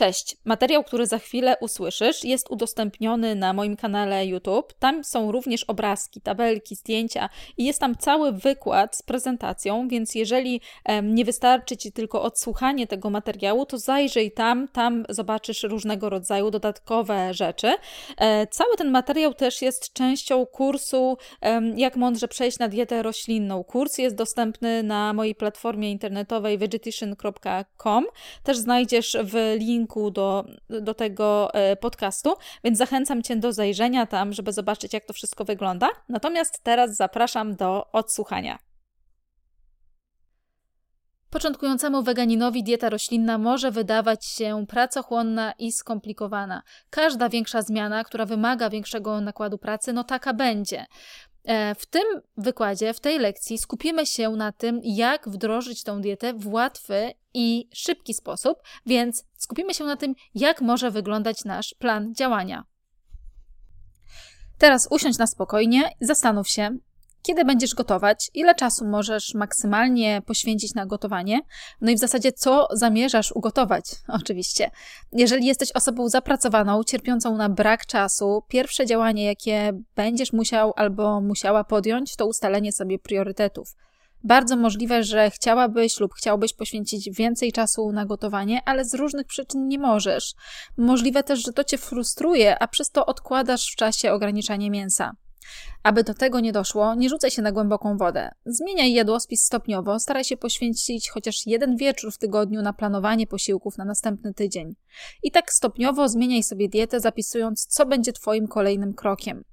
Cześć. 0.00 0.36
Materiał, 0.44 0.84
który 0.84 1.06
za 1.06 1.18
chwilę 1.18 1.56
usłyszysz, 1.60 2.24
jest 2.24 2.50
udostępniony 2.50 3.34
na 3.34 3.52
moim 3.52 3.76
kanale 3.76 4.26
YouTube. 4.26 4.72
Tam 4.78 5.04
są 5.04 5.32
również 5.32 5.64
obrazki, 5.64 6.20
tabelki, 6.20 6.74
zdjęcia 6.74 7.28
i 7.56 7.64
jest 7.64 7.80
tam 7.80 7.96
cały 7.96 8.32
wykład 8.32 8.96
z 8.96 9.02
prezentacją, 9.02 9.88
więc 9.88 10.14
jeżeli 10.14 10.60
nie 11.02 11.24
wystarczy 11.24 11.76
Ci 11.76 11.92
tylko 11.92 12.22
odsłuchanie 12.22 12.86
tego 12.86 13.10
materiału, 13.10 13.66
to 13.66 13.78
zajrzyj 13.78 14.32
tam, 14.32 14.68
tam 14.68 15.04
zobaczysz 15.08 15.62
różnego 15.62 16.10
rodzaju 16.10 16.50
dodatkowe 16.50 17.34
rzeczy. 17.34 17.74
E, 18.18 18.46
cały 18.46 18.76
ten 18.76 18.90
materiał 18.90 19.34
też 19.34 19.62
jest 19.62 19.92
częścią 19.92 20.46
kursu 20.46 21.16
Jak 21.76 21.96
mądrze 21.96 22.28
przejść 22.28 22.58
na 22.58 22.68
dietę 22.68 23.02
roślinną. 23.02 23.64
Kurs 23.64 23.98
jest 23.98 24.16
dostępny 24.16 24.82
na 24.82 25.12
mojej 25.12 25.34
platformie 25.34 25.90
internetowej 25.90 26.58
vegetation.com. 26.58 28.06
Też 28.42 28.58
znajdziesz 28.58 29.16
w 29.24 29.56
linku 29.58 29.89
linku 29.90 30.10
do, 30.10 30.44
do 30.68 30.94
tego 30.94 31.54
e, 31.54 31.76
podcastu, 31.76 32.34
więc 32.64 32.78
zachęcam 32.78 33.22
Cię 33.22 33.36
do 33.36 33.52
zajrzenia 33.52 34.06
tam, 34.06 34.32
żeby 34.32 34.52
zobaczyć, 34.52 34.92
jak 34.92 35.04
to 35.04 35.12
wszystko 35.12 35.44
wygląda. 35.44 35.88
Natomiast 36.08 36.62
teraz 36.62 36.96
zapraszam 36.96 37.56
do 37.56 37.92
odsłuchania. 37.92 38.58
Początkującemu 41.30 42.02
weganinowi 42.02 42.62
dieta 42.62 42.90
roślinna 42.90 43.38
może 43.38 43.70
wydawać 43.70 44.26
się 44.26 44.64
pracochłonna 44.68 45.52
i 45.58 45.72
skomplikowana. 45.72 46.62
Każda 46.90 47.28
większa 47.28 47.62
zmiana, 47.62 48.04
która 48.04 48.26
wymaga 48.26 48.70
większego 48.70 49.20
nakładu 49.20 49.58
pracy, 49.58 49.92
no 49.92 50.04
taka 50.04 50.34
będzie. 50.34 50.86
E, 51.44 51.74
w 51.74 51.86
tym 51.86 52.02
wykładzie, 52.36 52.94
w 52.94 53.00
tej 53.00 53.18
lekcji 53.18 53.58
skupimy 53.58 54.06
się 54.06 54.30
na 54.30 54.52
tym, 54.52 54.80
jak 54.84 55.28
wdrożyć 55.28 55.84
tą 55.84 56.00
dietę 56.00 56.34
w 56.34 56.52
łatwy 56.52 57.12
i 57.34 57.68
szybki 57.74 58.14
sposób, 58.14 58.58
więc 58.86 59.24
skupimy 59.38 59.74
się 59.74 59.84
na 59.84 59.96
tym, 59.96 60.14
jak 60.34 60.60
może 60.60 60.90
wyglądać 60.90 61.44
nasz 61.44 61.74
plan 61.78 62.14
działania. 62.14 62.64
Teraz 64.58 64.88
usiądź 64.90 65.18
na 65.18 65.26
spokojnie, 65.26 65.90
zastanów 66.00 66.48
się, 66.48 66.78
kiedy 67.22 67.44
będziesz 67.44 67.74
gotować, 67.74 68.30
ile 68.34 68.54
czasu 68.54 68.86
możesz 68.86 69.34
maksymalnie 69.34 70.22
poświęcić 70.26 70.74
na 70.74 70.86
gotowanie, 70.86 71.40
no 71.80 71.90
i 71.90 71.96
w 71.96 71.98
zasadzie 71.98 72.32
co 72.32 72.68
zamierzasz 72.72 73.32
ugotować, 73.32 73.84
oczywiście. 74.20 74.70
Jeżeli 75.12 75.46
jesteś 75.46 75.72
osobą 75.72 76.08
zapracowaną, 76.08 76.84
cierpiącą 76.84 77.36
na 77.36 77.48
brak 77.48 77.86
czasu, 77.86 78.42
pierwsze 78.48 78.86
działanie, 78.86 79.24
jakie 79.24 79.72
będziesz 79.96 80.32
musiał 80.32 80.72
albo 80.76 81.20
musiała 81.20 81.64
podjąć, 81.64 82.16
to 82.16 82.26
ustalenie 82.26 82.72
sobie 82.72 82.98
priorytetów. 82.98 83.74
Bardzo 84.24 84.56
możliwe, 84.56 85.04
że 85.04 85.30
chciałabyś 85.30 86.00
lub 86.00 86.14
chciałbyś 86.14 86.52
poświęcić 86.52 87.10
więcej 87.10 87.52
czasu 87.52 87.92
na 87.92 88.06
gotowanie, 88.06 88.60
ale 88.64 88.84
z 88.84 88.94
różnych 88.94 89.26
przyczyn 89.26 89.68
nie 89.68 89.78
możesz. 89.78 90.34
Możliwe 90.76 91.22
też, 91.22 91.44
że 91.44 91.52
to 91.52 91.64
cię 91.64 91.78
frustruje, 91.78 92.58
a 92.58 92.68
przez 92.68 92.90
to 92.90 93.06
odkładasz 93.06 93.72
w 93.72 93.76
czasie 93.76 94.12
ograniczanie 94.12 94.70
mięsa. 94.70 95.12
Aby 95.82 96.04
do 96.04 96.14
tego 96.14 96.40
nie 96.40 96.52
doszło, 96.52 96.94
nie 96.94 97.08
rzucaj 97.08 97.30
się 97.30 97.42
na 97.42 97.52
głęboką 97.52 97.96
wodę. 97.96 98.30
Zmieniaj 98.46 98.92
jadłospis 98.92 99.44
stopniowo, 99.44 100.00
staraj 100.00 100.24
się 100.24 100.36
poświęcić 100.36 101.10
chociaż 101.10 101.46
jeden 101.46 101.76
wieczór 101.76 102.12
w 102.12 102.18
tygodniu 102.18 102.62
na 102.62 102.72
planowanie 102.72 103.26
posiłków 103.26 103.78
na 103.78 103.84
następny 103.84 104.34
tydzień. 104.34 104.74
I 105.22 105.30
tak 105.30 105.52
stopniowo 105.52 106.08
zmieniaj 106.08 106.42
sobie 106.42 106.68
dietę, 106.68 107.00
zapisując, 107.00 107.66
co 107.66 107.86
będzie 107.86 108.12
Twoim 108.12 108.48
kolejnym 108.48 108.94
krokiem. 108.94 109.44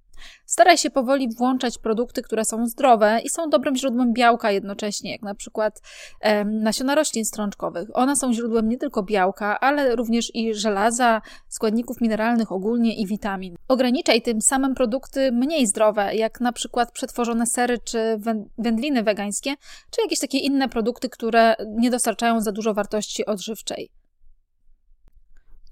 Staraj 0.46 0.78
się 0.78 0.90
powoli 0.90 1.30
włączać 1.36 1.78
produkty, 1.78 2.22
które 2.22 2.46
są 2.46 2.66
zdrowe 2.66 3.20
i 3.24 3.30
są 3.30 3.50
dobrym 3.50 3.76
źródłem 3.76 4.14
białka 4.14 4.52
jednocześnie, 4.52 5.12
jak 5.12 5.22
na 5.22 5.36
przykład 5.36 5.82
e, 6.22 6.46
nasiona 6.46 6.96
roślin 6.96 7.26
strączkowych. 7.26 7.90
One 7.94 8.16
są 8.16 8.34
źródłem 8.34 8.70
nie 8.70 8.78
tylko 8.78 9.04
białka, 9.04 9.60
ale 9.60 9.96
również 9.96 10.36
i 10.36 10.54
żelaza, 10.54 11.22
składników 11.48 12.02
mineralnych 12.02 12.52
ogólnie 12.52 12.96
i 12.96 13.08
witamin. 13.08 13.56
Ograniczaj 13.68 14.22
tym 14.22 14.42
samym 14.42 14.76
produkty 14.76 15.32
mniej 15.32 15.68
zdrowe, 15.68 16.16
jak 16.16 16.42
na 16.42 16.52
przykład 16.52 16.92
przetworzone 16.92 17.46
sery 17.46 17.78
czy 17.78 18.20
wędliny 18.58 19.04
wegańskie, 19.04 19.56
czy 19.92 20.02
jakieś 20.02 20.20
takie 20.20 20.38
inne 20.38 20.70
produkty, 20.70 21.10
które 21.10 21.56
nie 21.68 21.92
dostarczają 21.92 22.42
za 22.42 22.52
dużo 22.52 22.74
wartości 22.74 23.26
odżywczej. 23.26 23.90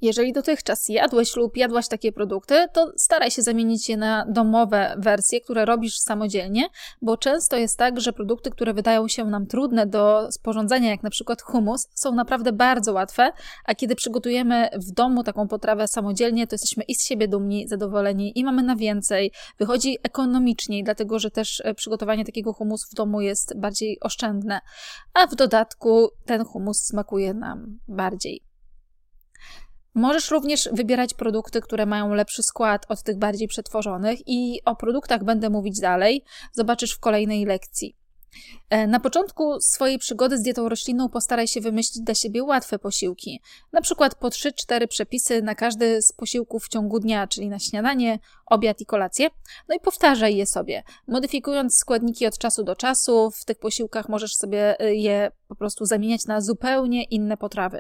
Jeżeli 0.06 0.34
dotychczas 0.34 0.90
jadłeś 0.90 1.36
lub 1.36 1.58
jadłaś 1.58 1.88
takie 1.88 2.12
produkty, 2.12 2.68
to 2.74 2.92
staraj 2.98 3.32
się 3.32 3.42
zamienić 3.42 3.90
je 3.90 3.98
na 3.98 4.26
domowe 4.30 4.96
wersje, 4.98 5.42
które 5.42 5.66
robisz 5.66 6.00
samodzielnie, 6.00 6.70
bo 7.02 7.18
często 7.18 7.58
jest 7.58 7.78
tak, 7.78 8.02
że 8.02 8.14
produkty, 8.14 8.52
które 8.52 8.74
wydają 8.74 9.08
się 9.08 9.26
nam 9.26 9.48
trudne 9.48 9.88
do 9.88 10.32
sporządzenia, 10.32 10.90
jak 10.90 11.04
na 11.04 11.10
przykład 11.10 11.42
humus, 11.42 11.88
są 11.94 12.16
naprawdę 12.16 12.52
bardzo 12.52 12.94
łatwe, 12.94 13.32
a 13.66 13.76
kiedy 13.76 13.96
przygotujemy 13.96 14.70
w 14.74 14.92
domu 14.92 15.24
taką 15.24 15.48
potrawę 15.48 15.88
samodzielnie, 15.88 16.48
to 16.48 16.54
jesteśmy 16.54 16.84
i 16.84 16.96
z 16.96 17.06
siebie 17.06 17.28
dumni, 17.28 17.68
zadowoleni 17.68 18.40
i 18.40 18.44
mamy 18.44 18.64
na 18.64 18.76
więcej. 18.76 19.32
Wychodzi 19.60 19.98
ekonomiczniej, 20.04 20.84
dlatego 20.84 21.20
że 21.20 21.32
też 21.32 21.62
e, 21.66 21.74
przygotowanie 21.74 22.26
takiego 22.26 22.54
humusu 22.54 22.88
w 22.92 22.96
domu 22.96 23.22
jest 23.22 23.60
bardziej 23.60 23.98
oszczędne, 24.02 24.62
a 25.14 25.28
w 25.28 25.36
dodatku 25.36 26.10
ten 26.26 26.46
humus 26.46 26.78
smakuje 26.78 27.34
nam 27.34 27.80
bardziej. 27.88 28.55
Możesz 29.96 30.32
również 30.32 30.70
wybierać 30.72 31.14
produkty, 31.14 31.62
które 31.62 31.86
mają 31.86 32.14
lepszy 32.14 32.44
skład 32.44 32.86
od 32.90 33.04
tych 33.04 33.18
bardziej 33.18 33.48
przetworzonych, 33.48 34.20
i 34.26 34.62
o 34.66 34.76
produktach 34.76 35.24
będę 35.24 35.50
mówić 35.50 35.80
dalej, 35.80 36.24
zobaczysz 36.54 36.92
w 36.92 37.00
kolejnej 37.00 37.46
lekcji. 37.46 37.96
E, 38.70 38.88
na 38.88 39.00
początku 39.00 39.60
swojej 39.62 40.00
przygody 40.00 40.38
z 40.38 40.42
dietą 40.42 40.70
roślinną 40.70 41.10
postaraj 41.10 41.48
się 41.48 41.62
wymyślić 41.62 42.04
dla 42.04 42.16
siebie 42.16 42.44
łatwe 42.44 42.80
posiłki. 42.80 43.42
Na 43.74 43.82
przykład 43.82 44.16
po 44.16 44.28
3-4 44.28 44.88
przepisy 44.88 45.42
na 45.42 45.56
każdy 45.56 46.02
z 46.02 46.12
posiłków 46.12 46.66
w 46.66 46.70
ciągu 46.70 47.00
dnia, 47.00 47.28
czyli 47.28 47.50
na 47.50 47.60
śniadanie, 47.60 48.20
obiad 48.46 48.82
i 48.82 48.86
kolację. 48.86 49.30
No 49.70 49.76
i 49.76 49.80
powtarzaj 49.80 50.36
je 50.36 50.46
sobie. 50.46 50.84
Modyfikując 51.08 51.78
składniki 51.78 52.28
od 52.28 52.38
czasu 52.38 52.64
do 52.64 52.76
czasu, 52.76 53.32
w 53.32 53.46
tych 53.46 53.60
posiłkach 53.60 54.10
możesz 54.10 54.36
sobie 54.36 54.80
e, 54.80 54.96
je 54.96 55.32
po 55.48 55.56
prostu 55.56 55.86
zamieniać 55.86 56.26
na 56.26 56.42
zupełnie 56.42 57.04
inne 57.04 57.38
potrawy. 57.38 57.80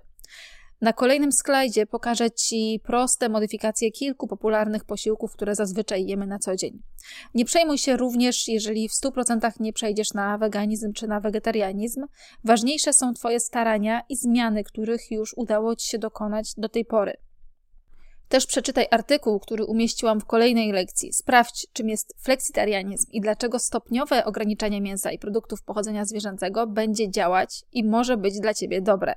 Na 0.82 0.94
kolejnym 0.94 1.32
slajdzie 1.32 1.86
pokażę 1.86 2.32
Ci 2.32 2.82
proste 2.84 3.30
modyfikacje 3.30 3.92
kilku 3.92 4.28
popularnych 4.28 4.86
posiłków, 4.86 5.34
które 5.34 5.56
zazwyczaj 5.56 6.06
jemy 6.06 6.28
na 6.28 6.40
co 6.40 6.56
dzień. 6.56 6.82
Nie 7.34 7.46
przejmuj 7.46 7.78
się 7.78 7.98
również, 7.98 8.48
jeżeli 8.48 8.90
w 8.90 8.94
100% 8.94 9.52
nie 9.60 9.74
przejdziesz 9.74 10.14
na 10.14 10.38
weganizm 10.38 10.94
czy 10.94 11.08
na 11.08 11.20
wegetarianizm. 11.20 12.06
Ważniejsze 12.44 12.94
są 12.94 13.14
Twoje 13.14 13.40
starania 13.40 14.02
i 14.10 14.16
zmiany, 14.16 14.64
których 14.64 15.12
już 15.12 15.34
udało 15.38 15.76
Ci 15.76 15.90
się 15.90 16.00
dokonać 16.00 16.52
do 16.58 16.70
tej 16.70 16.86
pory. 16.86 17.14
Też 18.30 18.46
przeczytaj 18.46 18.88
artykuł, 18.92 19.40
który 19.40 19.66
umieściłam 19.66 20.20
w 20.20 20.26
kolejnej 20.26 20.72
lekcji. 20.72 21.14
Sprawdź, 21.14 21.68
czym 21.74 21.90
jest 21.90 22.14
fleksitarianizm 22.24 23.12
i 23.12 23.22
dlaczego 23.22 23.60
stopniowe 23.60 24.26
ograniczanie 24.26 24.82
mięsa 24.82 25.12
i 25.12 25.20
produktów 25.20 25.64
pochodzenia 25.64 26.06
zwierzęcego 26.06 26.68
będzie 26.68 27.12
działać 27.12 27.64
i 27.72 27.84
może 27.84 28.18
być 28.18 28.40
dla 28.40 28.54
Ciebie 28.54 28.82
dobre. 28.82 29.16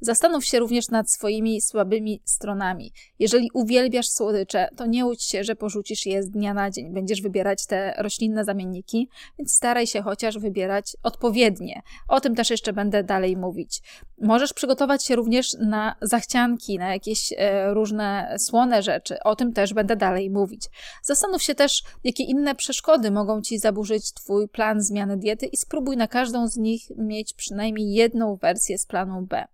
Zastanów 0.00 0.44
się 0.44 0.58
również 0.58 0.88
nad 0.88 1.10
swoimi 1.10 1.60
słabymi 1.60 2.20
stronami. 2.24 2.92
Jeżeli 3.18 3.50
uwielbiasz 3.54 4.08
słodycze, 4.08 4.68
to 4.76 4.86
nie 4.86 5.04
łudź 5.04 5.22
się, 5.22 5.44
że 5.44 5.56
porzucisz 5.56 6.06
je 6.06 6.22
z 6.22 6.30
dnia 6.30 6.54
na 6.54 6.70
dzień. 6.70 6.92
Będziesz 6.92 7.22
wybierać 7.22 7.66
te 7.66 7.94
roślinne 7.98 8.44
zamienniki, 8.44 9.08
więc 9.38 9.54
staraj 9.54 9.86
się 9.86 10.02
chociaż 10.02 10.38
wybierać 10.38 10.96
odpowiednie. 11.02 11.82
O 12.08 12.20
tym 12.20 12.34
też 12.34 12.50
jeszcze 12.50 12.72
będę 12.72 13.04
dalej 13.04 13.36
mówić. 13.36 13.82
Możesz 14.20 14.52
przygotować 14.52 15.04
się 15.04 15.16
również 15.16 15.56
na 15.60 15.96
zachcianki, 16.02 16.78
na 16.78 16.92
jakieś 16.92 17.32
e, 17.36 17.74
różne 17.74 18.36
słone 18.38 18.82
rzeczy. 18.82 19.16
O 19.24 19.36
tym 19.36 19.52
też 19.52 19.74
będę 19.74 19.96
dalej 19.96 20.30
mówić. 20.30 20.70
Zastanów 21.02 21.42
się 21.42 21.54
też, 21.54 21.82
jakie 22.04 22.24
inne 22.24 22.54
przeszkody 22.54 23.10
mogą 23.10 23.42
ci 23.42 23.58
zaburzyć 23.58 24.12
Twój 24.12 24.48
plan 24.48 24.82
zmiany 24.82 25.16
diety 25.16 25.46
i 25.46 25.56
spróbuj 25.56 25.96
na 25.96 26.08
każdą 26.08 26.48
z 26.48 26.56
nich 26.56 26.82
mieć 26.96 27.34
przynajmniej 27.34 27.92
jedną 27.92 28.36
wersję 28.36 28.78
z 28.78 28.86
planu 28.86 29.22
B. 29.22 29.44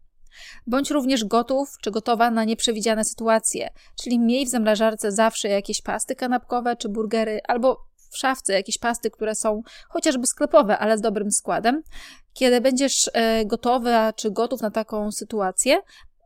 Bądź 0.66 0.90
również 0.90 1.24
gotów 1.24 1.68
czy 1.82 1.90
gotowa 1.90 2.30
na 2.30 2.44
nieprzewidziane 2.44 3.04
sytuacje, 3.04 3.70
czyli 4.02 4.18
miej 4.18 4.46
w 4.46 4.48
zamrażarce 4.48 5.12
zawsze 5.12 5.48
jakieś 5.48 5.82
pasty 5.82 6.14
kanapkowe 6.14 6.76
czy 6.76 6.88
burgery, 6.88 7.40
albo 7.48 7.90
w 8.10 8.18
szafce 8.18 8.52
jakieś 8.52 8.78
pasty, 8.78 9.10
które 9.10 9.34
są 9.34 9.62
chociażby 9.88 10.26
sklepowe, 10.26 10.78
ale 10.78 10.98
z 10.98 11.00
dobrym 11.00 11.30
składem. 11.30 11.82
Kiedy 12.32 12.60
będziesz 12.60 13.10
e, 13.12 13.46
gotowa 13.46 14.12
czy 14.12 14.30
gotów 14.30 14.60
na 14.60 14.70
taką 14.70 15.12
sytuację, 15.12 15.82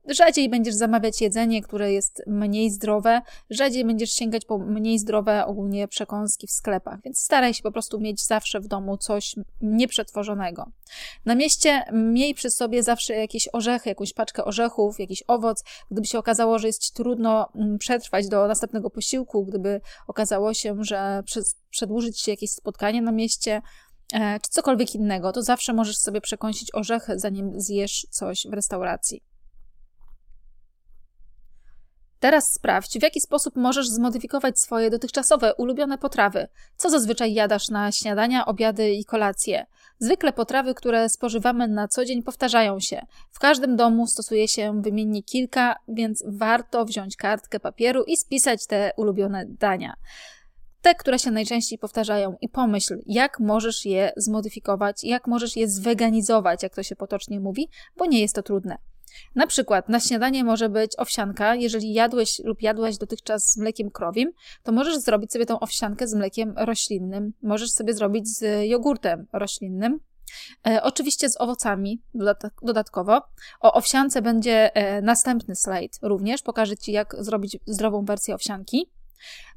Rzadziej 0.09 0.49
będziesz 0.49 0.75
zamawiać 0.75 1.21
jedzenie, 1.21 1.63
które 1.63 1.93
jest 1.93 2.23
mniej 2.27 2.71
zdrowe, 2.71 3.23
rzadziej 3.51 3.85
będziesz 3.85 4.13
sięgać 4.13 4.45
po 4.45 4.59
mniej 4.59 4.99
zdrowe 4.99 5.47
ogólnie 5.47 5.89
przekąski 5.89 6.47
w 6.47 6.51
sklepach, 6.51 7.03
więc 7.05 7.21
staraj 7.21 7.55
się 7.55 7.63
po 7.63 7.73
prostu 7.73 8.01
mieć 8.01 8.27
zawsze 8.27 8.61
w 8.61 8.67
domu 8.67 8.97
coś 8.97 9.35
nieprzetworzonego. 9.61 10.67
Na 11.25 11.35
mieście 11.35 11.85
miej 11.93 12.35
przy 12.35 12.51
sobie 12.51 12.83
zawsze 12.83 13.15
jakieś 13.15 13.49
orzechy, 13.53 13.89
jakąś 13.89 14.13
paczkę 14.13 14.45
orzechów, 14.45 15.01
jakiś 15.01 15.25
owoc. 15.27 15.65
Gdyby 15.91 16.07
się 16.07 16.19
okazało, 16.19 16.59
że 16.59 16.67
jest 16.67 16.83
ci 16.83 16.93
trudno 16.93 17.49
mm, 17.55 17.79
przetrwać 17.79 18.29
do 18.29 18.49
następnego 18.49 18.91
posiłku, 18.91 19.45
gdyby 19.45 19.81
okazało 20.07 20.55
się, 20.55 20.77
że 20.81 21.23
przedłużyć 21.71 22.21
się 22.21 22.31
jakieś 22.31 22.51
spotkanie 22.51 23.03
na 23.03 23.13
mieście, 23.13 23.63
e, 24.13 24.41
czy 24.41 24.51
cokolwiek 24.51 24.95
innego, 24.95 25.33
to 25.33 25.43
zawsze 25.43 25.73
możesz 25.73 25.97
sobie 25.97 26.21
przekąsić 26.21 26.75
orzechy, 26.75 27.19
zanim 27.19 27.61
zjesz 27.61 28.07
coś 28.11 28.47
w 28.51 28.53
restauracji. 28.53 29.34
Teraz 32.25 32.53
sprawdź, 32.53 32.99
w 32.99 33.03
jaki 33.03 33.21
sposób 33.21 33.57
możesz 33.57 33.89
zmodyfikować 33.89 34.61
swoje 34.61 34.91
dotychczasowe 34.91 35.55
ulubione 35.55 35.99
potrawy. 35.99 36.49
Co 36.77 36.91
zazwyczaj 36.91 37.35
jadasz 37.35 37.69
na 37.69 37.93
śniadania, 37.93 38.47
obiady 38.47 38.91
i 38.91 39.05
kolacje? 39.05 39.67
Zwykle 39.99 40.33
potrawy, 40.33 40.75
które 40.75 41.09
spożywamy 41.09 41.69
na 41.69 41.89
co 41.89 42.05
dzień, 42.05 42.23
powtarzają 42.23 42.81
się. 42.81 43.07
W 43.31 43.39
każdym 43.39 43.77
domu 43.77 44.07
stosuje 44.07 44.49
się 44.49 44.83
wymiennie 44.83 45.23
kilka, 45.23 45.77
więc 45.89 46.25
warto 46.27 46.85
wziąć 46.85 47.17
kartkę 47.17 47.61
papieru 47.61 48.05
i 48.07 48.17
spisać 48.17 48.67
te 48.67 48.93
ulubione 48.97 49.45
dania 49.49 49.95
te, 50.83 50.95
które 50.95 51.19
się 51.19 51.31
najczęściej 51.31 51.79
powtarzają, 51.79 52.37
i 52.41 52.49
pomyśl, 52.49 52.99
jak 53.07 53.41
możesz 53.41 53.85
je 53.85 54.13
zmodyfikować, 54.17 55.05
jak 55.05 55.27
możesz 55.27 55.57
je 55.57 55.69
zweganizować, 55.69 56.63
jak 56.63 56.75
to 56.75 56.83
się 56.83 56.97
potocznie 56.97 57.41
mówi, 57.41 57.69
bo 57.97 58.07
nie 58.07 58.21
jest 58.21 58.35
to 58.35 58.43
trudne. 58.43 58.79
Na 59.35 59.47
przykład 59.47 59.89
na 59.89 60.01
śniadanie 60.01 60.45
może 60.45 60.69
być 60.69 60.93
owsianka. 60.99 61.55
Jeżeli 61.55 61.93
jadłeś 61.93 62.41
lub 62.45 62.63
jadłaś 62.63 62.99
dotychczas 62.99 63.53
z 63.53 63.57
mlekiem 63.57 63.91
krowim, 63.91 64.33
to 64.63 64.73
możesz 64.73 64.99
zrobić 64.99 65.33
sobie 65.33 65.47
tą 65.47 65.61
owsiankę 65.61 66.09
z 66.09 66.15
mlekiem 66.15 66.55
roślinnym. 66.57 67.33
Możesz 67.43 67.71
sobie 67.71 67.95
zrobić 67.95 68.29
z 68.29 68.69
jogurtem 68.69 69.27
roślinnym. 69.33 70.01
E, 70.67 70.83
oczywiście 70.83 71.31
z 71.31 71.41
owocami 71.41 72.03
dodatkowo. 72.63 73.23
O 73.61 73.73
owsiance 73.73 74.23
będzie 74.23 74.77
e, 74.77 75.03
następny 75.03 75.55
slajd 75.55 75.99
również. 76.03 76.43
Pokażę 76.43 76.77
Ci, 76.77 76.93
jak 76.93 77.17
zrobić 77.19 77.59
zdrową 77.67 78.05
wersję 78.05 78.35
owsianki. 78.35 78.91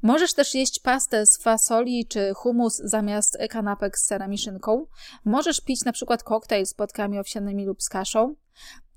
Możesz 0.02 0.34
też 0.34 0.54
jeść 0.54 0.80
pastę 0.80 1.26
z 1.26 1.42
fasoli 1.42 2.06
czy 2.06 2.32
humus 2.34 2.76
zamiast 2.84 3.38
kanapek 3.50 3.98
z 3.98 4.06
serem 4.06 4.32
i 4.32 4.38
szynką. 4.38 4.86
Możesz 5.24 5.60
pić 5.60 5.84
na 5.84 5.92
przykład 5.92 6.22
koktajl 6.22 6.66
z 6.66 6.74
płatkami 6.74 7.18
owsianymi 7.18 7.66
lub 7.66 7.82
z 7.82 7.88
kaszą. 7.88 8.34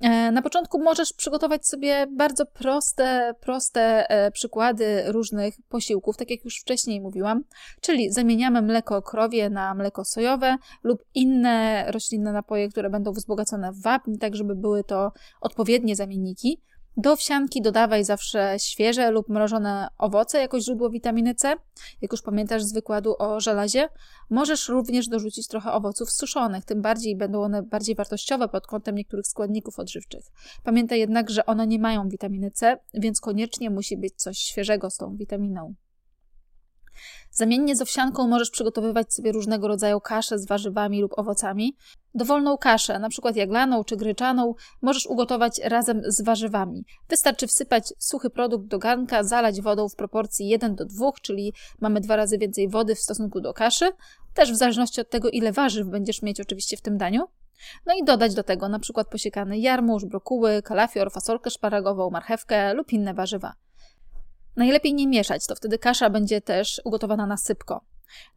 E, 0.01 0.31
na 0.31 0.41
początku 0.41 0.83
możesz 0.83 1.13
przygotować 1.13 1.67
sobie 1.67 2.07
bardzo 2.07 2.45
proste, 2.45 3.33
proste 3.39 4.09
e, 4.09 4.31
przykłady 4.31 5.03
różnych 5.07 5.55
posiłków, 5.69 6.17
tak 6.17 6.29
jak 6.31 6.45
już 6.45 6.59
wcześniej 6.61 7.01
mówiłam, 7.01 7.43
czyli 7.81 8.11
zamieniamy 8.11 8.61
mleko 8.61 9.01
krowie 9.01 9.49
na 9.49 9.73
mleko 9.73 10.05
sojowe 10.05 10.57
lub 10.83 11.03
inne 11.15 11.85
roślinne 11.91 12.33
napoje, 12.33 12.69
które 12.69 12.89
będą 12.89 13.11
wzbogacone 13.11 13.71
w 13.71 13.81
wapń, 13.81 14.17
tak 14.17 14.35
żeby 14.35 14.55
były 14.55 14.83
to 14.83 15.11
odpowiednie 15.41 15.95
zamienniki. 15.95 16.61
Do 16.97 17.11
owsianki 17.11 17.61
dodawaj 17.61 18.03
zawsze 18.03 18.55
świeże 18.59 19.11
lub 19.11 19.29
mrożone 19.29 19.87
owoce 19.97 20.39
jako 20.39 20.59
źródło 20.59 20.89
witaminy 20.89 21.35
C. 21.35 21.55
Jak 22.01 22.11
już 22.11 22.21
pamiętasz 22.21 22.63
z 22.63 22.73
wykładu 22.73 23.15
o 23.19 23.39
żelazie, 23.39 23.89
możesz 24.29 24.69
również 24.69 25.07
dorzucić 25.07 25.47
trochę 25.47 25.71
owoców 25.71 26.11
suszonych, 26.11 26.65
tym 26.65 26.81
bardziej 26.81 27.15
będą 27.15 27.41
one 27.41 27.63
bardziej 27.63 27.95
wartościowe 27.95 28.47
pod 28.47 28.67
kątem 28.67 28.95
niektórych 28.95 29.27
składników 29.27 29.79
odżywczych. 29.79 30.25
Pamiętaj 30.63 30.99
jednak, 30.99 31.29
że 31.29 31.45
one 31.45 31.67
nie 31.67 31.79
mają 31.79 32.09
witaminy 32.09 32.51
C, 32.51 32.77
więc 32.93 33.21
koniecznie 33.21 33.69
musi 33.69 33.97
być 33.97 34.15
coś 34.15 34.37
świeżego 34.37 34.89
z 34.89 34.97
tą 34.97 35.15
witaminą. 35.15 35.73
Zamiennie 37.31 37.75
z 37.75 37.81
owsianką 37.81 38.27
możesz 38.27 38.49
przygotowywać 38.49 39.13
sobie 39.13 39.31
różnego 39.31 39.67
rodzaju 39.67 40.01
kasze 40.01 40.39
z 40.39 40.47
warzywami 40.47 41.01
lub 41.01 41.19
owocami. 41.19 41.75
Dowolną 42.15 42.57
kaszę, 42.57 42.99
przykład 43.09 43.35
jaglaną 43.35 43.83
czy 43.83 43.97
gryczaną, 43.97 44.55
możesz 44.81 45.05
ugotować 45.05 45.61
razem 45.63 46.01
z 46.05 46.21
warzywami. 46.21 46.85
Wystarczy 47.09 47.47
wsypać 47.47 47.93
suchy 47.99 48.29
produkt 48.29 48.67
do 48.67 48.79
garnka, 48.79 49.23
zalać 49.23 49.61
wodą 49.61 49.89
w 49.89 49.95
proporcji 49.95 50.47
1 50.47 50.75
do 50.75 50.85
2, 50.85 51.11
czyli 51.21 51.53
mamy 51.79 52.01
dwa 52.01 52.15
razy 52.15 52.37
więcej 52.37 52.69
wody 52.69 52.95
w 52.95 52.99
stosunku 52.99 53.41
do 53.41 53.53
kaszy, 53.53 53.91
też 54.33 54.51
w 54.51 54.55
zależności 54.55 55.01
od 55.01 55.09
tego, 55.09 55.29
ile 55.29 55.51
warzyw 55.51 55.87
będziesz 55.87 56.21
mieć 56.21 56.41
oczywiście 56.41 56.77
w 56.77 56.81
tym 56.81 56.97
daniu. 56.97 57.27
No 57.85 57.93
i 57.93 58.03
dodać 58.03 58.33
do 58.33 58.43
tego 58.43 58.79
przykład 58.79 59.07
posiekany 59.07 59.59
jarmuż, 59.59 60.05
brokuły, 60.05 60.61
kalafior, 60.61 61.11
fasolkę 61.11 61.49
szparagową, 61.49 62.09
marchewkę 62.09 62.73
lub 62.73 62.93
inne 62.93 63.13
warzywa. 63.13 63.53
Najlepiej 64.55 64.93
nie 64.93 65.07
mieszać, 65.07 65.47
to 65.47 65.55
wtedy 65.55 65.77
kasza 65.77 66.09
będzie 66.09 66.41
też 66.41 66.81
ugotowana 66.83 67.25
na 67.25 67.37
sypko. 67.37 67.81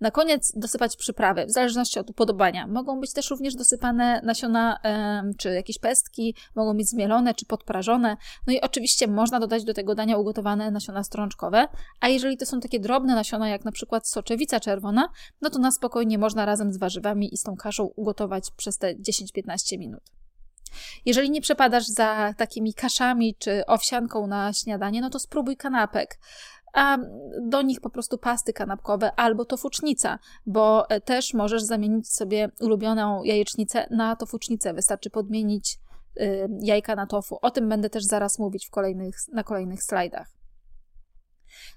Na 0.00 0.10
koniec 0.10 0.52
dosypać 0.56 0.96
przyprawy, 0.96 1.46
w 1.46 1.50
zależności 1.50 1.98
od 1.98 2.10
upodobania. 2.10 2.66
Mogą 2.66 3.00
być 3.00 3.12
też 3.12 3.30
również 3.30 3.54
dosypane 3.54 4.20
nasiona 4.24 4.78
czy 5.38 5.48
jakieś 5.48 5.78
pestki, 5.78 6.34
mogą 6.54 6.76
być 6.76 6.88
zmielone 6.88 7.34
czy 7.34 7.46
podprażone. 7.46 8.16
No 8.46 8.52
i 8.52 8.60
oczywiście 8.60 9.06
można 9.06 9.40
dodać 9.40 9.64
do 9.64 9.74
tego 9.74 9.94
dania 9.94 10.16
ugotowane 10.16 10.70
nasiona 10.70 11.04
strączkowe, 11.04 11.68
a 12.00 12.08
jeżeli 12.08 12.36
to 12.36 12.46
są 12.46 12.60
takie 12.60 12.80
drobne 12.80 13.14
nasiona, 13.14 13.48
jak 13.48 13.64
na 13.64 13.72
przykład 13.72 14.08
soczewica 14.08 14.60
czerwona, 14.60 15.08
no 15.40 15.50
to 15.50 15.58
na 15.58 15.70
spokojnie 15.70 16.18
można 16.18 16.44
razem 16.44 16.72
z 16.72 16.76
warzywami 16.76 17.34
i 17.34 17.36
z 17.36 17.42
tą 17.42 17.56
kaszą 17.56 17.84
ugotować 17.84 18.50
przez 18.50 18.78
te 18.78 18.94
10-15 18.94 19.78
minut. 19.78 20.02
Jeżeli 21.04 21.30
nie 21.30 21.40
przepadasz 21.40 21.86
za 21.86 22.34
takimi 22.36 22.74
kaszami 22.74 23.34
czy 23.38 23.66
owsianką 23.66 24.26
na 24.26 24.52
śniadanie, 24.52 25.00
no 25.00 25.10
to 25.10 25.18
spróbuj 25.18 25.56
kanapek 25.56 26.18
a 26.74 26.98
do 27.40 27.62
nich 27.62 27.80
po 27.80 27.90
prostu 27.90 28.18
pasty 28.18 28.52
kanapkowe 28.52 29.12
albo 29.16 29.44
tofucznica, 29.44 30.18
bo 30.46 30.90
e, 30.90 31.00
też 31.00 31.34
możesz 31.34 31.62
zamienić 31.62 32.12
sobie 32.12 32.50
ulubioną 32.60 33.22
jajecznicę 33.22 33.86
na 33.90 34.16
tofucznicę. 34.16 34.74
Wystarczy 34.74 35.10
podmienić 35.10 35.78
y, 36.20 36.48
jajka 36.60 36.96
na 36.96 37.06
tofu. 37.06 37.38
O 37.42 37.50
tym 37.50 37.68
będę 37.68 37.90
też 37.90 38.04
zaraz 38.04 38.38
mówić 38.38 38.66
w 38.66 38.70
kolejnych, 38.70 39.16
na 39.32 39.44
kolejnych 39.44 39.82
slajdach. 39.82 40.28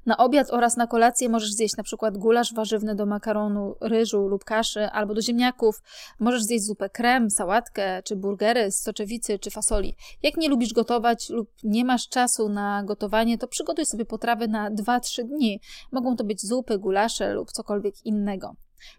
Na 0.06 0.18
obiad 0.18 0.48
oraz 0.52 0.78
na 0.78 0.88
kolację 0.88 1.30
możesz 1.30 1.52
zjeść 1.52 1.78
na 1.78 1.84
przykład 1.84 2.18
gulasz 2.18 2.54
warzywny 2.54 2.96
do 2.96 3.06
makaronu, 3.06 3.76
ryżu 3.82 4.28
lub 4.28 4.44
kaszy 4.44 4.86
albo 4.86 5.14
do 5.14 5.22
ziemniaków. 5.22 5.82
Możesz 6.20 6.44
zjeść 6.44 6.66
zupę 6.66 6.90
krem, 6.90 7.30
sałatkę 7.30 8.04
czy 8.04 8.16
burgery 8.16 8.72
z 8.72 8.82
soczewicy 8.82 9.40
czy 9.40 9.52
fasoli. 9.52 9.96
Jak 10.24 10.38
nie 10.38 10.50
lubisz 10.50 10.74
gotować 10.74 11.30
lub 11.30 11.50
nie 11.64 11.86
masz 11.86 12.10
czasu 12.10 12.50
na 12.50 12.84
gotowanie, 12.84 13.38
to 13.38 13.48
przygotuj 13.48 13.86
sobie 13.86 14.06
potrawy 14.06 14.48
na 14.48 14.72
2-3 14.72 15.24
dni. 15.24 15.62
Mogą 15.92 16.16
to 16.16 16.24
być 16.24 16.46
zupy, 16.46 16.80
gulasze 16.80 17.34
lub 17.34 17.52
cokolwiek 17.52 18.06
innego. 18.06 18.56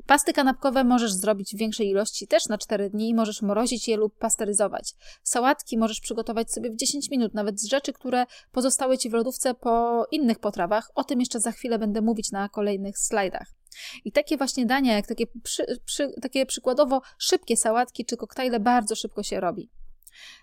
Pasty 0.06 0.32
kanapkowe 0.32 0.84
możesz 0.84 1.12
zrobić 1.12 1.54
w 1.54 1.58
większej 1.58 1.88
ilości 1.88 2.26
też 2.26 2.46
na 2.46 2.58
4 2.58 2.90
dni 2.90 3.08
i 3.08 3.14
możesz 3.14 3.42
mrozić 3.42 3.88
je 3.88 3.96
lub 3.96 4.18
pasteryzować. 4.18 4.94
Sałatki 5.22 5.78
możesz 5.78 6.00
przygotować 6.00 6.52
sobie 6.52 6.70
w 6.70 6.76
10 6.76 7.10
minut, 7.10 7.34
nawet 7.34 7.60
z 7.60 7.68
rzeczy, 7.68 7.92
które 7.92 8.26
pozostały 8.52 8.98
Ci 8.98 9.10
w 9.10 9.12
lodówce 9.12 9.54
po 9.54 10.06
innych 10.10 10.38
potrawach. 10.38 10.90
O 10.94 11.04
tym 11.04 11.20
jeszcze 11.20 11.40
za 11.40 11.52
chwilę 11.52 11.78
będę 11.78 12.00
mówić 12.00 12.30
na 12.30 12.48
kolejnych 12.48 12.98
slajdach. 12.98 13.54
I 14.04 14.12
takie 14.12 14.36
właśnie 14.36 14.66
dania, 14.66 14.94
jak 14.94 15.06
takie, 15.06 15.24
przy, 15.42 15.80
przy, 15.84 16.12
takie 16.22 16.46
przykładowo 16.46 17.00
szybkie 17.18 17.56
sałatki 17.56 18.04
czy 18.04 18.16
koktajle, 18.16 18.60
bardzo 18.60 18.96
szybko 18.96 19.22
się 19.22 19.40
robi. 19.40 19.70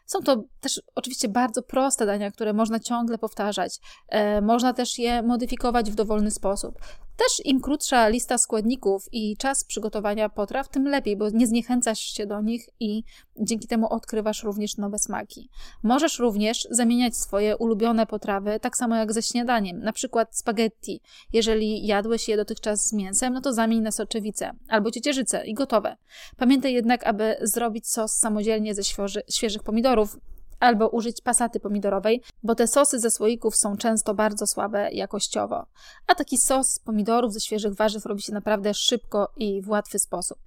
Są 0.05 0.21
to 0.21 0.43
też 0.59 0.81
oczywiście 0.95 1.29
bardzo 1.29 1.61
proste 1.61 2.05
dania, 2.05 2.31
które 2.31 2.53
można 2.53 2.79
ciągle 2.79 3.17
powtarzać. 3.17 3.79
E, 4.09 4.41
można 4.41 4.73
też 4.73 4.99
je 4.99 5.23
modyfikować 5.23 5.91
w 5.91 5.95
dowolny 5.95 6.31
sposób. 6.31 6.79
Też 7.17 7.45
im 7.45 7.61
krótsza 7.61 8.07
lista 8.07 8.37
składników 8.37 9.07
i 9.11 9.37
czas 9.37 9.63
przygotowania 9.63 10.29
potraw, 10.29 10.69
tym 10.69 10.87
lepiej, 10.87 11.17
bo 11.17 11.29
nie 11.29 11.47
zniechęcasz 11.47 11.99
się 11.99 12.25
do 12.25 12.41
nich 12.41 12.69
i 12.79 13.03
dzięki 13.37 13.67
temu 13.67 13.93
odkrywasz 13.93 14.43
również 14.43 14.77
nowe 14.77 14.99
smaki. 14.99 15.49
Możesz 15.83 16.19
również 16.19 16.67
zamieniać 16.71 17.17
swoje 17.17 17.57
ulubione 17.57 18.05
potrawy, 18.05 18.59
tak 18.59 18.77
samo 18.77 18.95
jak 18.95 19.13
ze 19.13 19.21
śniadaniem, 19.21 19.79
na 19.79 19.93
przykład 19.93 20.37
spaghetti. 20.37 21.01
Jeżeli 21.33 21.87
jadłeś 21.87 22.27
je 22.27 22.37
dotychczas 22.37 22.87
z 22.87 22.93
mięsem, 22.93 23.33
no 23.33 23.41
to 23.41 23.53
zamień 23.53 23.81
na 23.81 23.91
soczewicę 23.91 24.51
albo 24.67 24.91
ciecierzycę 24.91 25.45
i 25.45 25.53
gotowe. 25.53 25.97
Pamiętaj 26.37 26.73
jednak, 26.73 27.07
aby 27.07 27.35
zrobić 27.41 27.87
sos 27.87 28.13
samodzielnie 28.13 28.75
ze 28.75 28.83
świeży, 28.83 29.21
świeżych 29.29 29.63
pomidorów, 29.63 30.17
albo 30.59 30.89
użyć 30.89 31.21
pasaty 31.21 31.59
pomidorowej, 31.59 32.21
bo 32.43 32.55
te 32.55 32.67
sosy 32.67 32.99
ze 32.99 33.11
słoików 33.11 33.55
są 33.55 33.77
często 33.77 34.13
bardzo 34.13 34.47
słabe 34.47 34.91
jakościowo. 34.91 35.65
A 36.07 36.15
taki 36.15 36.37
sos 36.37 36.69
z 36.69 36.79
pomidorów 36.79 37.33
ze 37.33 37.39
świeżych 37.39 37.73
warzyw 37.73 38.05
robi 38.05 38.21
się 38.21 38.33
naprawdę 38.33 38.73
szybko 38.73 39.31
i 39.37 39.61
w 39.61 39.69
łatwy 39.69 39.99
sposób. 39.99 40.37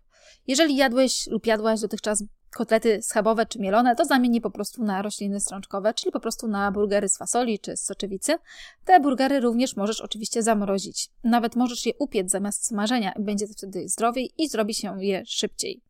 Jeżeli 0.46 0.76
jadłeś 0.76 1.26
lub 1.26 1.46
jadłaś 1.46 1.80
dotychczas 1.80 2.24
kotlety 2.50 3.02
schabowe 3.02 3.46
czy 3.46 3.58
mielone, 3.58 3.96
to 3.96 4.04
zamień 4.04 4.34
je 4.34 4.40
po 4.40 4.50
prostu 4.50 4.84
na 4.84 5.02
rośliny 5.02 5.40
strączkowe, 5.40 5.94
czyli 5.94 6.12
po 6.12 6.20
prostu 6.20 6.48
na 6.48 6.72
burgery 6.72 7.08
z 7.08 7.18
fasoli 7.18 7.58
czy 7.58 7.76
z 7.76 7.84
soczewicy. 7.84 8.38
Te 8.84 9.00
burgery 9.00 9.40
również 9.40 9.76
możesz 9.76 10.00
oczywiście 10.00 10.42
zamrozić. 10.42 11.08
Nawet 11.24 11.56
możesz 11.56 11.86
je 11.86 11.92
upiec 11.98 12.30
zamiast 12.30 12.66
smażenia, 12.66 13.12
będzie 13.18 13.46
wtedy 13.46 13.88
zdrowiej 13.88 14.30
i 14.38 14.48
zrobi 14.48 14.74
się 14.74 15.04
je 15.04 15.22
szybciej. 15.26 15.82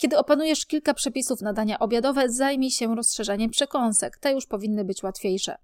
Kiedy 0.00 0.18
opanujesz 0.18 0.66
kilka 0.66 0.94
przepisów 0.94 1.40
na 1.40 1.52
dania 1.52 1.78
obiadowe, 1.78 2.28
zajmij 2.28 2.70
się 2.70 2.96
rozszerzaniem 2.96 3.50
przekąsek. 3.50 4.18
Te 4.18 4.32
już 4.32 4.46
powinny 4.46 4.84
być 4.84 5.02
łatwiejsze. 5.02 5.56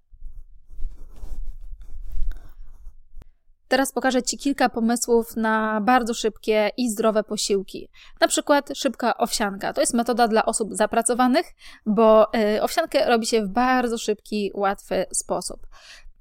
Teraz 3.67 3.91
pokażę 3.91 4.23
Ci 4.23 4.37
kilka 4.37 4.69
pomysłów 4.69 5.35
na 5.35 5.81
bardzo 5.81 6.13
szybkie 6.13 6.69
i 6.77 6.89
zdrowe 6.89 7.23
posiłki. 7.23 7.89
Na 8.21 8.27
przykład 8.27 8.69
szybka 8.75 9.17
owsianka. 9.17 9.73
To 9.73 9.81
jest 9.81 9.93
metoda 9.93 10.27
dla 10.27 10.45
osób 10.45 10.69
zapracowanych, 10.75 11.45
bo 11.85 12.33
y, 12.55 12.61
owsiankę 12.61 13.09
robi 13.09 13.25
się 13.25 13.41
w 13.45 13.49
bardzo 13.49 13.97
szybki, 13.97 14.51
łatwy 14.53 15.05
sposób. 15.13 15.67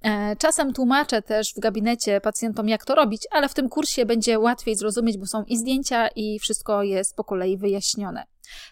E, 0.07 0.37
czasem 0.37 0.73
tłumaczę 0.73 1.23
też 1.23 1.55
w 1.57 1.61
gabinecie 1.61 2.21
pacjentom, 2.21 2.69
jak 2.69 2.85
to 2.85 2.95
robić, 2.95 3.23
ale 3.31 3.49
w 3.49 3.55
tym 3.55 3.69
kursie 3.69 4.07
będzie 4.07 4.39
łatwiej 4.39 4.77
zrozumieć, 4.77 5.19
bo 5.19 5.27
są 5.27 5.45
i 5.45 5.59
zdjęcia, 5.59 6.09
i 6.09 6.39
wszystko 6.39 6.83
jest 6.83 7.17
po 7.17 7.25
kolei 7.25 7.59
wyjaśnione. 7.59 8.25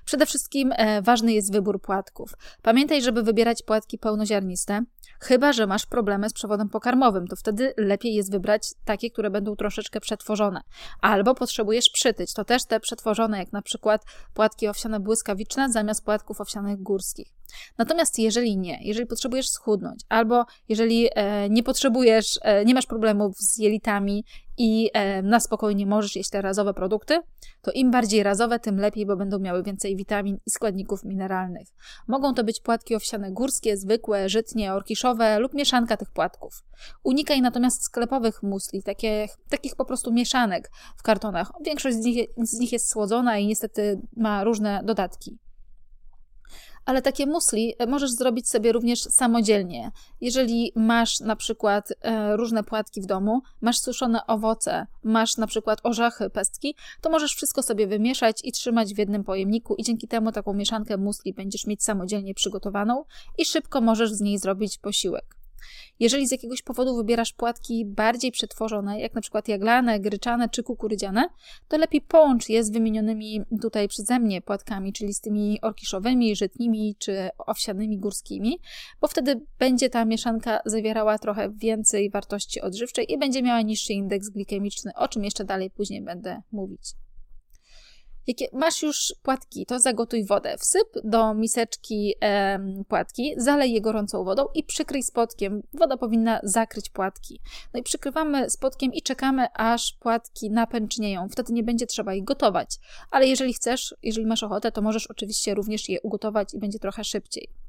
Przede 0.05 0.27
wszystkim 0.27 0.73
e, 0.77 1.03
ważny 1.03 1.33
jest 1.33 1.53
wybór 1.53 1.81
płatków. 1.81 2.33
Pamiętaj, 2.63 3.03
żeby 3.03 3.23
wybierać 3.23 3.63
płatki 3.63 3.99
pełnoziarniste. 3.99 4.81
Chyba, 5.21 5.53
że 5.53 5.67
masz 5.67 5.87
problemy 5.87 6.29
z 6.29 6.33
przewodem 6.33 6.69
pokarmowym, 6.69 7.27
to 7.27 7.37
wtedy 7.37 7.75
lepiej 7.77 8.15
jest 8.15 8.33
wybrać 8.33 8.63
takie, 8.85 9.11
które 9.11 9.31
będą 9.31 9.57
troszeczkę 9.57 10.01
przetworzone. 10.01 10.61
Albo 11.01 11.35
potrzebujesz 11.35 11.91
przytyć, 11.91 12.35
to 12.35 12.45
też 12.45 12.65
te 12.65 12.81
przetworzone, 12.81 13.39
jak 13.39 13.53
na 13.53 13.63
przykład 13.63 14.05
płatki 14.35 14.69
owsiane 14.69 15.01
błyskawiczne 15.01 15.73
zamiast 15.73 16.05
płatków 16.05 16.41
owsianych 16.41 16.83
górskich. 16.83 17.35
Natomiast 17.79 18.19
jeżeli 18.19 18.57
nie, 18.57 18.79
jeżeli 18.83 19.07
potrzebujesz 19.07 19.49
schudnąć, 19.49 20.01
albo 20.09 20.45
jeżeli 20.69 21.09
e, 21.15 21.51
nie 21.51 21.63
potrzebujesz, 21.63 22.39
e, 22.43 22.65
nie 22.65 22.75
masz 22.75 22.87
problemów 22.87 23.37
z 23.39 23.59
jelitami 23.59 24.25
i 24.59 24.91
e, 24.93 25.23
na 25.23 25.41
spokojnie 25.41 25.87
możesz 25.87 26.17
jeść 26.17 26.31
te 26.31 26.43
razowe 26.43 26.75
produkty, 26.75 27.21
to 27.63 27.73
im 27.73 27.91
bardziej 27.91 28.23
razowe, 28.23 28.59
tym 28.59 28.77
lepiej, 28.77 29.07
bo 29.07 29.17
będą 29.17 29.39
miały 29.39 29.63
więcej 29.63 29.97
witamin 29.97 30.39
i 30.47 30.51
składników 30.51 31.05
mineralnych. 31.05 31.69
Mogą 32.09 32.35
to 32.35 32.45
być 32.45 32.61
płatki 32.61 32.95
owsiane 32.95 33.33
górskie, 33.33 33.77
zwykłe, 33.77 34.29
żytnie, 34.29 34.75
orkiszowe 34.75 35.39
lub 35.39 35.55
mieszanka 35.55 35.97
tych 35.97 36.11
płatków. 36.11 36.65
Unikaj 37.05 37.43
natomiast 37.43 37.83
sklepowych 37.83 38.43
musli, 38.43 38.83
takie, 38.83 39.27
takich 39.51 39.77
po 39.77 39.85
prostu 39.85 40.13
mieszanek 40.13 40.71
w 40.97 41.03
kartonach. 41.03 41.53
Większość 41.65 41.97
z 41.97 42.05
nich, 42.05 42.29
z 42.39 42.59
nich 42.59 42.73
jest 42.73 42.91
słodzona 42.91 43.39
i 43.39 43.47
niestety 43.47 44.01
ma 44.17 44.45
różne 44.45 44.81
dodatki 44.85 45.39
ale 46.85 47.03
takie 47.03 47.27
musli 47.27 47.75
e, 47.79 47.87
możesz 47.87 48.11
zrobić 48.11 48.49
sobie 48.49 48.73
również 48.73 49.01
samodzielnie. 49.01 49.91
Jeżeli 50.21 50.73
masz 50.77 51.21
na 51.21 51.37
przykład 51.37 51.93
e, 52.01 52.37
różne 52.37 52.65
płatki 52.65 53.01
w 53.01 53.07
domu, 53.07 53.43
masz 53.61 53.79
suszone 53.79 54.27
owoce, 54.27 54.87
masz 55.03 55.37
na 55.37 55.47
przykład 55.47 55.81
orzechy, 55.83 56.31
pestki, 56.31 56.75
to 57.01 57.11
możesz 57.11 57.35
wszystko 57.35 57.63
sobie 57.63 57.87
wymieszać 57.87 58.41
i 58.45 58.53
trzymać 58.53 58.95
w 58.95 58.99
jednym 58.99 59.25
pojemniku 59.25 59.75
i 59.75 59.83
dzięki 59.83 60.09
temu 60.09 60.33
taką 60.33 60.55
mieszankę 60.55 60.97
musli 60.97 61.33
będziesz 61.33 61.67
mieć 61.67 61.85
samodzielnie 61.85 62.35
przygotowaną 62.35 63.05
i 63.39 63.45
szybko 63.45 63.81
możesz 63.81 64.13
z 64.13 64.21
niej 64.21 64.39
zrobić 64.39 64.79
posiłek. 64.79 65.44
Jeżeli 66.01 66.29
z 66.29 66.31
jakiegoś 66.31 66.63
powodu 66.63 66.97
wybierasz 66.97 67.33
płatki 67.33 67.85
bardziej 67.87 68.33
przetworzone, 68.33 69.01
jak 69.01 69.15
na 69.15 69.21
przykład 69.21 69.49
jaglane, 69.49 70.01
gryczane 70.01 70.49
czy 70.49 70.63
kukurydziane, 70.63 71.29
to 71.69 71.79
lepiej 71.79 72.01
połącz 72.01 72.49
je 72.49 72.65
z 72.65 72.71
wymienionymi 72.71 73.43
tutaj 73.63 73.89
przeze 73.89 74.19
mnie 74.19 74.43
płatkami, 74.43 74.93
czyli 74.93 75.15
z 75.15 75.21
tymi 75.21 75.61
orkiszowymi, 75.61 76.37
żytnimi 76.37 76.97
czy 76.99 77.29
owsianymi 77.39 77.99
górskimi, 77.99 78.59
bo 79.01 79.09
wtedy 79.09 79.41
będzie 79.59 79.91
ta 79.91 80.05
mieszanka 80.05 80.61
zawierała 80.65 81.19
trochę 81.19 81.51
więcej 81.51 82.11
wartości 82.11 82.61
odżywczej 82.61 83.13
i 83.13 83.19
będzie 83.19 83.43
miała 83.43 83.63
niższy 83.63 83.93
indeks 83.93 84.29
glikemiczny, 84.29 84.93
o 84.97 85.09
czym 85.09 85.25
jeszcze 85.25 85.45
dalej 85.45 85.71
później 85.71 86.03
będę 86.03 86.43
mówić. 86.53 87.04
Jakie 88.27 88.49
masz 88.53 88.83
już 88.83 89.15
płatki, 89.23 89.67
to 89.67 89.79
zagotuj 89.79 90.25
wodę. 90.25 90.59
Wsyp 90.59 90.89
do 91.05 91.35
miseczki 91.35 92.15
e, 92.23 92.59
płatki, 92.89 93.35
zalej 93.37 93.73
je 93.73 93.81
gorącą 93.81 94.25
wodą 94.25 94.47
i 94.55 94.65
przykryj 94.65 95.03
spotkiem. 95.03 95.63
Woda 95.75 95.97
powinna 95.97 96.41
zakryć 96.43 96.91
płatki. 96.91 97.41
No 97.75 97.81
i 97.81 97.83
przykrywamy 97.83 98.51
spotkiem 98.51 98.93
i 98.93 99.03
czekamy, 99.03 99.47
aż 99.55 99.93
płatki 99.93 100.51
napęcznieją. 100.51 101.29
Wtedy 101.29 101.53
nie 101.53 101.63
będzie 101.63 101.87
trzeba 101.87 102.15
ich 102.15 102.25
gotować. 102.25 102.79
Ale 103.11 103.27
jeżeli 103.27 103.55
chcesz, 103.55 103.95
jeżeli 104.03 104.27
masz 104.27 104.43
ochotę, 104.43 104.73
to 104.73 104.83
możesz 104.83 105.07
oczywiście 105.07 105.55
również 105.55 105.89
je 105.89 106.01
ugotować 106.01 106.55
i 106.55 106.59
będzie 106.59 106.79
trochę 106.79 107.05
szybciej. 107.05 107.64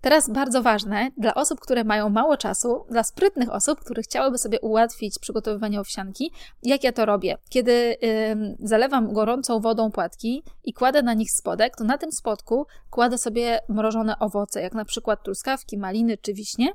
Teraz 0.00 0.30
bardzo 0.30 0.62
ważne 0.62 1.10
dla 1.16 1.34
osób, 1.34 1.60
które 1.60 1.84
mają 1.84 2.08
mało 2.08 2.36
czasu, 2.36 2.84
dla 2.90 3.04
sprytnych 3.04 3.52
osób, 3.52 3.80
które 3.80 4.02
chciałyby 4.02 4.38
sobie 4.38 4.60
ułatwić 4.60 5.18
przygotowywanie 5.18 5.80
owsianki, 5.80 6.32
jak 6.62 6.84
ja 6.84 6.92
to 6.92 7.06
robię. 7.06 7.38
Kiedy 7.48 7.72
yy, 7.72 8.56
zalewam 8.60 9.12
gorącą 9.12 9.60
wodą 9.60 9.90
płatki 9.90 10.42
i 10.64 10.72
kładę 10.72 11.02
na 11.02 11.14
nich 11.14 11.30
spodek, 11.30 11.76
to 11.76 11.84
na 11.84 11.98
tym 11.98 12.12
spodku 12.12 12.66
kładę 12.90 13.18
sobie 13.18 13.60
mrożone 13.68 14.18
owoce, 14.18 14.62
jak 14.62 14.74
na 14.74 14.84
przykład 14.84 15.22
truskawki, 15.22 15.78
maliny 15.78 16.18
czy 16.18 16.34
wiśnie 16.34 16.68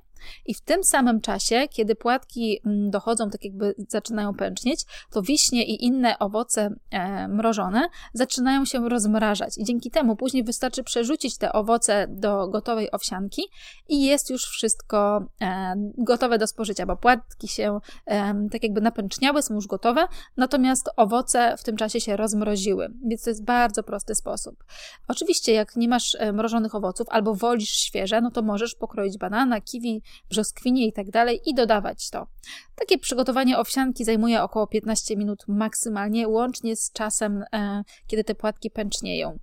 i 0.46 0.54
w 0.54 0.62
tym 0.62 0.84
samym 0.84 1.22
czasie, 1.22 1.68
kiedy 1.70 1.96
płatki 1.96 2.60
mm, 2.66 2.90
dochodzą, 2.92 3.30
tak 3.30 3.44
jakby 3.44 3.76
zaczynają 3.88 4.34
pęcznieć, 4.34 4.86
to 5.12 5.22
wiśnie 5.22 5.66
i 5.66 5.86
inne 5.86 6.20
owoce 6.20 6.76
e, 6.92 7.28
mrożone 7.28 7.88
zaczynają 8.14 8.66
się 8.66 8.90
rozmrażać. 8.90 9.58
I 9.58 9.64
dzięki 9.64 9.92
temu 9.92 10.16
później 10.16 10.44
wystarczy 10.44 10.84
przerzucić 10.84 11.38
te 11.38 11.54
owoce 11.54 12.08
do 12.10 12.48
gotowej 12.48 12.92
owsianki 12.92 13.42
i 13.90 14.06
jest 14.06 14.30
już 14.30 14.46
wszystko 14.46 15.26
e, 15.42 15.74
gotowe 15.98 16.38
do 16.38 16.48
spożycia, 16.48 16.86
bo 16.86 16.98
płatki 16.98 17.48
się 17.48 17.80
e, 18.06 18.48
tak 18.52 18.64
jakby 18.64 18.82
napęczniały, 18.82 19.42
są 19.42 19.54
już 19.54 19.68
gotowe, 19.68 20.08
natomiast 20.38 20.90
owoce 20.96 21.56
w 21.58 21.64
tym 21.64 21.78
czasie 21.78 22.02
się 22.02 22.18
rozmroziły. 22.18 22.94
Więc 23.06 23.24
to 23.24 23.30
jest 23.30 23.46
bardzo 23.46 23.84
prosty 23.84 24.16
sposób. 24.16 24.64
Oczywiście, 25.08 25.54
jak 25.54 25.76
nie 25.76 25.88
masz 25.88 26.18
mrożonych 26.34 26.76
owoców 26.76 27.08
albo 27.10 27.36
wolisz 27.36 27.70
świeże, 27.70 28.22
no 28.22 28.32
to 28.32 28.42
możesz 28.42 28.76
pokroić 28.76 29.18
banana, 29.18 29.62
kiwi, 29.62 30.02
brzoskwinie 30.30 30.88
tak 30.92 31.12
dalej 31.12 31.42
i 31.46 31.54
dodawać 31.54 32.10
to. 32.10 32.28
Takie 32.76 32.98
przygotowanie 32.98 33.58
owsianki 33.58 34.06
zajmuje 34.06 34.44
około 34.44 34.68
15 34.68 35.18
minut 35.18 35.44
maksymalnie, 35.48 36.28
łącznie 36.28 36.76
z 36.76 36.92
czasem, 36.92 37.44
e, 37.54 37.84
kiedy 38.08 38.24
te 38.24 38.36
płatki 38.36 38.72
pęcznieją. 38.72 39.40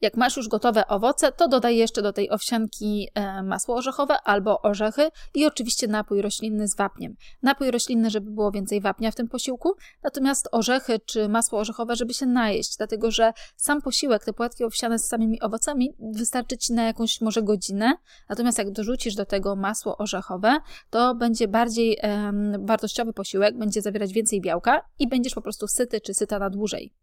Jak 0.00 0.16
masz 0.16 0.36
już 0.36 0.48
gotowe 0.48 0.86
owoce, 0.86 1.32
to 1.32 1.48
dodaj 1.48 1.76
jeszcze 1.76 2.02
do 2.02 2.12
tej 2.12 2.30
owsianki 2.30 3.08
e, 3.14 3.42
masło 3.42 3.76
orzechowe 3.76 4.22
albo 4.24 4.62
orzechy 4.62 5.08
i 5.34 5.46
oczywiście 5.46 5.86
napój 5.86 6.22
roślinny 6.22 6.68
z 6.68 6.76
wapniem. 6.76 7.14
Napój 7.42 7.70
roślinny, 7.70 8.10
żeby 8.10 8.30
było 8.30 8.50
więcej 8.50 8.80
wapnia 8.80 9.10
w 9.10 9.14
tym 9.14 9.28
posiłku, 9.28 9.74
natomiast 10.02 10.48
orzechy 10.52 11.00
czy 11.06 11.28
masło 11.28 11.58
orzechowe, 11.58 11.96
żeby 11.96 12.14
się 12.14 12.26
najeść, 12.26 12.76
dlatego 12.76 13.10
że 13.10 13.32
sam 13.56 13.82
posiłek, 13.82 14.24
te 14.24 14.32
płatki 14.32 14.64
owsiane 14.64 14.98
z 14.98 15.08
samymi 15.08 15.40
owocami 15.40 15.96
wystarczy 16.14 16.58
Ci 16.58 16.72
na 16.72 16.84
jakąś 16.84 17.20
może 17.20 17.42
godzinę, 17.42 17.92
natomiast 18.28 18.58
jak 18.58 18.70
dorzucisz 18.70 19.14
do 19.14 19.24
tego 19.24 19.56
masło 19.56 19.98
orzechowe, 19.98 20.58
to 20.90 21.14
będzie 21.14 21.48
bardziej 21.48 21.98
wartościowy 22.58 23.12
posiłek, 23.12 23.58
będzie 23.58 23.82
zawierać 23.82 24.12
więcej 24.12 24.40
białka 24.40 24.80
i 24.98 25.08
będziesz 25.08 25.34
po 25.34 25.42
prostu 25.42 25.68
syty 25.68 26.00
czy 26.00 26.14
syta 26.14 26.38
na 26.38 26.50
dłużej. 26.50 27.01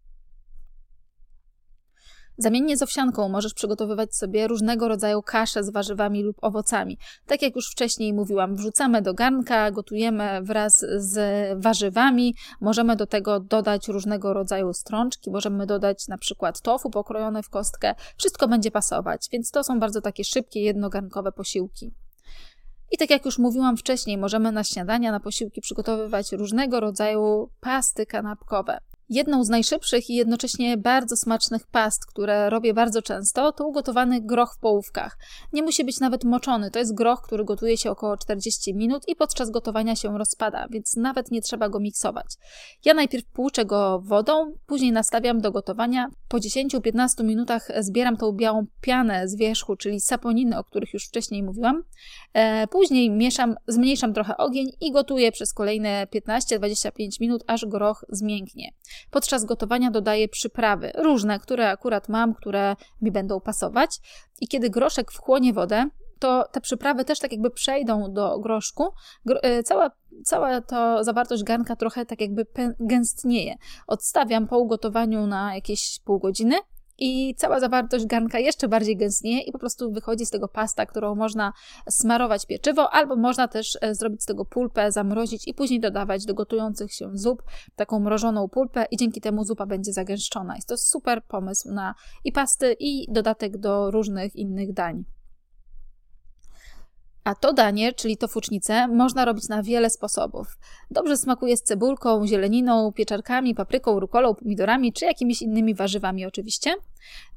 Zamiennie 2.42 2.78
z 2.78 2.82
owsianką 2.82 3.30
możesz 3.30 3.54
przygotowywać 3.54 4.16
sobie 4.16 4.48
różnego 4.48 4.88
rodzaju 4.88 5.22
kasze 5.22 5.64
z 5.64 5.70
warzywami 5.70 6.24
lub 6.24 6.38
owocami. 6.42 6.98
Tak 7.26 7.42
jak 7.42 7.56
już 7.56 7.72
wcześniej 7.72 8.14
mówiłam, 8.14 8.56
wrzucamy 8.56 9.02
do 9.02 9.14
garnka, 9.14 9.72
gotujemy 9.72 10.42
wraz 10.42 10.86
z 10.96 11.20
warzywami, 11.62 12.36
możemy 12.62 12.96
do 12.96 13.08
tego 13.08 13.40
dodać 13.40 13.88
różnego 13.88 14.34
rodzaju 14.34 14.74
strączki, 14.74 15.32
możemy 15.32 15.66
dodać 15.66 16.08
na 16.08 16.18
przykład 16.18 16.62
tofu 16.62 16.90
pokrojone 16.90 17.44
w 17.44 17.50
kostkę. 17.50 17.96
Wszystko 18.18 18.48
będzie 18.48 18.72
pasować, 18.72 19.28
więc 19.32 19.52
to 19.52 19.64
są 19.64 19.80
bardzo 19.80 20.02
takie 20.02 20.24
szybkie, 20.24 20.62
jednogarnkowe 20.62 21.32
posiłki. 21.32 21.92
I 22.92 22.98
tak 22.98 23.10
jak 23.10 23.26
już 23.26 23.40
mówiłam 23.40 23.78
wcześniej, 23.78 24.18
możemy 24.18 24.52
na 24.52 24.64
śniadania, 24.64 25.12
na 25.12 25.20
posiłki 25.20 25.62
przygotowywać 25.62 26.32
różnego 26.32 26.80
rodzaju 26.80 27.50
pasty 27.60 28.06
kanapkowe. 28.06 28.80
Jedną 29.10 29.44
z 29.44 29.50
najszybszych 29.50 30.10
i 30.10 30.16
jednocześnie 30.16 30.78
bardzo 30.78 31.16
smacznych 31.16 31.68
past, 31.68 32.06
które 32.06 32.50
robię 32.50 32.74
bardzo 32.74 33.02
często, 33.02 33.52
to 33.52 33.68
ugotowany 33.68 34.22
groch 34.22 34.56
w 34.56 34.60
połówkach. 34.60 35.18
Nie 35.54 35.64
musi 35.64 35.84
być 35.84 36.00
nawet 36.00 36.24
moczony, 36.24 36.72
to 36.72 36.80
jest 36.80 36.96
groch, 36.96 37.22
który 37.22 37.46
gotuje 37.46 37.78
się 37.78 37.92
około 37.92 38.18
40 38.18 38.74
minut 38.74 39.04
i 39.08 39.16
podczas 39.16 39.50
gotowania 39.50 39.96
się 39.96 40.18
rozpada, 40.18 40.68
więc 40.72 40.96
nawet 40.96 41.32
nie 41.32 41.42
trzeba 41.42 41.70
go 41.70 41.80
miksować. 41.80 42.26
Ja 42.86 42.94
najpierw 42.94 43.26
płuczę 43.26 43.66
go 43.66 44.00
wodą, 44.00 44.54
później 44.68 44.92
nastawiam 44.92 45.42
do 45.42 45.52
gotowania. 45.52 46.08
Po 46.28 46.38
10-15 46.38 47.24
minutach 47.24 47.68
zbieram 47.80 48.18
tą 48.18 48.32
białą 48.32 48.66
pianę 48.82 49.28
z 49.28 49.36
wierzchu, 49.36 49.76
czyli 49.76 50.00
saponiny, 50.00 50.58
o 50.58 50.64
których 50.64 50.94
już 50.94 51.08
wcześniej 51.08 51.44
mówiłam. 51.44 51.84
E, 52.34 52.68
później 52.68 53.10
mieszam, 53.10 53.56
zmniejszam 53.68 54.14
trochę 54.14 54.38
ogień 54.38 54.72
i 54.82 54.92
gotuję 54.92 55.32
przez 55.32 55.54
kolejne 55.54 56.08
15-25 56.16 57.22
minut, 57.22 57.44
aż 57.48 57.66
groch 57.66 58.06
zmięknie. 58.10 58.72
Podczas 59.12 59.46
gotowania 59.46 59.92
dodaję 59.92 60.28
przyprawy, 60.28 60.92
różne, 60.96 61.40
które 61.40 61.70
akurat 61.70 62.10
mam, 62.10 62.34
które 62.34 62.76
mi 63.02 63.12
będą 63.12 63.42
pasować. 63.42 64.00
I 64.42 64.48
kiedy 64.48 64.70
groszek 64.70 65.12
wchłonie 65.12 65.54
wodę, 65.54 65.90
to 66.20 66.46
te 66.52 66.62
przyprawy 66.62 67.06
też 67.06 67.20
tak 67.20 67.32
jakby 67.32 67.50
przejdą 67.50 68.14
do 68.14 68.40
groszku. 68.40 68.90
E, 69.42 69.64
cała, 69.64 69.92
cała 70.26 70.62
to 70.62 71.04
zawartość 71.04 71.44
garnka 71.44 71.76
trochę 71.76 72.06
tak 72.06 72.22
jakby 72.22 72.46
gęstnieje. 72.80 73.56
Odstawiam 73.88 74.48
po 74.48 74.60
ugotowaniu 74.60 75.28
na 75.28 75.56
jakieś 75.56 76.00
pół 76.06 76.20
godziny 76.20 76.56
i 77.00 77.36
cała 77.36 77.60
zawartość 77.60 78.06
garnka 78.06 78.40
jeszcze 78.40 78.68
bardziej 78.68 78.98
gęstnieje 78.98 79.42
i 79.42 79.52
po 79.52 79.60
prostu 79.60 79.92
wychodzi 79.92 80.26
z 80.26 80.30
tego 80.30 80.48
pasta, 80.48 80.86
którą 80.86 81.16
można 81.16 81.54
smarować 81.90 82.46
pieczywo, 82.46 82.94
albo 82.94 83.16
można 83.16 83.48
też 83.48 83.78
e, 83.82 83.96
zrobić 83.96 84.24
z 84.24 84.26
tego 84.26 84.46
pulpę, 84.46 84.92
zamrozić 84.92 85.48
i 85.48 85.54
później 85.54 85.80
dodawać 85.80 86.26
do 86.26 86.34
gotujących 86.34 86.94
się 86.94 87.10
zup 87.14 87.44
taką 87.76 88.00
mrożoną 88.00 88.50
pulpę 88.50 88.86
i 88.92 88.98
dzięki 88.98 89.22
temu 89.22 89.44
zupa 89.44 89.66
będzie 89.66 89.94
zagęszczona. 89.94 90.56
Jest 90.56 90.68
to 90.68 90.78
super 90.78 91.24
pomysł 91.24 91.72
na 91.72 91.96
i 92.24 92.32
pasty, 92.32 92.76
i 92.80 93.06
dodatek 93.12 93.58
do 93.58 93.92
różnych 93.92 94.36
innych 94.36 94.74
dań. 94.74 95.19
A 97.30 97.36
to 97.36 97.54
danie, 97.54 97.94
czyli 97.94 98.18
to 98.18 98.28
fucznicę, 98.28 98.88
można 98.88 99.26
robić 99.26 99.50
na 99.50 99.64
wiele 99.64 99.90
sposobów. 99.90 100.48
Dobrze 100.92 101.18
smakuje 101.18 101.58
z 101.58 101.64
cebulką, 101.64 102.28
zieleniną, 102.28 102.92
pieczarkami, 102.92 103.56
papryką, 103.56 104.00
rukolą, 104.00 104.36
pomidorami 104.36 104.94
czy 104.94 105.06
jakimiś 105.06 105.42
innymi 105.42 105.76
warzywami 105.76 106.26
oczywiście. 106.26 106.76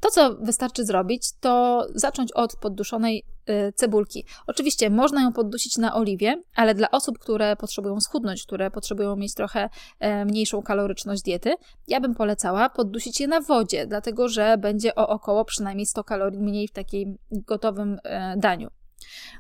To, 0.01 0.11
co 0.11 0.35
wystarczy 0.35 0.85
zrobić, 0.85 1.23
to 1.41 1.87
zacząć 1.95 2.33
od 2.33 2.57
podduszonej 2.57 3.25
y, 3.49 3.73
cebulki. 3.73 4.25
Oczywiście 4.47 4.91
można 4.91 5.23
ją 5.23 5.33
poddusić 5.33 5.77
na 5.77 5.95
oliwie, 5.95 6.43
ale 6.57 6.75
dla 6.75 6.91
osób, 6.91 7.19
które 7.19 7.57
potrzebują 7.57 8.01
schudnąć, 8.01 8.43
które 8.43 8.71
potrzebują 8.71 9.17
mieć 9.17 9.35
trochę 9.35 9.69
e, 10.01 10.25
mniejszą 10.25 10.63
kaloryczność 10.63 11.23
diety, 11.23 11.55
ja 11.89 12.01
bym 12.01 12.15
polecała 12.15 12.69
poddusić 12.69 13.21
je 13.21 13.29
na 13.29 13.41
wodzie, 13.41 13.87
dlatego 13.87 14.29
że 14.29 14.59
będzie 14.59 14.95
o 14.95 15.09
około 15.09 15.45
przynajmniej 15.45 15.87
100 15.87 16.05
kalorii 16.05 16.41
mniej 16.41 16.69
w 16.69 16.73
takim 16.73 17.19
gotowym 17.31 17.99
e, 18.05 18.37
daniu. 18.37 18.71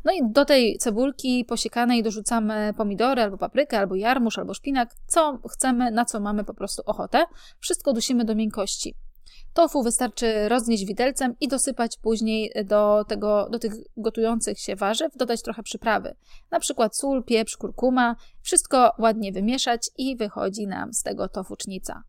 No 0.04 0.12
i 0.12 0.20
do 0.32 0.44
tej 0.44 0.78
cebulki 0.78 1.44
posiekanej 1.44 2.02
dorzucamy 2.02 2.74
pomidory, 2.76 3.22
albo 3.22 3.38
paprykę, 3.38 3.78
albo 3.78 3.94
jarmuż, 3.94 4.38
albo 4.38 4.54
szpinak, 4.54 4.94
co 5.06 5.38
chcemy, 5.50 5.90
na 5.90 6.04
co 6.04 6.20
mamy 6.20 6.44
po 6.44 6.54
prostu 6.54 6.82
ochotę. 6.86 7.24
Wszystko 7.60 7.92
dusimy 7.92 8.24
do 8.24 8.34
miękkości. 8.34 8.94
Tofu 9.54 9.82
wystarczy 9.82 10.48
roznieść 10.48 10.84
widelcem 10.84 11.34
i 11.40 11.48
dosypać 11.48 11.96
później 11.96 12.52
do, 12.64 13.04
tego, 13.08 13.48
do 13.50 13.58
tych 13.58 13.72
gotujących 13.96 14.60
się 14.60 14.76
warzyw, 14.76 15.16
dodać 15.16 15.42
trochę 15.42 15.62
przyprawy, 15.62 16.14
na 16.50 16.60
przykład 16.60 16.96
sól, 16.96 17.24
pieprz, 17.24 17.56
kurkuma, 17.56 18.16
wszystko 18.42 18.92
ładnie 18.98 19.32
wymieszać 19.32 19.90
i 19.98 20.16
wychodzi 20.16 20.66
nam 20.66 20.92
z 20.92 21.02
tego 21.02 21.28
tofucznica. 21.28 22.02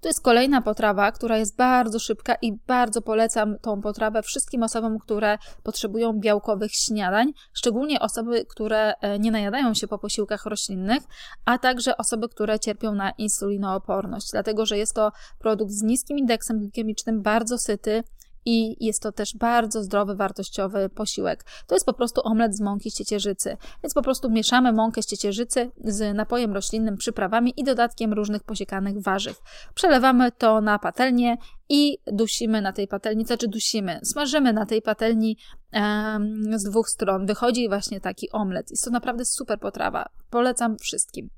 To 0.00 0.08
jest 0.08 0.20
kolejna 0.20 0.62
potrawa, 0.62 1.12
która 1.12 1.38
jest 1.38 1.56
bardzo 1.56 1.98
szybka 1.98 2.34
i 2.42 2.52
bardzo 2.66 3.02
polecam 3.02 3.58
tą 3.58 3.80
potrawę 3.80 4.22
wszystkim 4.22 4.62
osobom, 4.62 4.98
które 4.98 5.38
potrzebują 5.62 6.12
białkowych 6.12 6.70
śniadań, 6.72 7.32
szczególnie 7.54 8.00
osoby, 8.00 8.44
które 8.48 8.94
e, 9.00 9.18
nie 9.18 9.30
najadają 9.30 9.74
się 9.74 9.88
po 9.88 9.98
posiłkach 9.98 10.46
roślinnych, 10.46 11.02
a 11.44 11.58
także 11.58 11.96
osoby, 11.96 12.28
które 12.28 12.58
cierpią 12.58 12.94
na 12.94 13.10
insulinooporność, 13.10 14.28
dlatego 14.32 14.66
że 14.66 14.78
jest 14.78 14.94
to 14.94 15.12
produkt 15.38 15.72
z 15.72 15.82
niskim 15.82 16.18
indeksem 16.18 16.58
glikemicznym, 16.58 17.22
bardzo 17.22 17.58
syty, 17.58 18.02
i 18.46 18.84
jest 18.84 19.02
to 19.02 19.12
też 19.12 19.36
bardzo 19.36 19.82
zdrowy, 19.82 20.14
wartościowy 20.14 20.88
posiłek. 20.88 21.44
To 21.66 21.74
jest 21.74 21.86
po 21.86 21.92
prostu 21.92 22.20
omlet 22.24 22.56
z 22.56 22.60
mąki 22.60 22.90
z 22.90 22.94
ciecierzycy, 22.94 23.56
więc 23.82 23.94
po 23.94 24.02
prostu 24.02 24.30
mieszamy 24.30 24.72
mąkę 24.72 25.02
z 25.02 25.06
ciecierzycy 25.06 25.70
z 25.84 26.16
napojem 26.16 26.52
roślinnym, 26.52 26.96
przyprawami 26.96 27.54
i 27.56 27.64
dodatkiem 27.64 28.12
różnych 28.12 28.42
posiekanych 28.42 29.02
warzyw. 29.02 29.42
Przelewamy 29.74 30.32
to 30.32 30.60
na 30.60 30.78
patelnię 30.78 31.36
i 31.68 31.98
dusimy 32.06 32.62
na 32.62 32.72
tej 32.72 32.88
patelni, 32.88 33.24
znaczy 33.24 33.48
dusimy, 33.48 34.00
smażymy 34.04 34.52
na 34.52 34.66
tej 34.66 34.82
patelni 34.82 35.36
um, 35.72 36.58
z 36.58 36.62
dwóch 36.62 36.88
stron. 36.88 37.26
Wychodzi 37.26 37.68
właśnie 37.68 38.00
taki 38.00 38.30
omlet. 38.30 38.70
Jest 38.70 38.84
to 38.84 38.90
naprawdę 38.90 39.24
super 39.24 39.60
potrawa. 39.60 40.06
Polecam 40.30 40.76
wszystkim. 40.78 41.30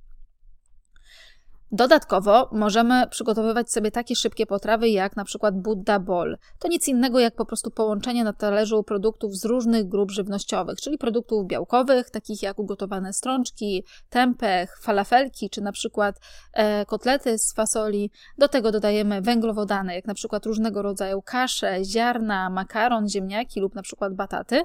Dodatkowo 1.73 2.49
możemy 2.53 3.07
przygotowywać 3.11 3.73
sobie 3.73 3.91
takie 3.91 4.17
szybkie 4.17 4.47
potrawy 4.47 4.89
jak 4.89 5.17
na 5.17 5.25
przykład 5.25 5.61
Buddha 5.61 6.01
Bowl. 6.01 6.37
To 6.59 6.69
nic 6.69 6.89
innego 6.89 7.19
jak 7.19 7.35
po 7.35 7.47
prostu 7.47 7.71
połączenie 7.71 8.25
na 8.25 8.33
talerzu 8.33 8.83
produktów 8.83 9.37
z 9.37 9.45
różnych 9.45 9.89
grup 9.89 10.11
żywnościowych, 10.11 10.81
czyli 10.81 10.99
produktów 10.99 11.47
białkowych, 11.47 12.11
takich 12.11 12.43
jak 12.43 12.59
ugotowane 12.59 13.13
strączki, 13.13 13.85
tempeh, 14.11 14.79
falafelki, 14.83 15.51
czy 15.51 15.61
na 15.61 15.73
przykład 15.73 16.21
e, 16.53 16.87
kotlety 16.87 17.39
z 17.39 17.55
fasoli. 17.55 18.11
Do 18.39 18.49
tego 18.49 18.73
dodajemy 18.73 19.21
węglowodany, 19.21 19.95
jak 19.95 20.07
na 20.07 20.15
przykład 20.15 20.47
różnego 20.47 20.83
rodzaju 20.83 21.23
kasze, 21.23 21.85
ziarna, 21.85 22.51
makaron, 22.51 23.09
ziemniaki 23.09 23.61
lub 23.61 23.75
na 23.75 23.83
przykład 23.83 24.15
bataty. 24.15 24.63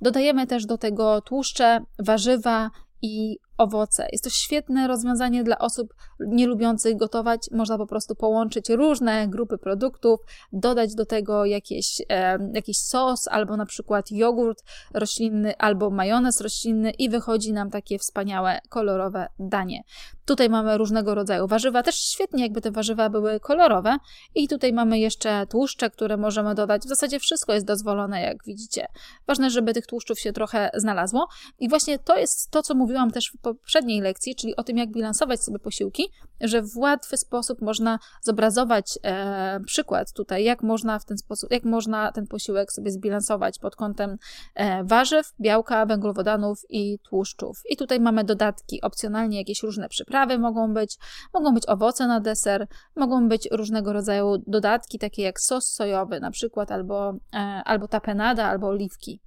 Dodajemy 0.00 0.46
też 0.46 0.66
do 0.66 0.78
tego 0.78 1.20
tłuszcze, 1.20 1.80
warzywa 1.98 2.70
i 3.02 3.38
owoce. 3.58 4.08
Jest 4.12 4.24
to 4.24 4.30
świetne 4.30 4.88
rozwiązanie 4.88 5.44
dla 5.44 5.58
osób 5.58 5.94
nie 6.20 6.46
lubiących 6.46 6.96
gotować. 6.96 7.48
Można 7.52 7.78
po 7.78 7.86
prostu 7.86 8.14
połączyć 8.14 8.68
różne 8.68 9.28
grupy 9.28 9.58
produktów, 9.58 10.20
dodać 10.52 10.94
do 10.94 11.06
tego 11.06 11.44
jakieś, 11.44 12.02
e, 12.08 12.38
jakiś 12.54 12.78
sos, 12.78 13.28
albo 13.28 13.56
na 13.56 13.66
przykład 13.66 14.10
jogurt 14.10 14.62
roślinny, 14.94 15.56
albo 15.58 15.90
majonez 15.90 16.40
roślinny 16.40 16.90
i 16.90 17.08
wychodzi 17.08 17.52
nam 17.52 17.70
takie 17.70 17.98
wspaniałe, 17.98 18.58
kolorowe 18.68 19.28
danie. 19.38 19.82
Tutaj 20.24 20.50
mamy 20.50 20.78
różnego 20.78 21.14
rodzaju 21.14 21.46
warzywa, 21.46 21.82
też 21.82 21.94
świetnie 21.94 22.42
jakby 22.42 22.60
te 22.60 22.70
warzywa 22.70 23.10
były 23.10 23.40
kolorowe 23.40 23.96
i 24.34 24.48
tutaj 24.48 24.72
mamy 24.72 24.98
jeszcze 24.98 25.46
tłuszcze, 25.46 25.90
które 25.90 26.16
możemy 26.16 26.54
dodać. 26.54 26.82
W 26.82 26.88
zasadzie 26.88 27.20
wszystko 27.20 27.52
jest 27.52 27.66
dozwolone, 27.66 28.22
jak 28.22 28.44
widzicie. 28.44 28.86
Ważne, 29.26 29.50
żeby 29.50 29.74
tych 29.74 29.86
tłuszczów 29.86 30.20
się 30.20 30.32
trochę 30.32 30.70
znalazło 30.74 31.28
i 31.58 31.68
właśnie 31.68 31.98
to 31.98 32.16
jest 32.16 32.50
to, 32.50 32.62
co 32.62 32.74
mówiłam 32.74 33.10
też 33.10 33.30
w 33.30 33.40
poprzedniej 33.54 34.00
lekcji, 34.00 34.34
czyli 34.34 34.56
o 34.56 34.62
tym, 34.62 34.76
jak 34.78 34.90
bilansować 34.90 35.44
sobie 35.44 35.58
posiłki, 35.58 36.08
że 36.40 36.62
w 36.62 36.76
łatwy 36.76 37.16
sposób 37.16 37.62
można 37.62 37.98
zobrazować 38.22 38.98
e, 39.02 39.60
przykład 39.66 40.12
tutaj, 40.12 40.44
jak 40.44 40.62
można 40.62 40.98
w 40.98 41.04
ten 41.04 41.18
sposób, 41.18 41.50
jak 41.50 41.64
można 41.64 42.12
ten 42.12 42.26
posiłek 42.26 42.72
sobie 42.72 42.90
zbilansować 42.90 43.58
pod 43.58 43.76
kątem 43.76 44.16
e, 44.54 44.84
warzyw, 44.84 45.32
białka, 45.40 45.86
węglowodanów 45.86 46.62
i 46.68 46.98
tłuszczów. 46.98 47.62
I 47.70 47.76
tutaj 47.76 48.00
mamy 48.00 48.24
dodatki, 48.24 48.80
opcjonalnie 48.82 49.38
jakieś 49.38 49.62
różne 49.62 49.88
przyprawy 49.88 50.38
mogą 50.38 50.74
być, 50.74 50.98
mogą 51.34 51.54
być 51.54 51.68
owoce 51.68 52.06
na 52.06 52.20
deser, 52.20 52.66
mogą 52.96 53.28
być 53.28 53.48
różnego 53.52 53.92
rodzaju 53.92 54.38
dodatki, 54.46 54.98
takie 54.98 55.22
jak 55.22 55.40
sos 55.40 55.68
sojowy 55.68 56.20
na 56.20 56.30
przykład, 56.30 56.72
albo, 56.72 57.14
e, 57.34 57.38
albo 57.64 57.88
tapenada, 57.88 58.44
albo 58.44 58.66
oliwki. 58.66 59.20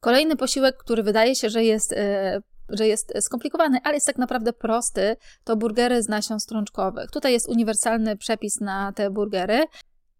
Kolejny 0.00 0.36
posiłek, 0.36 0.76
który 0.76 1.02
wydaje 1.02 1.34
się, 1.34 1.50
że 1.50 1.64
jest 1.64 1.92
e, 1.92 2.42
że 2.68 2.86
jest 2.86 3.12
skomplikowany, 3.20 3.78
ale 3.84 3.94
jest 3.94 4.06
tak 4.06 4.18
naprawdę 4.18 4.52
prosty, 4.52 5.16
to 5.44 5.56
burgery 5.56 6.02
z 6.02 6.08
nasion 6.08 6.40
strączkowych. 6.40 7.10
Tutaj 7.10 7.32
jest 7.32 7.48
uniwersalny 7.48 8.16
przepis 8.16 8.60
na 8.60 8.92
te 8.92 9.10
burgery. 9.10 9.64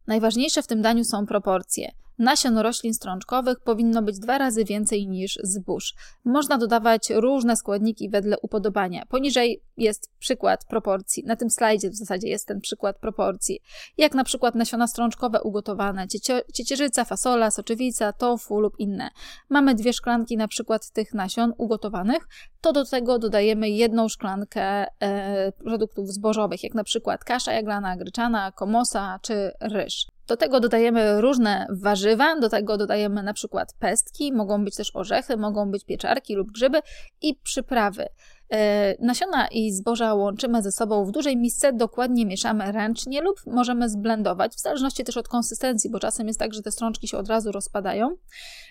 Najważniejsze 0.07 0.63
w 0.63 0.67
tym 0.67 0.83
daniu 0.83 1.05
są 1.05 1.27
proporcje. 1.27 1.93
Nasion 2.19 2.59
roślin 2.59 2.95
strączkowych 2.95 3.61
powinno 3.61 4.03
być 4.03 4.19
dwa 4.19 4.39
razy 4.39 4.65
więcej 4.65 5.09
niż 5.09 5.39
zbóż. 5.43 5.95
Można 6.25 6.59
dodawać 6.59 7.11
różne 7.11 7.57
składniki 7.57 8.11
wedle 8.11 8.37
upodobania. 8.43 9.07
Poniżej 9.07 9.63
jest 9.77 10.11
przykład 10.19 10.65
proporcji. 10.65 11.25
Na 11.27 11.37
tym 11.37 11.51
slajdzie 11.51 11.91
w 11.91 11.95
zasadzie 11.95 12.29
jest 12.29 12.49
ten 12.49 12.61
przykład 12.61 12.99
proporcji. 12.99 13.61
Jak 13.99 14.15
na 14.15 14.25
przykład 14.25 14.55
nasiona 14.55 14.87
strączkowe 14.87 15.43
ugotowane, 15.43 16.07
ciecierzyca, 16.55 17.05
fasola, 17.05 17.51
soczewica, 17.51 18.13
tofu 18.13 18.61
lub 18.61 18.75
inne. 18.79 19.11
Mamy 19.49 19.75
dwie 19.75 19.93
szklanki 19.93 20.37
na 20.37 20.49
przykład 20.49 20.91
tych 20.91 21.15
nasion 21.15 21.53
ugotowanych, 21.59 22.29
to 22.61 22.73
do 22.73 22.85
tego 22.85 23.19
dodajemy 23.19 23.71
jedną 23.71 24.09
szklankę 24.09 24.87
e, 25.01 25.53
produktów 25.53 26.09
zbożowych, 26.09 26.63
jak 26.63 26.75
na 26.75 26.85
przykład 26.85 27.25
kasza 27.25 27.53
jaglana, 27.53 27.97
gryczana, 27.97 28.53
komosa 28.53 29.19
czy 29.23 29.53
ryż. 29.61 30.07
Do 30.27 30.37
tego 30.37 30.61
dodajemy 30.61 31.21
różne 31.21 31.67
warzywa, 31.71 32.41
do 32.41 32.49
tego 32.49 32.77
dodajemy 32.77 33.23
na 33.23 33.33
przykład 33.33 33.75
pestki, 33.79 34.33
mogą 34.33 34.65
być 34.65 34.77
też 34.77 34.91
orzechy, 34.97 35.37
mogą 35.37 35.71
być 35.71 35.85
pieczarki 35.85 36.35
lub 36.35 36.53
grzyby 36.53 36.81
i 37.23 37.35
przyprawy. 37.35 38.07
E, 38.53 38.95
nasiona 39.07 39.49
i 39.49 39.73
zboża 39.73 40.15
łączymy 40.15 40.63
ze 40.63 40.73
sobą 40.73 41.05
w 41.05 41.11
dużej 41.11 41.37
misce, 41.37 41.73
dokładnie 41.73 42.27
mieszamy 42.27 42.73
ręcznie 42.73 43.21
lub 43.21 43.41
możemy 43.47 43.89
zblendować, 43.89 44.55
w 44.55 44.61
zależności 44.61 45.05
też 45.05 45.17
od 45.17 45.29
konsystencji, 45.29 45.91
bo 45.91 46.01
czasem 46.01 46.27
jest 46.27 46.39
tak, 46.39 46.55
że 46.55 46.63
te 46.63 46.71
strączki 46.71 47.09
się 47.09 47.19
od 47.19 47.29
razu 47.29 47.53
rozpadają. 47.53 48.17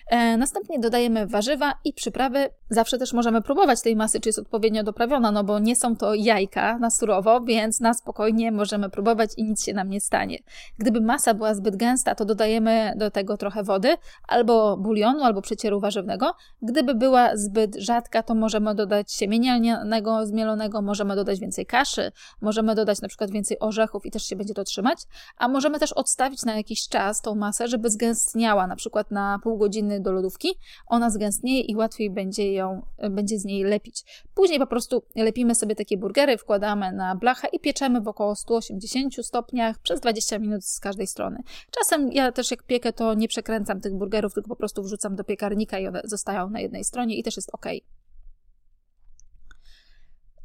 E, 0.06 0.36
następnie 0.36 0.78
dodajemy 0.78 1.26
warzywa 1.26 1.72
i 1.84 1.92
przyprawy. 1.92 2.48
Zawsze 2.70 2.98
też 2.98 3.12
możemy 3.12 3.42
próbować 3.42 3.82
tej 3.82 3.96
masy, 3.96 4.20
czy 4.20 4.28
jest 4.28 4.38
odpowiednio 4.38 4.82
doprawiona, 4.82 5.30
no 5.30 5.44
bo 5.44 5.58
nie 5.58 5.76
są 5.76 5.96
to 5.96 6.14
jajka 6.14 6.78
na 6.78 6.90
surowo, 6.90 7.40
więc 7.40 7.80
na 7.80 7.94
spokojnie 7.94 8.52
możemy 8.52 8.90
próbować 8.90 9.30
i 9.36 9.44
nic 9.44 9.64
się 9.64 9.72
nam 9.72 9.90
nie 9.90 10.00
stanie. 10.00 10.38
Gdyby 10.78 11.00
masa 11.00 11.34
była 11.34 11.54
zbyt 11.54 11.76
gęsta, 11.76 12.14
to 12.14 12.24
dodajemy 12.24 12.92
do 12.96 13.10
tego 13.10 13.36
trochę 13.36 13.62
wody, 13.62 13.96
albo 14.28 14.76
bulionu, 14.76 15.24
albo 15.24 15.42
przecieru 15.42 15.80
warzywnego. 15.80 16.34
Gdyby 16.62 16.94
była 16.94 17.36
zbyt 17.36 17.76
rzadka, 17.76 18.22
to 18.22 18.34
możemy 18.34 18.74
dodać 18.74 19.12
siemienia 19.12 19.58
lnianego, 19.66 20.26
zmielonego, 20.26 20.82
możemy 20.82 21.16
dodać 21.16 21.40
więcej 21.40 21.66
kaszy, 21.66 22.12
możemy 22.40 22.74
dodać 22.74 23.00
na 23.00 23.08
przykład 23.08 23.30
więcej 23.30 23.58
orzechów 23.58 24.06
i 24.06 24.10
też 24.10 24.22
się 24.22 24.36
będzie 24.36 24.54
to 24.54 24.64
trzymać, 24.64 24.98
a 25.36 25.48
możemy 25.48 25.78
też 25.78 25.92
odstawić 25.92 26.44
na 26.44 26.56
jakiś 26.56 26.88
czas 26.88 27.20
tą 27.20 27.34
masę, 27.34 27.68
żeby 27.68 27.90
zgęstniała, 27.90 28.66
na 28.66 28.76
przykład 28.76 29.10
na 29.10 29.38
pół 29.42 29.58
godziny 29.58 30.00
do 30.00 30.12
lodówki, 30.12 30.48
ona 30.86 31.10
zgęstnieje 31.10 31.60
i 31.60 31.76
łatwiej 31.76 32.10
będzie 32.10 32.52
ją, 32.52 32.82
będzie 33.10 33.38
z 33.38 33.44
niej 33.44 33.64
lepić. 33.64 34.24
Później 34.34 34.58
po 34.58 34.66
prostu 34.66 35.02
lepimy 35.16 35.54
sobie 35.54 35.74
takie 35.74 35.98
burgery, 35.98 36.38
wkładamy 36.38 36.92
na 36.92 37.14
blachę 37.14 37.48
i 37.52 37.60
pieczemy 37.60 38.00
w 38.00 38.08
około 38.08 38.36
180 38.36 39.26
stopniach 39.26 39.78
przez 39.78 40.00
20 40.00 40.38
minut 40.38 40.64
z 40.64 40.80
każdej 40.80 41.06
strony. 41.06 41.42
Czasem 41.70 42.12
ja 42.12 42.32
też 42.32 42.50
jak 42.50 42.62
piekę, 42.62 42.92
to 42.92 43.14
nie 43.14 43.28
przekręcam 43.28 43.80
tych 43.80 43.94
burgerów, 43.94 44.34
tylko 44.34 44.48
po 44.48 44.56
prostu 44.56 44.82
wrzucam 44.82 45.16
do 45.16 45.24
piekarnika 45.24 45.78
i 45.78 45.86
one 45.86 46.00
zostają 46.04 46.50
na 46.50 46.60
jednej 46.60 46.84
stronie 46.84 47.16
i 47.16 47.22
też 47.22 47.36
jest 47.36 47.50
ok. 47.54 47.66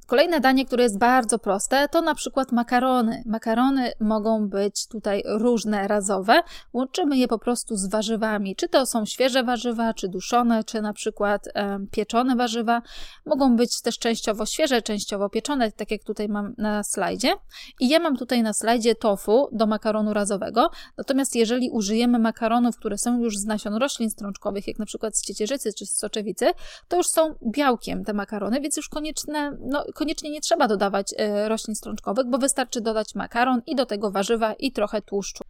Kolejne 0.08 0.40
danie, 0.40 0.66
które 0.66 0.84
jest 0.84 0.98
bardzo 0.98 1.40
proste, 1.40 1.88
to 1.88 2.02
na 2.02 2.16
przykład 2.16 2.52
makarony. 2.52 3.24
Makarony 3.26 3.92
mogą 4.00 4.50
być 4.50 4.88
tutaj 4.88 5.24
różne, 5.26 5.88
razowe. 5.88 6.42
Łączymy 6.74 7.18
je 7.18 7.28
po 7.28 7.40
prostu 7.40 7.76
z 7.76 7.90
warzywami. 7.90 8.56
Czy 8.56 8.70
to 8.70 8.86
są 8.86 9.06
świeże 9.06 9.44
warzywa, 9.44 9.94
czy 9.94 10.08
duszone, 10.08 10.64
czy 10.64 10.82
na 10.82 10.94
przykład 10.94 11.50
pieczone 11.92 12.36
warzywa. 12.36 12.82
Mogą 13.26 13.56
być 13.56 13.82
też 13.82 14.00
częściowo 14.00 14.46
świeże, 14.46 14.82
częściowo 14.82 15.30
pieczone, 15.30 15.72
tak 15.72 15.92
jak 15.92 16.04
tutaj 16.04 16.30
mam 16.30 16.54
na 16.58 16.84
slajdzie. 16.84 17.34
I 17.80 17.90
ja 17.90 18.00
mam 18.00 18.18
tutaj 18.18 18.44
na 18.44 18.54
slajdzie 18.54 18.96
tofu 18.96 19.50
do 19.52 19.68
makaronu 19.68 20.14
razowego. 20.14 20.70
Natomiast 20.98 21.36
jeżeli 21.36 21.70
użyjemy 21.70 22.20
makaronów, 22.20 22.78
które 22.78 22.98
są 22.98 23.20
już 23.20 23.38
z 23.38 23.46
nasion 23.46 23.76
roślin 23.76 24.10
strączkowych, 24.10 24.68
jak 24.68 24.80
na 24.80 24.86
przykład 24.86 25.18
z 25.18 25.22
ciecierzycy 25.22 25.74
czy 25.74 25.86
z 25.86 25.98
soczewicy, 25.98 26.46
to 26.88 26.98
już 26.98 27.08
są 27.08 27.36
białkiem 27.52 28.04
te 28.04 28.14
makarony, 28.14 28.62
więc 28.62 28.78
już 28.78 28.90
konieczne, 28.90 29.58
no, 29.60 29.86
koniecznie 29.94 30.32
nie 30.32 30.42
trzeba 30.42 30.68
dodawać 30.68 31.14
e, 31.18 31.50
roślin 31.50 31.76
strączkowych, 31.76 32.26
bo 32.30 32.38
wystarczy 32.38 32.82
dodać 32.82 33.16
makaron 33.16 33.62
i 33.66 33.76
do 33.76 33.86
tego 33.86 34.12
warzywa 34.12 34.54
i 34.54 34.72
trochę 34.72 35.02
tłuszczu. 35.02 35.44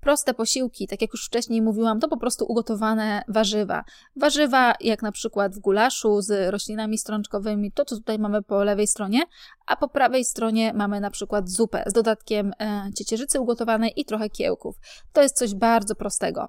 Proste 0.00 0.34
posiłki, 0.34 0.86
tak 0.86 1.02
jak 1.02 1.12
już 1.12 1.26
wcześniej 1.26 1.62
mówiłam, 1.62 2.00
to 2.00 2.08
po 2.08 2.16
prostu 2.16 2.44
ugotowane 2.48 3.22
warzywa. 3.28 3.84
Warzywa, 4.16 4.74
jak 4.80 5.02
na 5.02 5.12
przykład 5.12 5.54
w 5.54 5.58
gulaszu 5.58 6.20
z 6.20 6.50
roślinami 6.50 6.98
strączkowymi, 6.98 7.72
to 7.72 7.84
co 7.84 7.96
tutaj 7.96 8.18
mamy 8.18 8.42
po 8.42 8.64
lewej 8.64 8.86
stronie, 8.86 9.22
a 9.66 9.76
po 9.76 9.88
prawej 9.88 10.24
stronie 10.24 10.72
mamy 10.74 11.00
na 11.00 11.10
przykład 11.10 11.48
zupę 11.48 11.82
z 11.86 11.92
dodatkiem 11.92 12.52
e, 12.60 12.90
ciecierzycy 12.96 13.40
ugotowanej 13.40 13.92
i 13.96 14.04
trochę 14.04 14.30
kiełków. 14.30 14.76
To 15.12 15.22
jest 15.22 15.36
coś 15.36 15.54
bardzo 15.54 15.94
prostego 15.94 16.48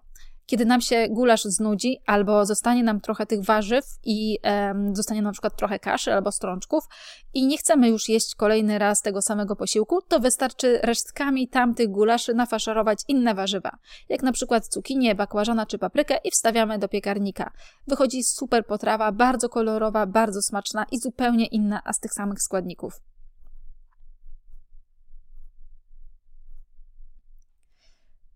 kiedy 0.50 0.66
nam 0.66 0.82
się 0.82 1.08
gulasz 1.10 1.44
znudzi, 1.44 1.98
albo 2.06 2.46
zostanie 2.46 2.84
nam 2.84 3.02
trochę 3.02 3.26
tych 3.26 3.44
warzyw 3.44 3.86
i 4.04 4.40
zostanie 4.94 5.22
na 5.22 5.32
przykład 5.32 5.56
trochę 5.56 5.80
kaszy 5.80 6.14
albo 6.14 6.32
strączków 6.32 6.84
i 7.34 7.48
nie 7.48 7.58
chcemy 7.58 7.90
już 7.90 8.10
jeść 8.10 8.36
kolejny 8.36 8.80
raz 8.80 9.02
tego 9.02 9.22
samego 9.22 9.56
posiłku, 9.56 10.02
to 10.02 10.20
wystarczy 10.20 10.80
resztkami 10.84 11.48
tamtych 11.48 11.90
gulaszy 11.90 12.34
nafaszerować 12.34 13.00
inne 13.08 13.36
warzywa, 13.36 13.72
jak 14.10 14.24
na 14.24 14.32
przykład 14.32 14.68
cukinię, 14.68 15.16
bakłażana 15.16 15.66
czy 15.66 15.78
paprykę 15.78 16.18
i 16.24 16.32
wstawiamy 16.32 16.80
do 16.80 16.88
piekarnika. 16.88 17.52
Wychodzi 17.88 18.24
super 18.24 18.66
potrawa, 18.66 19.12
bardzo 19.12 19.50
kolorowa, 19.50 20.06
bardzo 20.06 20.42
smaczna 20.42 20.86
i 20.92 21.00
zupełnie 21.00 21.46
inna, 21.46 21.82
a 21.86 21.94
z 21.94 22.00
tych 22.00 22.14
samych 22.14 22.42
składników. 22.42 22.94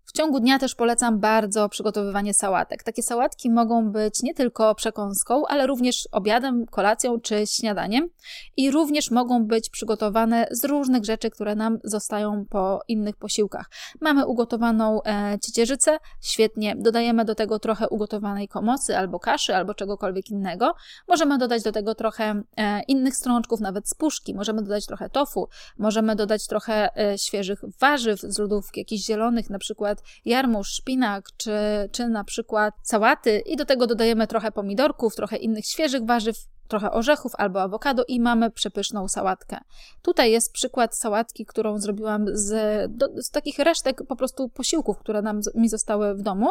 W 0.06 0.12
ciągu 0.12 0.40
dnia 0.40 0.58
też 0.58 0.74
polecam 0.74 1.18
bardzo 1.20 1.68
przygotowywanie 1.68 2.34
sałatek. 2.34 2.82
Takie 2.82 3.02
sałatki 3.02 3.50
mogą 3.50 3.92
być 3.92 4.22
nie 4.22 4.34
tylko 4.34 4.74
przekąską, 4.74 5.46
ale 5.46 5.66
również 5.66 6.08
obiadem, 6.12 6.66
kolacją 6.66 7.20
czy 7.20 7.46
śniadaniem 7.46 8.08
i 8.56 8.70
również 8.70 9.10
mogą 9.10 9.46
być 9.46 9.70
przygotowane 9.70 10.46
z 10.50 10.64
różnych 10.64 11.04
rzeczy, 11.04 11.30
które 11.30 11.54
nam 11.54 11.78
zostają 11.84 12.44
po 12.50 12.80
innych 12.88 13.16
posiłkach. 13.16 13.70
Mamy 14.00 14.26
ugotowaną 14.26 15.02
e, 15.02 15.38
ciecierzycę, 15.42 15.98
świetnie, 16.20 16.76
dodajemy 16.78 17.24
do 17.24 17.34
tego 17.34 17.58
trochę 17.58 17.88
ugotowanej 17.88 18.48
komocy 18.48 18.96
albo 18.96 19.18
kaszy, 19.18 19.56
albo 19.56 19.74
czegokolwiek 19.74 20.30
innego. 20.30 20.74
Możemy 21.08 21.38
dodać 21.38 21.62
do 21.62 21.72
tego 21.72 21.94
trochę 21.94 22.42
e, 22.56 22.82
innych 22.82 23.16
strączków, 23.16 23.60
nawet 23.60 23.88
z 23.88 23.94
puszki, 23.94 24.34
możemy 24.34 24.62
dodać 24.62 24.86
trochę 24.86 25.10
tofu, 25.10 25.48
możemy 25.78 26.16
dodać 26.16 26.46
trochę 26.46 26.96
e, 26.96 27.18
świeżych 27.18 27.60
warzyw 27.80 28.20
z 28.20 28.38
lodówki, 28.38 28.80
jakichś 28.80 29.04
zielonych, 29.04 29.50
na 29.50 29.58
przykład 29.58 29.93
jarmuż, 30.24 30.68
szpinak, 30.68 31.28
czy, 31.36 31.52
czy 31.92 32.08
na 32.08 32.24
przykład 32.24 32.74
sałaty 32.82 33.42
i 33.46 33.56
do 33.56 33.64
tego 33.64 33.86
dodajemy 33.86 34.26
trochę 34.26 34.52
pomidorków, 34.52 35.16
trochę 35.16 35.36
innych 35.36 35.66
świeżych 35.66 36.04
warzyw, 36.06 36.36
trochę 36.68 36.90
orzechów 36.90 37.32
albo 37.38 37.62
awokado 37.62 38.04
i 38.08 38.20
mamy 38.20 38.50
przepyszną 38.50 39.08
sałatkę. 39.08 39.58
Tutaj 40.02 40.32
jest 40.32 40.52
przykład 40.52 40.96
sałatki, 40.96 41.46
którą 41.46 41.78
zrobiłam 41.78 42.26
z, 42.32 42.52
do, 42.96 43.22
z 43.22 43.30
takich 43.30 43.58
resztek 43.58 44.02
po 44.08 44.16
prostu 44.16 44.48
posiłków, 44.48 44.98
które 44.98 45.22
nam, 45.22 45.40
mi 45.54 45.68
zostały 45.68 46.14
w 46.14 46.22
domu. 46.22 46.50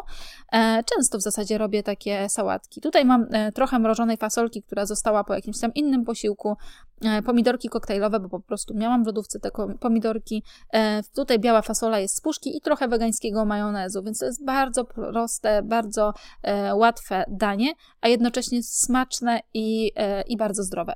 E, 0.52 0.84
często 0.96 1.18
w 1.18 1.22
zasadzie 1.22 1.58
robię 1.58 1.84
takie 1.84 2.30
sałatki. 2.30 2.82
Tutaj 2.82 3.06
mam 3.06 3.26
e, 3.32 3.52
trochę 3.52 3.80
mrożonej 3.80 4.18
fasolki, 4.18 4.64
która 4.64 4.86
została 4.86 5.24
po 5.24 5.34
jakimś 5.34 5.60
tam 5.60 5.74
innym 5.74 6.06
posiłku. 6.06 6.58
E, 7.04 7.22
pomidorki 7.22 7.70
koktajlowe, 7.70 8.20
bo 8.20 8.30
po 8.30 8.40
prostu 8.40 8.74
miałam 8.74 9.04
w 9.04 9.08
lodówce 9.08 9.40
te 9.40 9.50
pomidorki. 9.80 10.44
E, 10.74 11.04
tutaj 11.16 11.40
biała 11.40 11.62
fasola 11.62 12.00
jest 12.00 12.18
z 12.18 12.22
puszki 12.22 12.58
i 12.58 12.62
trochę 12.62 12.88
wegańskiego 12.88 13.46
majonezu, 13.46 14.04
więc 14.04 14.20
to 14.20 14.26
jest 14.26 14.46
bardzo 14.46 14.86
proste, 14.86 15.64
bardzo 15.64 16.14
e, 16.44 16.76
łatwe 16.76 17.26
danie, 17.28 17.74
a 18.02 18.08
jednocześnie 18.08 18.64
smaczne 18.64 19.40
i, 19.54 19.92
i 20.28 20.38
bardzo 20.38 20.64
zdrowe. 20.64 20.94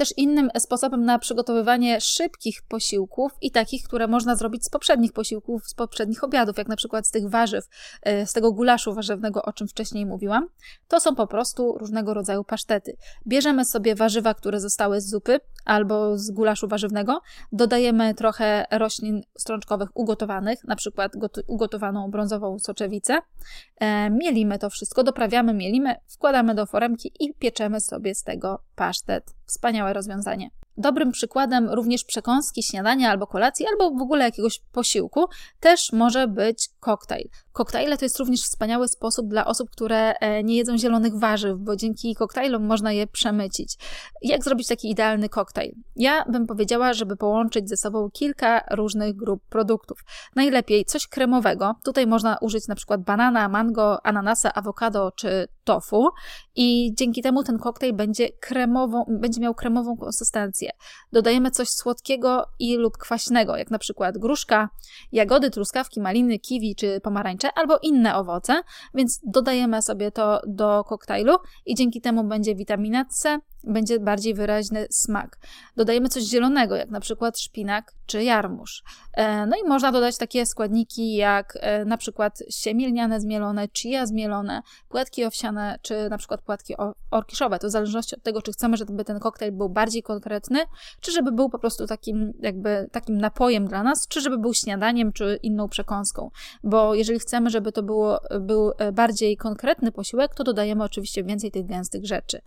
Też 0.00 0.14
innym 0.16 0.50
sposobem 0.58 1.04
na 1.04 1.18
przygotowywanie 1.18 2.00
szybkich 2.00 2.62
posiłków 2.68 3.32
i 3.40 3.50
takich, 3.50 3.84
które 3.84 4.06
można 4.06 4.36
zrobić 4.36 4.64
z 4.64 4.68
poprzednich 4.68 5.12
posiłków, 5.12 5.68
z 5.68 5.74
poprzednich 5.74 6.24
obiadów, 6.24 6.58
jak 6.58 6.68
na 6.68 6.76
przykład 6.76 7.06
z 7.06 7.10
tych 7.10 7.28
warzyw, 7.28 7.64
e, 8.02 8.26
z 8.26 8.32
tego 8.32 8.52
gulaszu 8.52 8.94
warzywnego, 8.94 9.42
o 9.42 9.52
czym 9.52 9.68
wcześniej 9.68 10.06
mówiłam, 10.06 10.48
to 10.88 11.00
są 11.00 11.14
po 11.14 11.26
prostu 11.26 11.78
różnego 11.78 12.14
rodzaju 12.14 12.44
pasztety. 12.44 12.96
Bierzemy 13.26 13.64
sobie 13.64 13.94
warzywa, 13.94 14.34
które 14.34 14.60
zostały 14.60 15.00
z 15.00 15.10
zupy 15.10 15.40
albo 15.64 16.18
z 16.18 16.30
gulaszu 16.30 16.68
warzywnego, 16.68 17.20
dodajemy 17.52 18.14
trochę 18.14 18.66
roślin 18.70 19.22
strączkowych 19.38 19.88
ugotowanych, 19.94 20.64
na 20.64 20.76
przykład 20.76 21.12
ugotowaną 21.46 22.10
brązową 22.10 22.58
soczewicę, 22.58 23.18
e, 23.80 24.10
mielimy 24.10 24.58
to 24.58 24.70
wszystko, 24.70 25.04
doprawiamy, 25.04 25.54
mielimy, 25.54 25.94
wkładamy 26.08 26.54
do 26.54 26.66
foremki 26.66 27.12
i 27.20 27.34
pieczemy 27.34 27.80
sobie 27.80 28.14
z 28.14 28.22
tego 28.22 28.62
pasztet. 28.80 29.34
Wspaniałe 29.46 29.92
rozwiązanie. 29.92 30.50
Dobrym 30.76 31.12
przykładem 31.12 31.70
również 31.70 32.04
przekąski, 32.04 32.62
śniadania 32.62 33.10
albo 33.10 33.26
kolacji, 33.26 33.66
albo 33.72 33.98
w 33.98 34.02
ogóle 34.02 34.24
jakiegoś 34.24 34.60
posiłku 34.72 35.24
też 35.60 35.92
może 35.92 36.28
być 36.28 36.68
koktajl. 36.80 37.28
Koktajle 37.52 37.98
to 37.98 38.04
jest 38.04 38.18
również 38.18 38.40
wspaniały 38.42 38.88
sposób 38.88 39.28
dla 39.28 39.46
osób, 39.46 39.70
które 39.70 40.14
e, 40.14 40.44
nie 40.44 40.56
jedzą 40.56 40.78
zielonych 40.78 41.18
warzyw, 41.18 41.58
bo 41.58 41.76
dzięki 41.76 42.14
koktajlom 42.14 42.66
można 42.66 42.92
je 42.92 43.06
przemycić. 43.06 43.76
Jak 44.22 44.44
zrobić 44.44 44.68
taki 44.68 44.90
idealny 44.90 45.28
koktajl? 45.28 45.72
Ja 45.96 46.24
bym 46.28 46.46
powiedziała, 46.46 46.92
żeby 46.92 47.16
połączyć 47.16 47.68
ze 47.68 47.76
sobą 47.76 48.10
kilka 48.10 48.60
różnych 48.70 49.16
grup 49.16 49.42
produktów. 49.48 49.98
Najlepiej 50.36 50.84
coś 50.84 51.06
kremowego. 51.06 51.74
Tutaj 51.84 52.06
można 52.06 52.38
użyć 52.40 52.68
na 52.68 52.74
przykład 52.74 53.04
banana, 53.04 53.48
mango, 53.48 54.06
ananasa, 54.06 54.54
awokado 54.54 55.12
czy 55.16 55.48
tofu 55.64 56.08
i 56.56 56.94
dzięki 56.94 57.22
temu 57.22 57.42
ten 57.44 57.58
koktajl 57.58 57.92
będzie 57.92 58.28
kremową, 58.40 59.04
będzie 59.08 59.40
miał 59.40 59.54
kremową 59.54 59.96
konsystencję. 59.96 60.70
Dodajemy 61.12 61.50
coś 61.50 61.68
słodkiego 61.68 62.44
i 62.58 62.76
lub 62.76 62.98
kwaśnego, 62.98 63.56
jak 63.56 63.70
na 63.70 63.78
przykład 63.78 64.18
gruszka, 64.18 64.68
jagody, 65.12 65.50
truskawki, 65.50 66.00
maliny, 66.00 66.38
kiwi 66.38 66.74
czy 66.76 67.00
pomarańcze 67.00 67.39
albo 67.54 67.78
inne 67.82 68.16
owoce, 68.16 68.62
więc 68.94 69.20
dodajemy 69.26 69.82
sobie 69.82 70.10
to 70.12 70.40
do 70.46 70.84
koktajlu 70.84 71.36
i 71.66 71.74
dzięki 71.74 72.00
temu 72.00 72.24
będzie 72.24 72.54
witamina 72.54 73.04
C, 73.04 73.38
będzie 73.64 74.00
bardziej 74.00 74.34
wyraźny 74.34 74.86
smak. 74.90 75.38
Dodajemy 75.76 76.08
coś 76.08 76.22
zielonego, 76.22 76.76
jak 76.76 76.90
na 76.90 77.00
przykład 77.00 77.38
szpinak 77.38 77.94
czy 78.06 78.24
jarmuż. 78.24 78.82
E, 79.12 79.46
no 79.46 79.56
i 79.64 79.68
można 79.68 79.92
dodać 79.92 80.18
takie 80.18 80.46
składniki 80.46 81.14
jak 81.14 81.58
e, 81.60 81.84
na 81.84 81.96
przykład 81.96 82.38
siemielniane 82.50 83.20
zmielone, 83.20 83.68
chia 83.78 84.06
zmielone, 84.06 84.62
płatki 84.88 85.24
owsiane 85.24 85.78
czy 85.82 86.10
na 86.10 86.18
przykład 86.18 86.42
płatki 86.42 86.74
orkiszowe. 87.10 87.58
To 87.58 87.68
w 87.68 87.70
zależności 87.70 88.16
od 88.16 88.22
tego, 88.22 88.42
czy 88.42 88.52
chcemy, 88.52 88.76
żeby 88.76 89.04
ten 89.04 89.18
koktajl 89.18 89.52
był 89.52 89.68
bardziej 89.68 90.02
konkretny, 90.02 90.58
czy 91.00 91.12
żeby 91.12 91.32
był 91.32 91.50
po 91.50 91.58
prostu 91.58 91.86
takim 91.86 92.32
jakby 92.40 92.88
takim 92.92 93.18
napojem 93.18 93.66
dla 93.66 93.82
nas, 93.82 94.08
czy 94.08 94.20
żeby 94.20 94.38
był 94.38 94.54
śniadaniem, 94.54 95.12
czy 95.12 95.38
inną 95.42 95.68
przekąską. 95.68 96.30
Bo 96.64 96.94
jeżeli 96.94 97.18
chcemy, 97.18 97.50
żeby 97.50 97.72
to 97.72 97.82
było, 97.82 98.20
był 98.40 98.72
e, 98.78 98.92
bardziej 98.92 99.36
konkretny 99.36 99.92
posiłek, 99.92 100.34
to 100.34 100.44
dodajemy 100.44 100.84
oczywiście 100.84 101.24
więcej 101.24 101.50
tych 101.50 101.66
gęstych 101.66 102.06
rzeczy. 102.06 102.40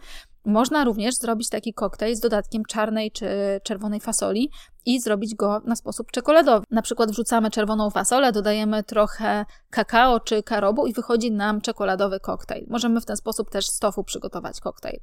Można 0.45 0.83
również 0.83 1.15
zrobić 1.15 1.49
taki 1.49 1.73
koktajl 1.73 2.15
z 2.15 2.19
dodatkiem 2.19 2.65
czarnej 2.65 3.11
czy 3.11 3.27
czerwonej 3.63 3.99
fasoli 3.99 4.49
i 4.85 5.01
zrobić 5.01 5.35
go 5.35 5.61
na 5.65 5.75
sposób 5.75 6.11
czekoladowy. 6.11 6.65
Na 6.71 6.81
przykład 6.81 7.11
wrzucamy 7.11 7.51
czerwoną 7.51 7.89
fasolę, 7.89 8.31
dodajemy 8.31 8.83
trochę 8.83 9.45
kakao 9.69 10.19
czy 10.19 10.43
karobu 10.43 10.87
i 10.87 10.93
wychodzi 10.93 11.31
nam 11.31 11.61
czekoladowy 11.61 12.19
koktajl. 12.19 12.65
Możemy 12.69 13.01
w 13.01 13.05
ten 13.05 13.17
sposób 13.17 13.49
też 13.49 13.65
z 13.65 13.79
tofu 13.79 14.03
przygotować 14.03 14.59
koktajl. 14.59 14.99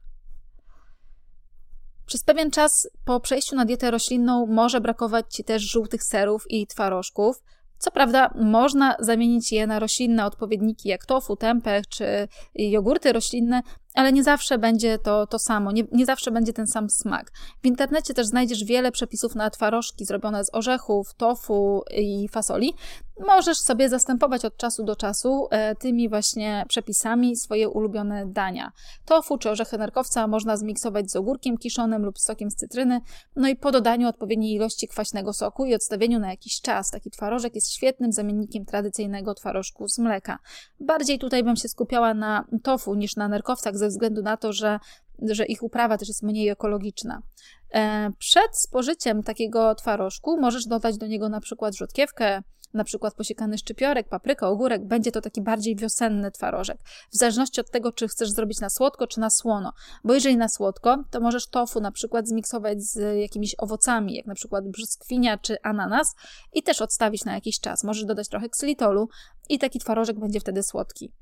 Przez 2.07 2.25
pewien 2.25 2.51
czas 2.51 2.91
po 3.05 3.21
przejściu 3.21 3.57
na 3.57 3.65
dietę 3.65 3.91
roślinną 3.91 4.47
może 4.47 4.81
brakować 4.81 5.35
Ci 5.35 5.45
też 5.45 5.63
żółtych 5.63 6.05
serów 6.05 6.45
i 6.49 6.67
twarożków. 6.67 7.43
Co 7.79 7.91
prawda, 7.91 8.35
można 8.35 8.97
zamienić 8.99 9.53
je 9.53 9.67
na 9.67 9.79
roślinne 9.79 10.27
odpowiedniki 10.27 10.89
jak 10.89 11.07
tofu, 11.07 11.37
tempeh 11.37 11.87
czy 11.89 12.29
jogurty 12.55 13.13
roślinne, 13.13 13.63
ale 13.95 14.13
nie 14.13 14.25
zawsze 14.25 14.59
będzie 14.59 14.99
to 14.99 15.27
to 15.27 15.39
samo, 15.39 15.73
nie, 15.73 15.85
nie 15.93 16.07
zawsze 16.07 16.31
będzie 16.31 16.53
ten 16.53 16.67
sam 16.67 16.91
smak. 16.91 17.33
W 17.63 17.67
internecie 17.67 18.15
też 18.15 18.27
znajdziesz 18.27 18.65
wiele 18.65 18.93
przepisów 18.93 19.35
na 19.35 19.51
twarożki 19.51 20.05
zrobione 20.05 20.45
z 20.45 20.55
orzechów, 20.55 21.15
tofu 21.15 21.83
i 21.97 22.29
fasoli. 22.29 22.75
Możesz 23.27 23.59
sobie 23.59 23.89
zastępować 23.89 24.45
od 24.45 24.57
czasu 24.57 24.85
do 24.85 24.97
czasu 24.97 25.49
e, 25.51 25.75
tymi 25.75 26.09
właśnie 26.09 26.65
przepisami 26.69 27.37
swoje 27.37 27.69
ulubione 27.69 28.27
dania. 28.27 28.73
Tofu 29.05 29.39
czy 29.39 29.51
orzechy 29.51 29.79
nerkowca 29.79 30.27
można 30.27 30.57
zmiksować 30.57 31.11
z 31.11 31.17
ogórkiem 31.17 31.59
kiszonym 31.59 32.05
lub 32.05 32.19
sokiem 32.19 32.51
z 32.51 32.55
cytryny, 32.57 33.01
no 33.37 33.49
i 33.49 33.57
po 33.57 33.71
dodaniu 33.71 34.09
odpowiedniej 34.09 34.55
ilości 34.55 34.89
kwaśnego 34.89 35.33
soku 35.33 35.65
i 35.65 35.75
odstawieniu 35.75 36.19
na 36.19 36.31
jakiś 36.31 36.61
czas. 36.61 36.91
Taki 36.91 37.11
twarożek 37.11 37.55
jest 37.55 37.73
świetnym 37.73 38.13
zamiennikiem 38.13 38.65
tradycyjnego 38.65 39.35
twarożku 39.35 39.89
z 39.89 39.99
mleka. 39.99 40.39
Bardziej 40.81 41.19
tutaj 41.19 41.45
bym 41.45 41.57
się 41.57 41.69
skupiała 41.69 42.15
na 42.15 42.45
tofu 42.63 42.95
niż 42.95 43.17
na 43.17 43.29
nerkowcach 43.29 43.79
ze 43.81 43.89
względu 43.89 44.23
na 44.23 44.37
to, 44.37 44.53
że 44.53 44.79
że 45.23 45.47
ich 45.47 45.63
uprawa 45.63 45.99
też 45.99 46.09
jest 46.09 46.23
mniej 46.23 46.49
ekologiczna. 46.49 47.23
E, 47.75 48.11
przed 48.19 48.59
spożyciem 48.59 49.23
takiego 49.23 49.75
twarożku 49.75 50.41
możesz 50.41 50.67
dodać 50.67 50.99
do 50.99 51.07
niego 51.07 51.29
na 51.29 51.41
przykład 51.41 51.75
rzodkiewkę, 51.75 52.43
na 52.75 52.85
przykład 52.85 53.15
posiekany 53.15 53.59
szczypiorek, 53.59 54.09
papryka, 54.09 54.49
ogórek, 54.49 54.87
będzie 54.87 55.13
to 55.13 55.21
taki 55.21 55.43
bardziej 55.43 55.77
wiosenny 55.77 56.31
twarożek. 56.31 56.79
W 57.13 57.17
zależności 57.17 57.61
od 57.61 57.71
tego, 57.71 57.93
czy 57.93 58.09
chcesz 58.09 58.31
zrobić 58.31 58.61
na 58.61 58.71
słodko, 58.71 59.07
czy 59.07 59.21
na 59.21 59.31
słono. 59.31 59.73
Bo 60.05 60.15
jeżeli 60.15 60.37
na 60.37 60.49
słodko, 60.49 61.05
to 61.11 61.21
możesz 61.21 61.47
tofu 61.47 61.81
na 61.81 61.93
przykład 61.93 62.29
zmiksować 62.29 62.83
z 62.83 63.19
jakimiś 63.21 63.55
owocami, 63.59 64.15
jak 64.15 64.27
na 64.27 64.35
przykład 64.35 64.69
brzoskwinia 64.69 65.39
czy 65.39 65.57
ananas 65.63 66.15
i 66.53 66.63
też 66.63 66.83
odstawić 66.83 67.25
na 67.25 67.35
jakiś 67.35 67.61
czas. 67.61 67.85
Możesz 67.85 68.05
dodać 68.05 68.29
trochę 68.29 68.49
ksylitolu 68.49 69.09
i 69.49 69.59
taki 69.59 69.79
twarożek 69.79 70.19
będzie 70.19 70.41
wtedy 70.41 70.63
słodki. 70.63 71.13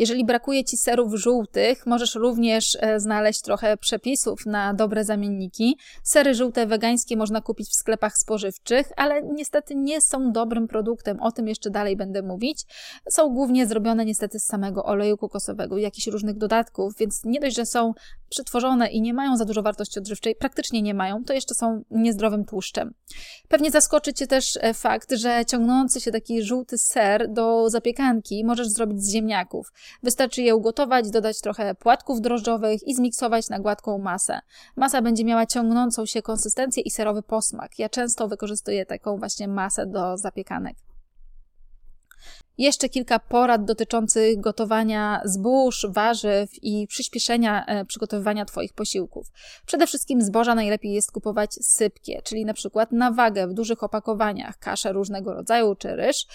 Jeżeli 0.00 0.24
brakuje 0.24 0.64
Ci 0.64 0.76
serów 0.76 1.14
żółtych, 1.14 1.86
możesz 1.86 2.14
również 2.14 2.78
e, 2.80 3.00
znaleźć 3.00 3.40
trochę 3.40 3.76
przepisów 3.76 4.46
na 4.46 4.74
dobre 4.74 5.04
zamienniki. 5.04 5.78
Sery 6.02 6.34
żółte 6.34 6.66
wegańskie 6.66 7.16
można 7.16 7.40
kupić 7.40 7.68
w 7.68 7.74
sklepach 7.74 8.16
spożywczych, 8.16 8.92
ale 8.96 9.22
niestety 9.22 9.74
nie 9.74 10.00
są 10.00 10.32
dobrym 10.32 10.68
produktem. 10.68 11.20
O 11.20 11.32
tym 11.32 11.48
jeszcze 11.48 11.70
dalej 11.70 11.96
będę 11.96 12.22
mówić. 12.22 12.64
Są 13.10 13.28
głównie 13.28 13.66
zrobione 13.66 14.04
niestety 14.04 14.38
z 14.38 14.44
samego 14.44 14.84
oleju 14.84 15.16
kokosowego 15.16 15.78
i 15.78 15.82
jakichś 15.82 16.06
różnych 16.06 16.38
dodatków, 16.38 16.92
więc 16.98 17.24
nie 17.24 17.40
dość, 17.40 17.56
że 17.56 17.66
są 17.66 17.92
przetworzone 18.30 18.88
i 18.88 19.00
nie 19.00 19.14
mają 19.14 19.36
za 19.36 19.44
dużo 19.44 19.62
wartości 19.62 19.98
odżywczej, 19.98 20.36
praktycznie 20.36 20.82
nie 20.82 20.94
mają, 20.94 21.24
to 21.24 21.32
jeszcze 21.32 21.54
są 21.54 21.82
niezdrowym 21.90 22.44
tłuszczem. 22.44 22.94
Pewnie 23.48 23.70
zaskoczy 23.70 24.12
Cię 24.12 24.26
też 24.26 24.58
e, 24.60 24.74
fakt, 24.74 25.12
że 25.12 25.44
ciągnący 25.46 26.00
się 26.00 26.10
taki 26.10 26.42
żółty 26.42 26.78
ser 26.78 27.32
do 27.32 27.70
zapiekanki 27.70 28.44
możesz 28.44 28.68
zrobić 28.68 29.02
z 29.02 29.12
ziemniaków. 29.12 29.72
Wystarczy 30.02 30.42
je 30.42 30.56
ugotować, 30.56 31.10
dodać 31.10 31.40
trochę 31.40 31.74
płatków 31.74 32.20
drożdżowych 32.20 32.88
i 32.88 32.94
zmiksować 32.94 33.48
na 33.48 33.58
gładką 33.58 33.98
masę. 33.98 34.40
Masa 34.76 35.02
będzie 35.02 35.24
miała 35.24 35.46
ciągnącą 35.46 36.06
się 36.06 36.22
konsystencję 36.22 36.82
i 36.82 36.90
serowy 36.90 37.22
posmak. 37.22 37.78
Ja 37.78 37.88
często 37.88 38.28
wykorzystuję 38.28 38.86
taką 38.86 39.18
właśnie 39.18 39.48
masę 39.48 39.86
do 39.86 40.16
zapiekanek. 40.16 40.76
Jeszcze 42.60 42.88
kilka 42.88 43.18
porad 43.18 43.64
dotyczących 43.64 44.40
gotowania 44.40 45.20
zbóż, 45.24 45.86
warzyw 45.90 46.50
i 46.62 46.86
przyspieszenia 46.86 47.66
e, 47.66 47.84
przygotowywania 47.84 48.44
Twoich 48.44 48.72
posiłków. 48.72 49.26
Przede 49.66 49.86
wszystkim 49.86 50.22
zboża 50.22 50.54
najlepiej 50.54 50.92
jest 50.92 51.12
kupować 51.12 51.54
sypkie, 51.54 52.22
czyli 52.24 52.44
na 52.44 52.54
przykład 52.54 52.92
na 52.92 53.12
wagę 53.12 53.48
w 53.48 53.52
dużych 53.52 53.82
opakowaniach, 53.82 54.58
kasze 54.58 54.92
różnego 54.92 55.34
rodzaju 55.34 55.74
czy 55.74 55.96
ryż. 55.96 56.26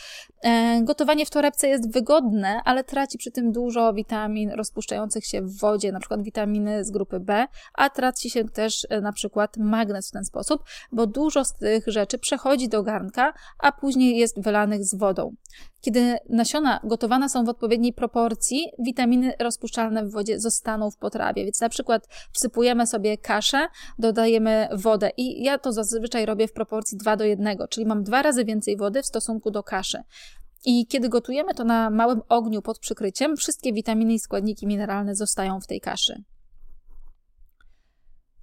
E, 0.44 0.82
gotowanie 0.84 1.26
w 1.26 1.30
torebce 1.30 1.68
jest 1.68 1.94
wygodne, 1.94 2.62
ale 2.66 2.84
traci 2.84 3.18
przy 3.18 3.32
tym 3.32 3.52
dużo 3.52 3.94
witamin 3.94 4.52
rozpuszczających 4.52 5.26
się 5.26 5.42
w 5.42 5.60
wodzie, 5.60 5.92
na 5.92 6.00
przykład 6.00 6.24
witaminy 6.24 6.86
z 6.86 6.92
grupy 6.92 7.20
B, 7.20 7.48
a 7.74 7.90
traci 7.90 8.30
się 8.30 8.46
też 8.46 8.88
e, 8.90 9.02
na 9.02 9.12
przykład 9.12 9.58
magnez 9.58 10.10
w 10.10 10.12
ten 10.12 10.26
sposób, 10.26 10.64
bo 10.92 11.08
dużo 11.08 11.46
z 11.46 11.54
tych 11.54 11.84
rzeczy 11.88 12.18
przechodzi 12.18 12.70
do 12.70 12.84
garnka, 12.84 13.34
a 13.60 13.72
później 13.72 14.18
jest 14.18 14.42
wylanych 14.42 14.86
z 14.86 14.96
wodą. 14.96 15.36
Kiedy 15.86 16.18
nasiona 16.30 16.80
gotowane 16.84 17.30
są 17.30 17.44
w 17.46 17.50
odpowiedniej 17.50 17.94
proporcji, 17.94 18.66
witaminy 18.80 19.34
rozpuszczalne 19.40 20.06
w 20.06 20.12
wodzie 20.12 20.40
zostaną 20.40 20.92
w 20.92 20.98
potrawie. 20.98 21.44
Więc 21.44 21.62
na 21.62 21.70
przykład 21.70 22.08
wsypujemy 22.32 22.88
sobie 22.88 23.18
kaszę, 23.18 23.68
dodajemy 24.00 24.68
wodę 24.74 25.10
i 25.18 25.44
ja 25.44 25.58
to 25.58 25.72
zazwyczaj 25.72 26.26
robię 26.26 26.48
w 26.48 26.54
proporcji 26.54 26.98
2 26.98 27.18
do 27.18 27.24
1, 27.24 27.58
czyli 27.70 27.86
mam 27.86 28.04
dwa 28.04 28.22
razy 28.22 28.46
więcej 28.46 28.78
wody 28.78 29.04
w 29.04 29.06
stosunku 29.06 29.52
do 29.52 29.64
kaszy. 29.64 30.04
I 30.66 30.88
kiedy 30.88 31.10
gotujemy 31.10 31.54
to 31.54 31.64
na 31.64 31.90
małym 31.90 32.22
ogniu 32.30 32.62
pod 32.62 32.80
przykryciem, 32.80 33.38
wszystkie 33.38 33.74
witaminy 33.74 34.14
i 34.14 34.20
składniki 34.20 34.68
mineralne 34.68 35.16
zostają 35.16 35.60
w 35.62 35.68
tej 35.68 35.82
kaszy. 35.82 36.24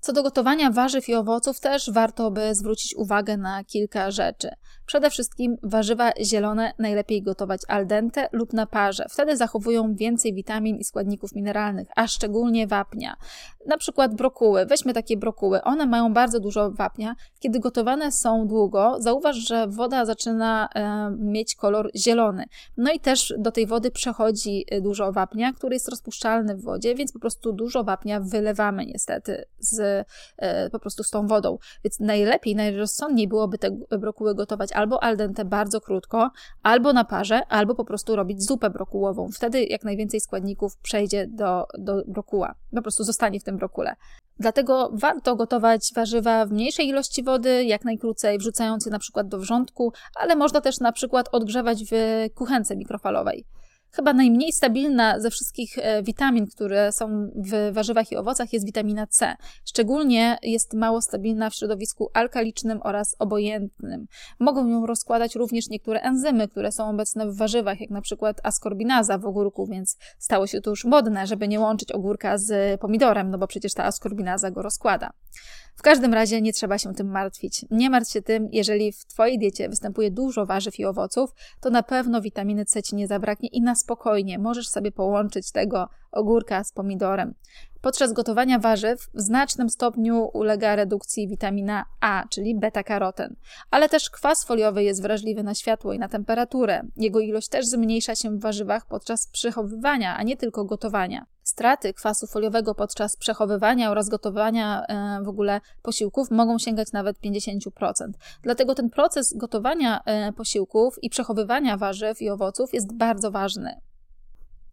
Co 0.00 0.12
do 0.12 0.22
gotowania 0.22 0.70
warzyw 0.70 1.08
i 1.08 1.14
owoców, 1.14 1.60
też 1.60 1.90
warto 1.90 2.30
by 2.30 2.54
zwrócić 2.54 2.96
uwagę 2.96 3.36
na 3.36 3.64
kilka 3.64 4.10
rzeczy. 4.10 4.50
Przede 4.92 5.10
wszystkim 5.10 5.56
warzywa 5.62 6.12
zielone 6.22 6.72
najlepiej 6.78 7.22
gotować 7.22 7.60
al 7.68 7.86
dente 7.86 8.28
lub 8.32 8.52
na 8.52 8.66
parze. 8.66 9.06
Wtedy 9.10 9.36
zachowują 9.36 9.94
więcej 9.94 10.34
witamin 10.34 10.76
i 10.76 10.84
składników 10.84 11.34
mineralnych, 11.34 11.88
a 11.96 12.06
szczególnie 12.06 12.66
wapnia. 12.66 13.16
Na 13.66 13.76
przykład 13.76 14.14
brokuły. 14.14 14.66
Weźmy 14.66 14.94
takie 14.94 15.16
brokuły. 15.16 15.62
One 15.62 15.86
mają 15.86 16.12
bardzo 16.12 16.40
dużo 16.40 16.70
wapnia. 16.70 17.14
Kiedy 17.40 17.60
gotowane 17.60 18.12
są 18.12 18.46
długo, 18.46 18.96
zauważ, 18.98 19.36
że 19.36 19.66
woda 19.68 20.04
zaczyna 20.04 20.68
e, 20.74 21.10
mieć 21.18 21.54
kolor 21.54 21.90
zielony. 21.96 22.44
No 22.76 22.92
i 22.92 23.00
też 23.00 23.34
do 23.38 23.52
tej 23.52 23.66
wody 23.66 23.90
przechodzi 23.90 24.64
e, 24.70 24.80
dużo 24.80 25.12
wapnia, 25.12 25.52
który 25.52 25.74
jest 25.74 25.88
rozpuszczalny 25.88 26.56
w 26.56 26.62
wodzie, 26.62 26.94
więc 26.94 27.12
po 27.12 27.18
prostu 27.18 27.52
dużo 27.52 27.84
wapnia 27.84 28.20
wylewamy 28.20 28.86
niestety 28.86 29.44
z, 29.58 30.06
e, 30.38 30.70
po 30.70 30.78
prostu 30.78 31.02
z 31.02 31.10
tą 31.10 31.26
wodą. 31.26 31.58
Więc 31.84 32.00
najlepiej, 32.00 32.56
najrozsądniej 32.56 33.28
byłoby 33.28 33.58
te 33.58 33.70
brokuły 33.98 34.34
gotować 34.34 34.72
albo 34.82 35.02
al 35.02 35.16
dente 35.16 35.44
bardzo 35.44 35.80
krótko, 35.80 36.30
albo 36.62 36.92
na 36.92 37.04
parze, 37.04 37.46
albo 37.46 37.74
po 37.74 37.84
prostu 37.84 38.16
robić 38.16 38.42
zupę 38.42 38.70
brokułową. 38.70 39.28
Wtedy 39.32 39.64
jak 39.64 39.84
najwięcej 39.84 40.20
składników 40.20 40.76
przejdzie 40.76 41.26
do, 41.26 41.66
do 41.78 42.02
brokuła. 42.06 42.54
Po 42.74 42.82
prostu 42.82 43.04
zostanie 43.04 43.40
w 43.40 43.44
tym 43.44 43.56
brokule. 43.56 43.96
Dlatego 44.38 44.90
warto 44.92 45.36
gotować 45.36 45.90
warzywa 45.94 46.46
w 46.46 46.50
mniejszej 46.50 46.88
ilości 46.88 47.22
wody, 47.22 47.64
jak 47.64 47.84
najkrócej, 47.84 48.38
wrzucając 48.38 48.86
je 48.86 48.92
na 48.92 48.98
przykład 48.98 49.28
do 49.28 49.38
wrzątku, 49.38 49.92
ale 50.14 50.36
można 50.36 50.60
też 50.60 50.80
na 50.80 50.92
przykład 50.92 51.28
odgrzewać 51.32 51.84
w 51.90 51.94
kuchence 52.34 52.76
mikrofalowej. 52.76 53.44
Chyba 53.94 54.12
najmniej 54.12 54.52
stabilna 54.52 55.20
ze 55.20 55.30
wszystkich 55.30 55.78
e, 55.78 56.02
witamin, 56.02 56.46
które 56.46 56.92
są 56.92 57.30
w 57.36 57.72
warzywach 57.72 58.12
i 58.12 58.16
owocach, 58.16 58.52
jest 58.52 58.66
witamina 58.66 59.06
C. 59.06 59.34
Szczególnie 59.64 60.38
jest 60.42 60.74
mało 60.74 61.02
stabilna 61.02 61.50
w 61.50 61.54
środowisku 61.54 62.10
alkalicznym 62.14 62.80
oraz 62.82 63.16
obojętnym. 63.18 64.06
Mogą 64.40 64.68
ją 64.68 64.86
rozkładać 64.86 65.34
również 65.34 65.68
niektóre 65.68 66.00
enzymy, 66.00 66.48
które 66.48 66.72
są 66.72 66.90
obecne 66.90 67.26
w 67.26 67.36
warzywach, 67.36 67.80
jak 67.80 67.90
na 67.90 68.00
przykład 68.00 68.40
askorbinaza 68.42 69.18
w 69.18 69.26
ogórku, 69.26 69.66
więc 69.66 69.98
stało 70.18 70.46
się 70.46 70.60
to 70.60 70.70
już 70.70 70.84
modne, 70.84 71.26
żeby 71.26 71.48
nie 71.48 71.60
łączyć 71.60 71.92
ogórka 71.92 72.38
z 72.38 72.80
pomidorem, 72.80 73.30
no 73.30 73.38
bo 73.38 73.46
przecież 73.46 73.74
ta 73.74 73.84
askorbinaza 73.84 74.50
go 74.50 74.62
rozkłada. 74.62 75.10
W 75.74 75.82
każdym 75.82 76.14
razie 76.14 76.42
nie 76.42 76.52
trzeba 76.52 76.78
się 76.78 76.94
tym 76.94 77.10
martwić. 77.10 77.66
Nie 77.70 77.90
martw 77.90 78.12
się 78.12 78.22
tym, 78.22 78.48
jeżeli 78.52 78.92
w 78.92 79.04
Twojej 79.04 79.38
diecie 79.38 79.68
występuje 79.68 80.10
dużo 80.10 80.46
warzyw 80.46 80.78
i 80.78 80.84
owoców, 80.84 81.30
to 81.60 81.70
na 81.70 81.82
pewno 81.82 82.20
witaminy 82.20 82.64
C 82.64 82.82
Ci 82.82 82.96
nie 82.96 83.06
zabraknie 83.06 83.48
i 83.48 83.62
na 83.62 83.74
spokojnie 83.74 84.38
możesz 84.38 84.68
sobie 84.68 84.92
połączyć 84.92 85.52
tego 85.52 85.88
ogórka 86.12 86.64
z 86.64 86.72
pomidorem. 86.72 87.34
Podczas 87.80 88.12
gotowania 88.12 88.58
warzyw 88.58 89.00
w 89.14 89.20
znacznym 89.20 89.70
stopniu 89.70 90.30
ulega 90.32 90.76
redukcji 90.76 91.28
witamina 91.28 91.84
A, 92.00 92.24
czyli 92.30 92.58
beta-karoten. 92.58 93.34
Ale 93.70 93.88
też 93.88 94.10
kwas 94.10 94.44
foliowy 94.44 94.84
jest 94.84 95.02
wrażliwy 95.02 95.42
na 95.42 95.54
światło 95.54 95.92
i 95.92 95.98
na 95.98 96.08
temperaturę. 96.08 96.82
Jego 96.96 97.20
ilość 97.20 97.48
też 97.48 97.66
zmniejsza 97.66 98.14
się 98.14 98.30
w 98.30 98.40
warzywach 98.40 98.86
podczas 98.86 99.26
przechowywania, 99.26 100.16
a 100.16 100.22
nie 100.22 100.36
tylko 100.36 100.64
gotowania. 100.64 101.26
Straty 101.42 101.94
kwasu 101.94 102.26
foliowego 102.26 102.74
podczas 102.74 103.16
przechowywania 103.16 103.90
oraz 103.90 104.08
gotowania 104.08 104.82
e, 104.86 105.22
w 105.24 105.28
ogóle 105.28 105.60
posiłków 105.82 106.30
mogą 106.30 106.58
sięgać 106.58 106.92
nawet 106.92 107.16
50%. 107.20 107.60
Dlatego 108.42 108.74
ten 108.74 108.90
proces 108.90 109.34
gotowania 109.36 110.00
e, 110.04 110.32
posiłków 110.32 111.02
i 111.02 111.10
przechowywania 111.10 111.76
warzyw 111.76 112.22
i 112.22 112.30
owoców 112.30 112.74
jest 112.74 112.96
bardzo 112.96 113.30
ważny. 113.30 113.80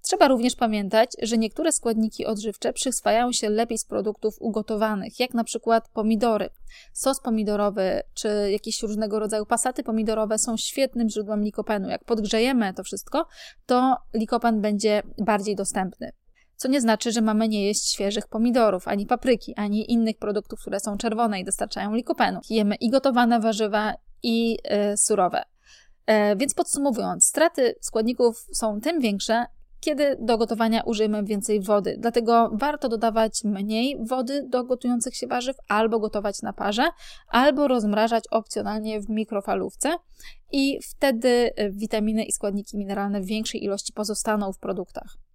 Trzeba 0.01 0.27
również 0.27 0.55
pamiętać, 0.55 1.11
że 1.21 1.37
niektóre 1.37 1.71
składniki 1.71 2.25
odżywcze 2.25 2.73
przyswajają 2.73 3.31
się 3.31 3.49
lepiej 3.49 3.77
z 3.77 3.85
produktów 3.85 4.35
ugotowanych, 4.39 5.19
jak 5.19 5.33
na 5.33 5.43
przykład 5.43 5.89
pomidory. 5.89 6.49
Sos 6.93 7.19
pomidorowy 7.19 8.01
czy 8.13 8.51
jakieś 8.51 8.83
różnego 8.83 9.19
rodzaju 9.19 9.45
pasaty 9.45 9.83
pomidorowe 9.83 10.37
są 10.37 10.57
świetnym 10.57 11.09
źródłem 11.09 11.43
likopenu. 11.43 11.89
Jak 11.89 12.03
podgrzejemy 12.03 12.73
to 12.73 12.83
wszystko, 12.83 13.27
to 13.65 13.97
likopen 14.13 14.61
będzie 14.61 15.03
bardziej 15.17 15.55
dostępny. 15.55 16.11
Co 16.59 16.67
nie 16.67 16.81
znaczy, 16.81 17.11
że 17.11 17.21
mamy 17.21 17.47
nie 17.47 17.65
jeść 17.65 17.91
świeżych 17.91 18.27
pomidorów, 18.27 18.87
ani 18.87 19.05
papryki, 19.05 19.53
ani 19.55 19.91
innych 19.91 20.17
produktów, 20.17 20.61
które 20.61 20.79
są 20.79 20.97
czerwone 20.97 21.39
i 21.39 21.45
dostarczają 21.45 21.95
likopenu. 21.95 22.39
Jemy 22.49 22.75
i 22.75 22.89
gotowane 22.89 23.39
warzywa, 23.39 23.93
i 24.23 24.57
y, 24.93 24.97
surowe. 24.97 25.43
E, 26.05 26.35
więc 26.35 26.53
podsumowując, 26.53 27.25
straty 27.25 27.75
składników 27.81 28.47
są 28.53 28.81
tym 28.81 28.99
większe, 28.99 29.45
kiedy 29.79 30.17
do 30.19 30.37
gotowania 30.37 30.83
użyjemy 30.83 31.23
więcej 31.23 31.61
wody. 31.61 31.95
Dlatego 31.99 32.51
warto 32.53 32.89
dodawać 32.89 33.43
mniej 33.43 33.97
wody 34.05 34.45
do 34.49 34.63
gotujących 34.63 35.15
się 35.15 35.27
warzyw, 35.27 35.55
albo 35.67 35.99
gotować 35.99 36.41
na 36.41 36.53
parze, 36.53 36.89
albo 37.27 37.67
rozmrażać 37.67 38.23
opcjonalnie 38.31 39.01
w 39.01 39.09
mikrofalówce 39.09 39.95
i 40.51 40.79
wtedy 40.89 41.51
witaminy 41.71 42.23
i 42.23 42.31
składniki 42.31 42.77
mineralne 42.77 43.21
w 43.21 43.25
większej 43.25 43.63
ilości 43.63 43.93
pozostaną 43.93 44.53
w 44.53 44.59
produktach. 44.59 45.28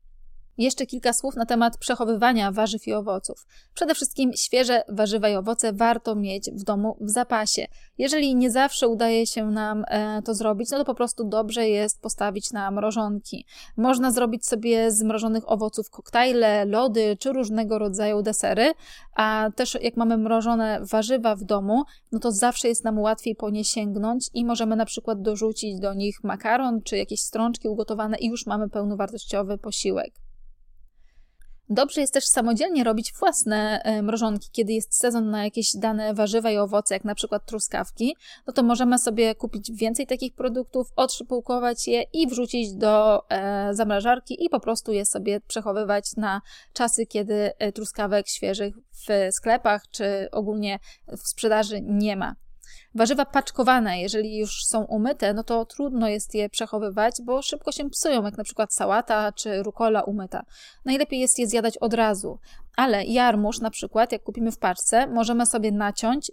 Jeszcze 0.59 0.87
kilka 0.87 1.13
słów 1.13 1.37
na 1.37 1.47
temat 1.47 1.79
przechowywania 1.79 2.53
warzyw 2.53 2.87
i 2.87 2.93
owoców. 2.93 3.47
Przede 3.75 3.95
wszystkim 3.95 4.33
świeże 4.37 4.83
warzywa 4.89 5.29
i 5.29 5.35
owoce 5.35 5.73
warto 5.73 6.15
mieć 6.15 6.51
w 6.51 6.65
domu 6.65 6.97
w 7.01 7.11
zapasie. 7.11 7.67
Jeżeli 7.99 8.37
nie 8.37 8.51
zawsze 8.51 8.89
udaje 8.89 9.27
się 9.27 9.51
nam 9.51 9.85
e, 9.89 10.23
to 10.23 10.35
zrobić, 10.35 10.71
no 10.71 10.79
to 10.79 10.85
po 10.85 10.95
prostu 10.95 11.25
dobrze 11.25 11.69
jest 11.69 12.03
postawić 12.03 12.53
na 12.53 12.71
mrożonki. 12.71 13.47
Można 13.77 14.11
zrobić 14.11 14.47
sobie 14.47 14.91
z 14.91 15.03
mrożonych 15.03 15.53
owoców 15.53 15.91
koktajle, 15.91 16.65
lody 16.65 17.17
czy 17.21 17.33
różnego 17.33 17.79
rodzaju 17.79 18.23
desery, 18.23 18.73
a 19.17 19.51
też 19.57 19.79
jak 19.81 19.97
mamy 19.97 20.19
mrożone 20.19 20.81
warzywa 20.91 21.37
w 21.37 21.45
domu, 21.45 21.83
no 22.13 22.19
to 22.19 22.33
zawsze 22.33 22.69
jest 22.69 22.85
nam 22.85 22.99
łatwiej 22.99 23.37
po 23.37 23.51
nie 23.51 23.65
sięgnąć 23.65 24.31
i 24.35 24.45
możemy 24.45 24.77
na 24.77 24.85
przykład 24.85 25.23
dorzucić 25.23 25.81
do 25.81 25.95
nich 25.95 26.25
makaron 26.25 26.83
czy 26.83 26.97
jakieś 26.97 27.21
strączki 27.21 27.69
ugotowane 27.69 28.17
i 28.19 28.29
już 28.29 28.47
mamy 28.47 28.69
pełnowartościowy 28.69 29.59
posiłek. 29.59 30.24
Dobrze 31.71 32.01
jest 32.01 32.15
też 32.15 32.25
samodzielnie 32.25 32.85
robić 32.85 33.13
własne 33.13 33.83
e, 33.83 34.03
mrożonki, 34.03 34.49
kiedy 34.53 34.73
jest 34.73 34.99
sezon 34.99 35.31
na 35.31 35.45
jakieś 35.45 35.77
dane 35.77 36.15
warzywa 36.15 36.51
i 36.51 36.57
owoce, 36.57 36.95
jak 36.95 37.05
na 37.05 37.15
przykład 37.15 37.47
truskawki, 37.47 38.17
no 38.47 38.53
to 38.53 38.63
możemy 38.63 38.99
sobie 38.99 39.35
kupić 39.35 39.73
więcej 39.73 40.07
takich 40.07 40.35
produktów, 40.35 40.93
otrzypułkować 40.97 41.89
je 41.89 42.03
i 42.13 42.29
wrzucić 42.29 42.75
do 42.75 43.23
e, 43.31 43.75
zamrażarki 43.75 44.45
i 44.45 44.49
po 44.49 44.61
prostu 44.61 44.93
je 44.93 45.05
sobie 45.07 45.41
przechowywać 45.41 46.17
na 46.17 46.41
czasy, 46.73 47.07
kiedy 47.07 47.53
e, 47.59 47.73
truskawek 47.73 48.29
świeżych 48.29 48.75
w 48.77 49.29
sklepach 49.31 49.83
czy 49.91 50.29
ogólnie 50.33 50.79
w 51.09 51.29
sprzedaży 51.29 51.81
nie 51.83 52.17
ma. 52.17 52.44
Warzywa 52.95 53.25
paczkowane, 53.25 54.01
jeżeli 54.01 54.39
już 54.39 54.67
są 54.67 54.85
umyte, 54.85 55.35
no 55.35 55.45
to 55.45 55.65
trudno 55.65 56.09
jest 56.09 56.35
je 56.35 56.49
przechowywać, 56.49 57.15
bo 57.23 57.43
szybko 57.43 57.73
się 57.73 57.91
psują, 57.91 58.23
jak 58.23 58.39
na 58.39 58.45
przykład 58.45 58.75
sałata 58.75 59.33
czy 59.33 59.63
rukola 59.63 60.03
umyta. 60.03 60.45
Najlepiej 60.85 61.21
jest 61.21 61.39
je 61.39 61.47
zjadać 61.47 61.79
od 61.79 61.95
razu. 61.95 62.39
Ale 62.77 63.05
jarmuż 63.05 63.61
na 63.61 63.71
przykład, 63.71 64.13
jak 64.13 64.23
kupimy 64.23 64.53
w 64.53 64.59
paczce, 64.59 65.07
możemy 65.07 65.47
sobie 65.47 65.73
naciąć, 65.73 66.33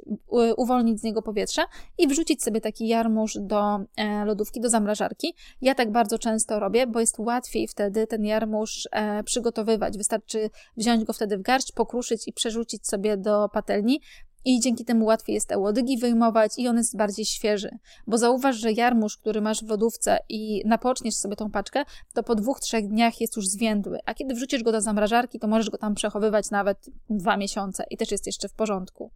uwolnić 0.58 1.00
z 1.00 1.04
niego 1.04 1.21
powietrze 1.21 1.62
i 1.97 2.08
wrzucić 2.08 2.43
sobie 2.43 2.62
taki 2.62 2.88
jarmuż 2.88 3.38
do 3.41 3.80
e, 3.97 4.26
lodówki, 4.26 4.62
do 4.62 4.69
zamrażarki. 4.69 5.36
Ja 5.62 5.76
tak 5.76 5.91
bardzo 5.91 6.19
często 6.19 6.60
robię, 6.60 6.88
bo 6.88 7.00
jest 7.00 7.19
łatwiej 7.19 7.67
wtedy 7.67 8.08
ten 8.08 8.26
jarmuż 8.26 8.88
e, 8.91 9.24
przygotowywać. 9.24 9.97
Wystarczy 9.97 10.50
wziąć 10.78 11.04
go 11.04 11.13
wtedy 11.13 11.38
w 11.38 11.41
garść, 11.41 11.71
pokruszyć 11.71 12.28
i 12.28 12.34
przerzucić 12.34 12.88
sobie 12.88 13.17
do 13.17 13.50
patelni 13.50 14.02
i 14.45 14.60
dzięki 14.60 14.86
temu 14.86 15.06
łatwiej 15.06 15.34
jest 15.34 15.47
te 15.47 15.58
łodygi 15.58 15.97
wyjmować 15.97 16.51
i 16.58 16.67
on 16.67 16.77
jest 16.77 16.97
bardziej 16.97 17.25
świeży. 17.25 17.69
Bo 18.08 18.17
zauważ, 18.17 18.56
że 18.56 18.71
jarmuż, 18.71 19.17
który 19.17 19.41
masz 19.41 19.63
w 19.63 19.69
lodówce 19.69 20.19
i 20.30 20.62
napoczniesz 20.65 21.15
sobie 21.15 21.36
tą 21.36 21.51
paczkę, 21.51 21.84
to 22.13 22.23
po 22.23 22.36
dwóch, 22.36 22.60
trzech 22.60 22.88
dniach 22.88 23.21
jest 23.21 23.36
już 23.38 23.47
zwiędły. 23.47 23.99
A 24.06 24.13
kiedy 24.13 24.34
wrzucisz 24.34 24.63
go 24.63 24.71
do 24.71 24.82
zamrażarki, 24.82 25.39
to 25.39 25.47
możesz 25.47 25.69
go 25.69 25.77
tam 25.77 25.95
przechowywać 25.95 26.51
nawet 26.51 26.89
dwa 27.10 27.38
miesiące 27.38 27.84
i 27.89 27.97
też 27.97 28.12
jest 28.12 28.25
jeszcze 28.25 28.49
w 28.49 28.54
porządku. 28.54 29.12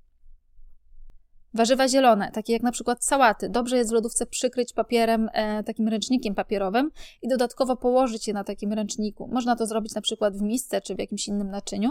Warzywa 1.55 1.87
zielone, 1.87 2.31
takie 2.31 2.53
jak 2.53 2.63
na 2.63 2.71
przykład 2.71 3.05
sałaty, 3.05 3.49
dobrze 3.49 3.77
jest 3.77 3.89
w 3.89 3.93
lodówce 3.93 4.25
przykryć 4.25 4.73
papierem, 4.73 5.29
e, 5.33 5.63
takim 5.63 5.87
ręcznikiem 5.87 6.35
papierowym 6.35 6.91
i 7.21 7.27
dodatkowo 7.27 7.75
położyć 7.75 8.27
je 8.27 8.33
na 8.33 8.43
takim 8.43 8.73
ręczniku. 8.73 9.29
Można 9.31 9.55
to 9.55 9.65
zrobić 9.65 9.95
na 9.95 10.01
przykład 10.01 10.37
w 10.37 10.41
misce 10.41 10.81
czy 10.81 10.95
w 10.95 10.99
jakimś 10.99 11.27
innym 11.27 11.51
naczyniu. 11.51 11.89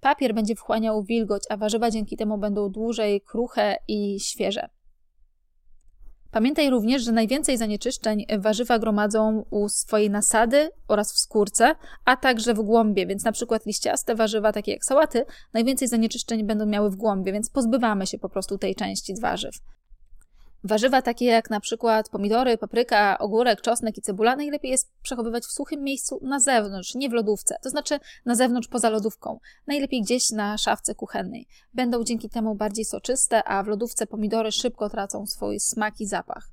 Papier 0.00 0.34
będzie 0.34 0.54
wchłaniał 0.54 1.02
wilgoć, 1.02 1.42
a 1.50 1.56
warzywa 1.56 1.90
dzięki 1.90 2.16
temu 2.16 2.38
będą 2.38 2.68
dłużej 2.68 3.20
kruche 3.20 3.76
i 3.88 4.20
świeże. 4.20 4.68
Pamiętaj 6.32 6.70
również, 6.70 7.02
że 7.02 7.12
najwięcej 7.12 7.58
zanieczyszczeń 7.58 8.26
warzywa 8.38 8.78
gromadzą 8.78 9.44
u 9.50 9.68
swojej 9.68 10.10
nasady 10.10 10.70
oraz 10.88 11.12
w 11.12 11.18
skórce, 11.18 11.74
a 12.04 12.16
także 12.16 12.54
w 12.54 12.62
głąbie, 12.62 13.06
więc 13.06 13.24
na 13.24 13.32
przykład 13.32 13.66
liściaste 13.66 14.14
warzywa, 14.14 14.52
takie 14.52 14.72
jak 14.72 14.84
sałaty, 14.84 15.24
najwięcej 15.52 15.88
zanieczyszczeń 15.88 16.44
będą 16.44 16.66
miały 16.66 16.90
w 16.90 16.96
głąbie, 16.96 17.32
więc 17.32 17.50
pozbywamy 17.50 18.06
się 18.06 18.18
po 18.18 18.28
prostu 18.28 18.58
tej 18.58 18.74
części 18.74 19.16
z 19.16 19.20
warzyw. 19.20 19.54
Warzywa 20.64 21.02
takie 21.02 21.24
jak 21.24 21.50
na 21.50 21.60
przykład 21.60 22.08
pomidory, 22.08 22.58
papryka, 22.58 23.18
ogórek, 23.18 23.60
czosnek 23.60 23.98
i 23.98 24.02
cebula 24.02 24.36
najlepiej 24.36 24.70
jest 24.70 24.92
przechowywać 25.02 25.44
w 25.44 25.52
suchym 25.52 25.82
miejscu 25.82 26.18
na 26.22 26.40
zewnątrz, 26.40 26.94
nie 26.94 27.08
w 27.08 27.12
lodówce, 27.12 27.56
to 27.62 27.70
znaczy 27.70 27.98
na 28.24 28.34
zewnątrz 28.34 28.68
poza 28.68 28.90
lodówką, 28.90 29.38
najlepiej 29.66 30.02
gdzieś 30.02 30.30
na 30.30 30.58
szafce 30.58 30.94
kuchennej. 30.94 31.46
Będą 31.74 32.04
dzięki 32.04 32.28
temu 32.28 32.54
bardziej 32.54 32.84
soczyste, 32.84 33.44
a 33.44 33.62
w 33.62 33.66
lodówce 33.66 34.06
pomidory 34.06 34.52
szybko 34.52 34.88
tracą 34.88 35.26
swój 35.26 35.60
smak 35.60 36.00
i 36.00 36.06
zapach. 36.06 36.50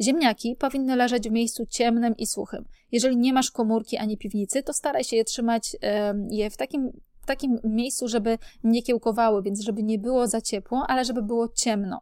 Ziemniaki 0.00 0.56
powinny 0.56 0.96
leżeć 0.96 1.28
w 1.28 1.32
miejscu 1.32 1.66
ciemnym 1.66 2.16
i 2.16 2.26
suchym. 2.26 2.64
Jeżeli 2.92 3.16
nie 3.16 3.32
masz 3.32 3.50
komórki 3.50 3.96
ani 3.96 4.18
piwnicy, 4.18 4.62
to 4.62 4.72
staraj 4.72 5.04
się 5.04 5.16
je 5.16 5.24
trzymać 5.24 5.76
je 6.30 6.50
w 6.50 6.56
takim 6.56 6.92
w 7.20 7.26
takim 7.26 7.58
miejscu, 7.64 8.08
żeby 8.08 8.38
nie 8.64 8.82
kiełkowały, 8.82 9.42
więc 9.42 9.60
żeby 9.60 9.82
nie 9.82 9.98
było 9.98 10.26
za 10.26 10.40
ciepło, 10.40 10.84
ale 10.88 11.04
żeby 11.04 11.22
było 11.22 11.48
ciemno. 11.48 12.00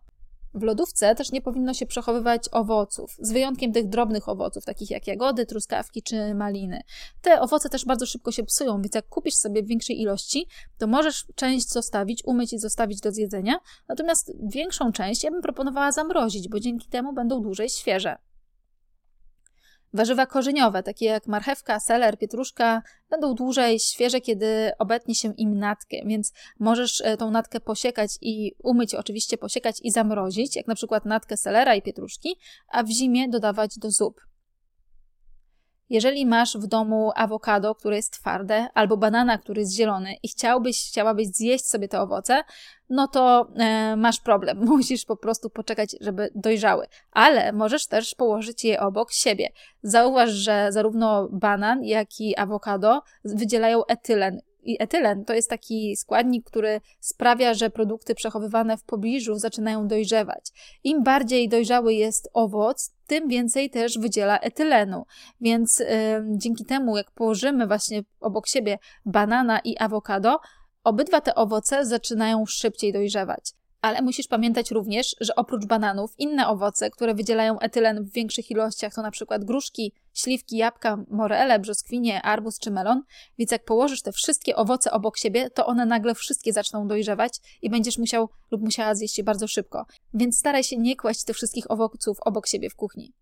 W 0.57 0.63
lodówce 0.63 1.15
też 1.15 1.33
nie 1.33 1.43
powinno 1.43 1.75
się 1.75 1.87
przechowywać 1.87 2.49
owoców, 2.53 3.17
z 3.19 3.33
wyjątkiem 3.33 3.73
tych 3.73 3.89
drobnych 3.89 4.29
owoców, 4.29 4.65
takich 4.65 4.91
jak 4.91 5.07
jagody, 5.07 5.47
truskawki 5.47 6.03
czy 6.03 6.35
maliny. 6.35 6.81
Te 7.23 7.41
owoce 7.41 7.69
też 7.69 7.85
bardzo 7.85 8.07
szybko 8.07 8.33
się 8.33 8.45
psują, 8.45 8.83
więc 8.83 8.95
jak 8.95 9.09
kupisz 9.09 9.35
sobie 9.35 9.63
w 9.63 9.67
większej 9.67 10.01
ilości, 10.01 10.47
to 10.79 10.87
możesz 10.87 11.27
część 11.35 11.73
zostawić, 11.73 12.23
umyć 12.25 12.53
i 12.53 12.59
zostawić 12.59 13.01
do 13.01 13.13
zjedzenia, 13.13 13.59
natomiast 13.89 14.33
większą 14.43 14.93
część 14.93 15.25
ja 15.25 15.31
bym 15.31 15.43
proponowała 15.43 15.93
zamrozić, 15.93 16.49
bo 16.49 16.61
dzięki 16.61 16.89
temu 16.89 17.13
będą 17.13 17.43
dłużej 17.43 17.69
świeże. 17.69 18.17
Warzywa 19.97 20.27
korzeniowe, 20.27 20.83
takie 20.83 21.07
jak 21.07 21.27
marchewka, 21.27 21.81
seler, 21.81 22.19
pietruszka, 22.19 22.83
będą 23.11 23.35
dłużej 23.35 23.79
świeże, 23.81 24.21
kiedy 24.21 24.73
obetnie 24.79 25.15
się 25.15 25.35
im 25.37 25.59
natkę, 25.59 25.97
więc 26.07 26.33
możesz 26.59 27.01
e, 27.01 27.17
tą 27.17 27.31
natkę 27.31 27.61
posiekać 27.61 28.11
i 28.21 28.53
umyć, 28.63 28.95
oczywiście 28.95 29.39
posiekać 29.39 29.77
i 29.83 29.91
zamrozić, 29.91 30.57
jak 30.57 30.67
na 30.67 30.75
przykład 30.75 31.05
natkę 31.05 31.37
selera 31.37 31.75
i 31.75 31.83
pietruszki, 31.83 32.39
a 32.69 32.83
w 32.83 32.89
zimie 32.89 33.29
dodawać 33.29 33.79
do 33.79 33.91
zup. 33.91 34.21
Jeżeli 35.91 36.27
masz 36.27 36.57
w 36.57 36.67
domu 36.67 37.13
awokado, 37.15 37.75
które 37.75 37.97
jest 37.97 38.13
twarde, 38.13 38.69
albo 38.75 38.97
banana, 38.97 39.39
który 39.39 39.61
jest 39.61 39.75
zielony 39.75 40.15
i 40.23 40.29
chciałbyś, 40.29 40.89
chciałabyś 40.89 41.29
zjeść 41.29 41.67
sobie 41.67 41.89
te 41.89 42.01
owoce, 42.01 42.43
no 42.91 43.09
to 43.09 43.49
e, 43.57 43.97
masz 43.97 44.21
problem. 44.21 44.59
Musisz 44.77 45.05
po 45.05 45.17
prostu 45.17 45.51
poczekać, 45.51 45.97
żeby 46.01 46.31
dojrzały. 46.35 46.87
Ale 47.13 47.53
możesz 47.53 47.87
też 47.87 48.15
położyć 48.15 48.65
je 48.65 48.81
obok 48.81 49.13
siebie. 49.13 49.49
Zauważ, 49.83 50.31
że 50.31 50.67
zarówno 50.71 51.29
banan, 51.33 51.85
jak 51.85 52.21
i 52.21 52.37
awokado 52.37 53.03
wydzielają 53.25 53.87
etylen. 53.87 54.41
I 54.67 54.77
etylen 54.83 55.25
to 55.25 55.35
jest 55.35 55.51
taki 55.51 55.97
składnik, 55.97 56.47
który 56.47 56.81
sprawia, 57.01 57.55
że 57.55 57.71
produkty 57.71 58.15
przechowywane 58.15 58.77
w 58.77 58.85
pobliżu 58.85 59.35
zaczynają 59.35 59.89
dojrzewać. 59.89 60.51
Im 60.85 61.03
bardziej 61.03 61.49
dojrzały 61.49 61.95
jest 61.95 62.31
owoc, 62.33 62.95
tym 63.07 63.29
więcej 63.29 63.71
też 63.71 63.99
wydziela 63.99 64.39
etylenu. 64.39 65.05
Więc 65.41 65.79
yy, 65.79 65.87
dzięki 66.37 66.65
temu, 66.65 66.97
jak 66.97 67.11
położymy 67.11 67.67
właśnie 67.67 68.03
obok 68.21 68.49
siebie 68.49 68.79
banana 69.05 69.61
i 69.65 69.77
awokado, 69.79 70.39
obydwa 70.85 71.21
te 71.21 71.35
owoce 71.35 71.87
zaczynają 71.87 72.45
szybciej 72.47 72.93
dojrzewać. 72.93 73.53
Ale 73.87 74.03
musisz 74.03 74.29
pamiętać 74.29 74.71
również, 74.71 75.17
że 75.21 75.35
oprócz 75.35 75.67
bananów, 75.67 76.15
inne 76.19 76.49
owoce, 76.49 76.91
które 76.91 77.15
wydzielają 77.15 77.59
etylen 77.59 78.05
w 78.05 78.13
większych 78.13 78.51
ilościach, 78.51 78.95
to 78.95 79.03
na 79.03 79.11
przykład 79.11 79.45
gruszki, 79.45 79.93
śliwki, 80.15 80.57
jabłka, 80.57 81.05
morele, 81.11 81.59
brzoskwinie, 81.59 82.23
arbuz 82.23 82.59
czy 82.59 82.71
melon. 82.71 83.03
Więc 83.39 83.51
jak 83.51 83.65
położysz 83.65 84.03
te 84.03 84.13
wszystkie 84.13 84.57
owoce 84.57 84.91
obok 84.91 85.19
siebie, 85.19 85.51
to 85.51 85.67
one 85.67 85.87
nagle 85.87 86.15
wszystkie 86.15 86.53
zaczną 86.53 86.89
dojrzewać 86.89 87.39
i 87.63 87.71
będziesz 87.71 87.99
musiał 87.99 88.29
lub 88.51 88.63
musiała 88.63 88.95
zjeść 88.95 89.19
je 89.19 89.25
bardzo 89.25 89.49
szybko. 89.49 89.87
Więc 90.15 90.39
staraj 90.39 90.65
się 90.65 90.77
nie 90.77 90.97
kłaść 90.97 91.25
tych 91.25 91.37
wszystkich 91.37 91.71
owoców 91.71 92.19
obok 92.21 92.47
siebie 92.47 92.71
w 92.71 92.77
kuchni. 92.77 93.13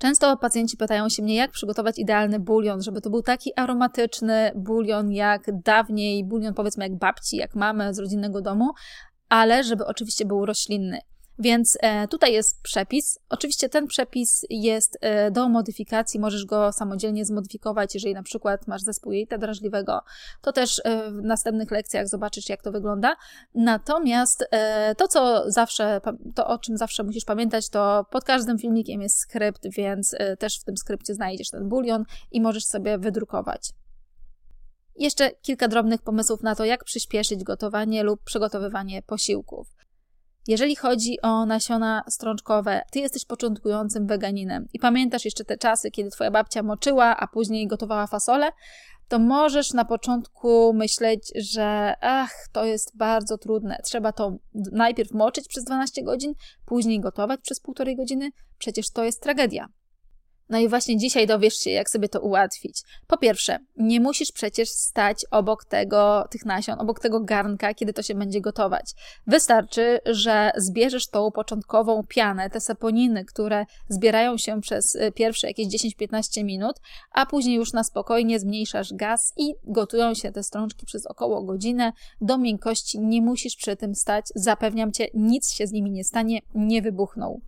Często 0.00 0.36
pacjenci 0.36 0.76
pytają 0.76 1.08
się 1.08 1.22
mnie, 1.22 1.34
jak 1.34 1.50
przygotować 1.50 1.98
idealny 1.98 2.38
bulion, 2.38 2.82
żeby 2.82 3.00
to 3.00 3.10
był 3.10 3.22
taki 3.22 3.50
aromatyczny 3.56 4.52
bulion 4.54 5.12
jak 5.12 5.62
dawniej, 5.62 6.24
bulion 6.24 6.54
powiedzmy 6.54 6.84
jak 6.84 6.98
babci, 6.98 7.36
jak 7.36 7.54
mamy 7.54 7.94
z 7.94 7.98
rodzinnego 7.98 8.40
domu, 8.40 8.70
ale 9.28 9.64
żeby 9.64 9.86
oczywiście 9.86 10.24
był 10.24 10.46
roślinny. 10.46 10.98
Więc 11.40 11.78
e, 11.80 12.08
tutaj 12.08 12.32
jest 12.32 12.62
przepis. 12.62 13.18
Oczywiście 13.28 13.68
ten 13.68 13.86
przepis 13.86 14.46
jest 14.50 14.98
e, 15.00 15.30
do 15.30 15.48
modyfikacji, 15.48 16.20
możesz 16.20 16.44
go 16.44 16.72
samodzielnie 16.72 17.24
zmodyfikować, 17.24 17.94
jeżeli 17.94 18.14
na 18.14 18.22
przykład 18.22 18.66
masz 18.66 18.82
zespół 18.82 19.12
jelita 19.12 19.38
drażliwego, 19.38 20.00
to 20.40 20.52
też 20.52 20.80
e, 20.84 21.10
w 21.10 21.22
następnych 21.22 21.70
lekcjach 21.70 22.08
zobaczysz, 22.08 22.48
jak 22.48 22.62
to 22.62 22.72
wygląda. 22.72 23.16
Natomiast 23.54 24.48
to, 24.96 25.08
co 25.08 25.50
zawsze, 25.50 26.00
to 26.34 26.46
o 26.46 26.58
czym 26.58 26.76
zawsze 26.76 27.02
musisz 27.02 27.24
pamiętać, 27.24 27.68
to 27.68 28.06
pod 28.10 28.24
każdym 28.24 28.58
filmikiem 28.58 29.02
jest 29.02 29.18
skrypt, 29.18 29.70
więc 29.70 30.16
też 30.38 30.60
w 30.60 30.64
tym 30.64 30.76
skrypcie 30.76 31.14
znajdziesz 31.14 31.50
ten 31.50 31.68
bulion 31.68 32.04
i 32.32 32.40
możesz 32.40 32.64
sobie 32.64 32.98
wydrukować. 32.98 33.70
Jeszcze 34.96 35.30
kilka 35.30 35.68
drobnych 35.68 36.02
pomysłów 36.02 36.42
na 36.42 36.54
to, 36.54 36.64
jak 36.64 36.84
przyspieszyć 36.84 37.44
gotowanie 37.44 38.02
lub 38.02 38.22
przygotowywanie 38.24 39.02
posiłków. 39.02 39.68
Jeżeli 40.48 40.76
chodzi 40.76 41.20
o 41.22 41.46
nasiona 41.46 42.02
strączkowe, 42.08 42.82
ty 42.92 42.98
jesteś 42.98 43.24
początkującym 43.24 44.06
weganinem 44.06 44.68
i 44.72 44.78
pamiętasz 44.78 45.24
jeszcze 45.24 45.44
te 45.44 45.58
czasy, 45.58 45.90
kiedy 45.90 46.10
twoja 46.10 46.30
babcia 46.30 46.62
moczyła, 46.62 47.16
a 47.16 47.26
później 47.26 47.66
gotowała 47.66 48.06
fasolę, 48.06 48.50
to 49.08 49.18
możesz 49.18 49.72
na 49.72 49.84
początku 49.84 50.72
myśleć, 50.74 51.32
że 51.36 51.94
ach, 52.00 52.32
to 52.52 52.64
jest 52.64 52.96
bardzo 52.96 53.38
trudne. 53.38 53.80
Trzeba 53.84 54.12
to 54.12 54.36
najpierw 54.72 55.12
moczyć 55.12 55.48
przez 55.48 55.64
12 55.64 56.02
godzin, 56.02 56.34
później 56.66 57.00
gotować 57.00 57.40
przez 57.40 57.60
półtorej 57.60 57.96
godziny. 57.96 58.30
Przecież 58.58 58.90
to 58.90 59.04
jest 59.04 59.22
tragedia. 59.22 59.68
No 60.50 60.58
i 60.58 60.68
właśnie 60.68 60.96
dzisiaj 60.96 61.26
dowiesz 61.26 61.54
się, 61.54 61.70
jak 61.70 61.90
sobie 61.90 62.08
to 62.08 62.20
ułatwić. 62.20 62.82
Po 63.06 63.18
pierwsze, 63.18 63.58
nie 63.76 64.00
musisz 64.00 64.32
przecież 64.32 64.70
stać 64.70 65.26
obok 65.30 65.64
tego, 65.64 66.24
tych 66.30 66.46
nasion, 66.46 66.80
obok 66.80 67.00
tego 67.00 67.20
garnka, 67.20 67.74
kiedy 67.74 67.92
to 67.92 68.02
się 68.02 68.14
będzie 68.14 68.40
gotować. 68.40 68.92
Wystarczy, 69.26 70.00
że 70.06 70.50
zbierzesz 70.56 71.08
tą 71.08 71.30
początkową 71.30 72.02
pianę, 72.08 72.50
te 72.50 72.60
saponiny, 72.60 73.24
które 73.24 73.66
zbierają 73.88 74.38
się 74.38 74.60
przez 74.60 74.94
y, 74.94 75.12
pierwsze 75.12 75.46
jakieś 75.46 75.66
10-15 75.66 76.44
minut, 76.44 76.76
a 77.12 77.26
później 77.26 77.56
już 77.56 77.72
na 77.72 77.84
spokojnie 77.84 78.40
zmniejszasz 78.40 78.92
gaz 78.92 79.32
i 79.36 79.54
gotują 79.64 80.14
się 80.14 80.32
te 80.32 80.42
strączki 80.42 80.86
przez 80.86 81.06
około 81.06 81.42
godzinę 81.42 81.92
do 82.20 82.38
miękkości. 82.38 83.00
Nie 83.00 83.22
musisz 83.22 83.56
przy 83.56 83.76
tym 83.76 83.94
stać, 83.94 84.24
zapewniam 84.34 84.92
cię, 84.92 85.06
nic 85.14 85.52
się 85.52 85.66
z 85.66 85.72
nimi 85.72 85.90
nie 85.90 86.04
stanie, 86.04 86.40
nie 86.54 86.82
wybuchną. 86.82 87.40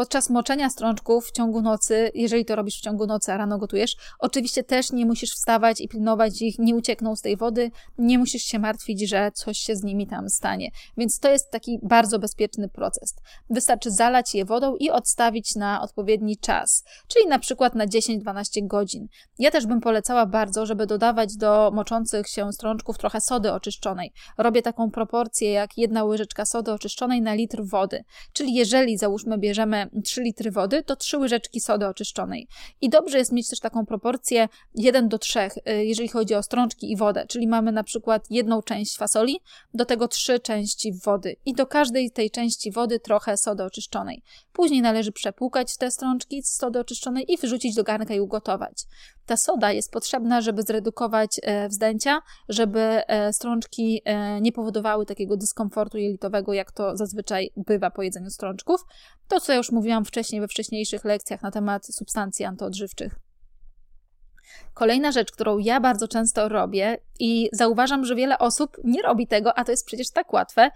Podczas 0.00 0.30
moczenia 0.30 0.70
strączków 0.70 1.26
w 1.26 1.32
ciągu 1.32 1.62
nocy, 1.62 2.10
jeżeli 2.14 2.44
to 2.44 2.56
robisz 2.56 2.78
w 2.78 2.80
ciągu 2.80 3.06
nocy, 3.06 3.32
a 3.32 3.36
rano 3.36 3.58
gotujesz, 3.58 3.96
oczywiście 4.18 4.64
też 4.64 4.92
nie 4.92 5.06
musisz 5.06 5.30
wstawać 5.30 5.80
i 5.80 5.88
pilnować 5.88 6.42
ich, 6.42 6.58
nie 6.58 6.76
uciekną 6.76 7.16
z 7.16 7.20
tej 7.20 7.36
wody, 7.36 7.70
nie 7.98 8.18
musisz 8.18 8.42
się 8.42 8.58
martwić, 8.58 9.08
że 9.08 9.30
coś 9.34 9.58
się 9.58 9.76
z 9.76 9.82
nimi 9.82 10.06
tam 10.06 10.28
stanie. 10.28 10.70
Więc 10.96 11.18
to 11.18 11.30
jest 11.30 11.50
taki 11.50 11.78
bardzo 11.82 12.18
bezpieczny 12.18 12.68
proces. 12.68 13.14
Wystarczy 13.50 13.90
zalać 13.90 14.34
je 14.34 14.44
wodą 14.44 14.76
i 14.76 14.90
odstawić 14.90 15.54
na 15.54 15.82
odpowiedni 15.82 16.36
czas, 16.36 16.84
czyli 17.08 17.26
na 17.26 17.38
przykład 17.38 17.74
na 17.74 17.86
10-12 17.86 18.66
godzin. 18.66 19.06
Ja 19.38 19.50
też 19.50 19.66
bym 19.66 19.80
polecała 19.80 20.26
bardzo, 20.26 20.66
żeby 20.66 20.86
dodawać 20.86 21.36
do 21.36 21.70
moczących 21.74 22.28
się 22.28 22.52
strączków 22.52 22.98
trochę 22.98 23.20
sody 23.20 23.52
oczyszczonej. 23.52 24.12
Robię 24.38 24.62
taką 24.62 24.90
proporcję 24.90 25.52
jak 25.52 25.78
jedna 25.78 26.04
łyżeczka 26.04 26.46
sody 26.46 26.72
oczyszczonej 26.72 27.22
na 27.22 27.34
litr 27.34 27.62
wody. 27.64 28.04
Czyli 28.32 28.54
jeżeli 28.54 28.98
załóżmy 28.98 29.38
bierzemy 29.38 29.89
3 30.04 30.22
litry 30.22 30.50
wody, 30.50 30.82
to 30.82 30.96
3 30.96 31.18
łyżeczki 31.18 31.60
sody 31.60 31.86
oczyszczonej. 31.86 32.48
I 32.80 32.88
dobrze 32.88 33.18
jest 33.18 33.32
mieć 33.32 33.48
też 33.48 33.60
taką 33.60 33.86
proporcję 33.86 34.48
1 34.74 35.08
do 35.08 35.18
3, 35.18 35.38
y, 35.38 35.84
jeżeli 35.84 36.08
chodzi 36.08 36.34
o 36.34 36.42
strączki 36.42 36.92
i 36.92 36.96
wodę, 36.96 37.26
czyli 37.26 37.48
mamy 37.48 37.72
na 37.72 37.84
przykład 37.84 38.30
jedną 38.30 38.62
część 38.62 38.96
fasoli, 38.96 39.40
do 39.74 39.84
tego 39.84 40.08
trzy 40.08 40.40
części 40.40 40.92
wody 40.92 41.36
i 41.46 41.54
do 41.54 41.66
każdej 41.66 42.10
tej 42.10 42.30
części 42.30 42.72
wody 42.72 43.00
trochę 43.00 43.36
sody 43.36 43.64
oczyszczonej. 43.64 44.22
Później 44.52 44.82
należy 44.82 45.12
przepłukać 45.12 45.76
te 45.76 45.90
strączki 45.90 46.42
z 46.42 46.56
sody 46.56 46.78
oczyszczonej 46.78 47.32
i 47.32 47.36
wrzucić 47.36 47.74
do 47.74 47.84
garnka 47.84 48.14
i 48.14 48.20
ugotować. 48.20 48.86
Ta 49.30 49.36
soda 49.36 49.72
jest 49.72 49.92
potrzebna, 49.92 50.40
żeby 50.40 50.62
zredukować 50.62 51.40
e, 51.42 51.68
wzdęcia, 51.68 52.22
żeby 52.48 52.80
e, 52.80 53.32
strączki 53.32 54.02
e, 54.04 54.40
nie 54.40 54.52
powodowały 54.52 55.06
takiego 55.06 55.36
dyskomfortu 55.36 55.98
jelitowego, 55.98 56.52
jak 56.52 56.72
to 56.72 56.96
zazwyczaj 56.96 57.50
bywa 57.56 57.90
po 57.90 58.02
jedzeniu 58.02 58.30
strączków. 58.30 58.80
To, 59.28 59.40
co 59.40 59.52
ja 59.52 59.58
już 59.58 59.72
mówiłam 59.72 60.04
wcześniej 60.04 60.40
we 60.40 60.48
wcześniejszych 60.48 61.04
lekcjach 61.04 61.42
na 61.42 61.50
temat 61.50 61.86
substancji 61.86 62.44
antyodżywczych. 62.44 63.14
Kolejna 64.74 65.12
rzecz, 65.12 65.32
którą 65.32 65.58
ja 65.58 65.80
bardzo 65.80 66.08
często 66.08 66.48
robię 66.48 66.96
i 67.18 67.48
zauważam, 67.52 68.04
że 68.04 68.14
wiele 68.14 68.38
osób 68.38 68.76
nie 68.84 69.02
robi 69.02 69.26
tego, 69.26 69.58
a 69.58 69.64
to 69.64 69.70
jest 69.70 69.86
przecież 69.86 70.10
tak 70.10 70.32
łatwe, 70.32 70.70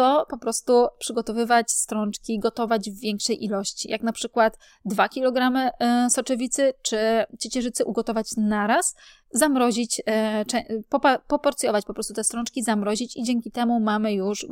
to 0.00 0.26
po 0.30 0.38
prostu 0.38 0.86
przygotowywać 0.98 1.70
strączki, 1.70 2.38
gotować 2.38 2.90
w 2.90 3.00
większej 3.00 3.44
ilości. 3.44 3.90
Jak 3.90 4.02
na 4.02 4.12
przykład 4.12 4.58
2 4.84 5.08
kg 5.08 5.72
e, 5.80 6.10
soczewicy 6.10 6.72
czy 6.82 7.24
ciecierzycy 7.38 7.84
ugotować 7.84 8.26
naraz, 8.36 8.94
zamrozić, 9.32 10.02
e, 10.06 10.44
poporcjować 11.28 11.84
po 11.84 11.94
prostu 11.94 12.14
te 12.14 12.24
strączki, 12.24 12.62
zamrozić 12.62 13.16
i 13.16 13.22
dzięki 13.22 13.50
temu 13.50 13.80
mamy 13.80 14.12
już 14.12 14.46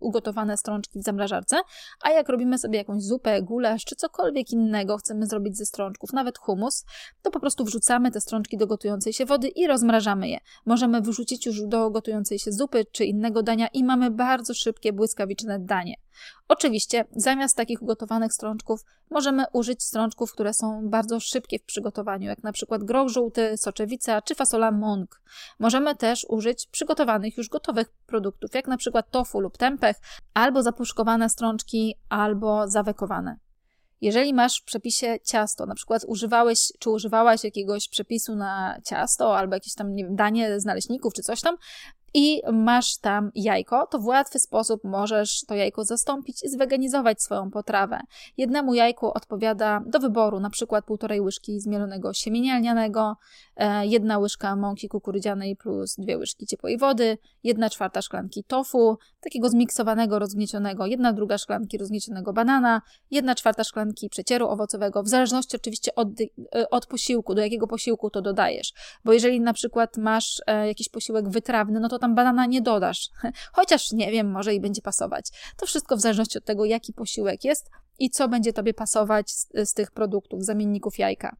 ugotowane 0.00 0.56
strączki 0.56 0.98
w 0.98 1.02
zamrażarce. 1.02 1.56
A 2.02 2.10
jak 2.10 2.28
robimy 2.28 2.58
sobie 2.58 2.78
jakąś 2.78 3.02
zupę, 3.02 3.42
gulasz 3.42 3.84
czy 3.84 3.96
cokolwiek 3.96 4.50
innego 4.50 4.96
chcemy 4.96 5.26
zrobić 5.26 5.56
ze 5.56 5.66
strączków, 5.66 6.12
nawet 6.12 6.38
humus, 6.38 6.84
to 7.22 7.30
po 7.30 7.40
prostu 7.40 7.64
wrzucamy 7.64 8.10
te 8.10 8.20
strączki 8.20 8.56
do 8.56 8.66
gotującej 8.66 9.12
się 9.12 9.26
wody 9.26 9.48
i 9.48 9.66
rozmrażamy 9.66 10.28
je. 10.28 10.38
Możemy 10.66 11.00
wrzucić 11.00 11.46
już 11.46 11.62
do 11.66 11.90
gotującej 11.90 12.38
się 12.38 12.52
zupy 12.52 12.84
czy 12.92 13.04
innego 13.04 13.42
dania 13.42 13.68
i 13.72 13.84
mamy 13.84 14.10
bardzo 14.10 14.54
szybkie, 14.54 14.91
błyskawiczne 14.92 15.58
danie. 15.58 15.94
Oczywiście, 16.48 17.04
zamiast 17.16 17.56
takich 17.56 17.82
ugotowanych 17.82 18.32
strączków, 18.32 18.80
możemy 19.10 19.44
użyć 19.52 19.82
strączków, 19.82 20.32
które 20.32 20.54
są 20.54 20.88
bardzo 20.88 21.20
szybkie 21.20 21.58
w 21.58 21.64
przygotowaniu, 21.64 22.28
jak 22.28 22.42
na 22.42 22.52
przykład 22.52 22.84
groch 22.84 23.08
żółty, 23.08 23.56
soczewica 23.56 24.22
czy 24.22 24.34
fasola 24.34 24.70
mong. 24.70 25.22
Możemy 25.58 25.94
też 25.96 26.26
użyć 26.28 26.66
przygotowanych 26.66 27.36
już 27.36 27.48
gotowych 27.48 27.88
produktów, 28.06 28.54
jak 28.54 28.68
na 28.68 28.76
przykład 28.76 29.10
tofu 29.10 29.40
lub 29.40 29.58
tempeh, 29.58 29.96
albo 30.34 30.62
zapuszkowane 30.62 31.28
strączki, 31.28 31.94
albo 32.08 32.68
zawekowane. 32.68 33.36
Jeżeli 34.02 34.34
masz 34.34 34.60
w 34.60 34.64
przepisie 34.64 35.16
ciasto, 35.24 35.66
na 35.66 35.74
przykład 35.74 36.04
używałeś 36.06 36.72
czy 36.78 36.90
używałaś 36.90 37.44
jakiegoś 37.44 37.88
przepisu 37.88 38.36
na 38.36 38.78
ciasto 38.86 39.36
albo 39.36 39.54
jakieś 39.54 39.74
tam 39.74 39.94
nie 39.94 40.04
wiem, 40.04 40.16
danie 40.16 40.60
z 40.60 40.64
naleśników 40.64 41.14
czy 41.14 41.22
coś 41.22 41.40
tam, 41.40 41.56
i 42.14 42.42
masz 42.52 42.96
tam 42.96 43.30
jajko, 43.34 43.86
to 43.86 43.98
w 43.98 44.06
łatwy 44.06 44.38
sposób 44.38 44.84
możesz 44.84 45.44
to 45.44 45.54
jajko 45.54 45.84
zastąpić 45.84 46.44
i 46.44 46.48
zweganizować 46.48 47.22
swoją 47.22 47.50
potrawę. 47.50 48.00
Jednemu 48.36 48.74
jajku 48.74 49.12
odpowiada 49.14 49.82
do 49.86 49.98
wyboru 49.98 50.40
na 50.40 50.50
przykład 50.50 50.84
półtorej 50.84 51.20
łyżki 51.20 51.60
zmielonego 51.60 52.12
siemienia 52.14 52.58
lnianego, 52.58 53.16
e, 53.56 53.86
jedna 53.86 54.18
łyżka 54.18 54.56
mąki 54.56 54.88
kukurydzianej 54.88 55.56
plus 55.56 55.94
dwie 55.98 56.18
łyżki 56.18 56.46
ciepłej 56.46 56.78
wody, 56.78 57.18
jedna 57.42 57.70
czwarta 57.70 58.02
szklanki 58.02 58.44
tofu, 58.44 58.98
takiego 59.20 59.48
zmiksowanego, 59.48 60.18
rozgniecionego, 60.18 60.86
jedna 60.86 61.12
druga 61.12 61.38
szklanki 61.38 61.78
rozgniecionego 61.78 62.32
banana, 62.32 62.82
jedna 63.10 63.34
czwarta 63.34 63.64
szklanki 63.64 64.08
przecieru 64.08 64.48
owocowego, 64.48 65.02
w 65.02 65.08
zależności 65.08 65.56
oczywiście 65.56 65.94
od, 65.94 66.08
e, 66.54 66.70
od 66.70 66.86
posiłku, 66.86 67.34
do 67.34 67.42
jakiego 67.42 67.66
posiłku 67.66 68.10
to 68.10 68.22
dodajesz. 68.22 68.72
Bo 69.04 69.12
jeżeli 69.12 69.40
na 69.40 69.52
przykład 69.52 69.96
masz 69.96 70.42
e, 70.46 70.68
jakiś 70.68 70.88
posiłek 70.88 71.28
wytrawny, 71.28 71.80
no 71.80 71.88
to 71.88 71.98
tam 72.02 72.14
banana 72.14 72.46
nie 72.46 72.62
dodasz. 72.62 73.08
Chociaż 73.56 73.92
nie 73.92 74.12
wiem, 74.12 74.30
może 74.30 74.54
i 74.54 74.60
będzie 74.60 74.82
pasować. 74.82 75.26
To 75.56 75.66
wszystko 75.66 75.96
w 75.96 76.00
zależności 76.00 76.38
od 76.38 76.44
tego, 76.44 76.64
jaki 76.64 76.92
posiłek 76.92 77.44
jest 77.44 77.70
i 77.98 78.10
co 78.10 78.28
będzie 78.28 78.52
Tobie 78.52 78.74
pasować 78.74 79.30
z, 79.30 79.48
z 79.64 79.74
tych 79.74 79.90
produktów, 79.90 80.44
zamienników 80.44 80.98
jajka. 80.98 81.36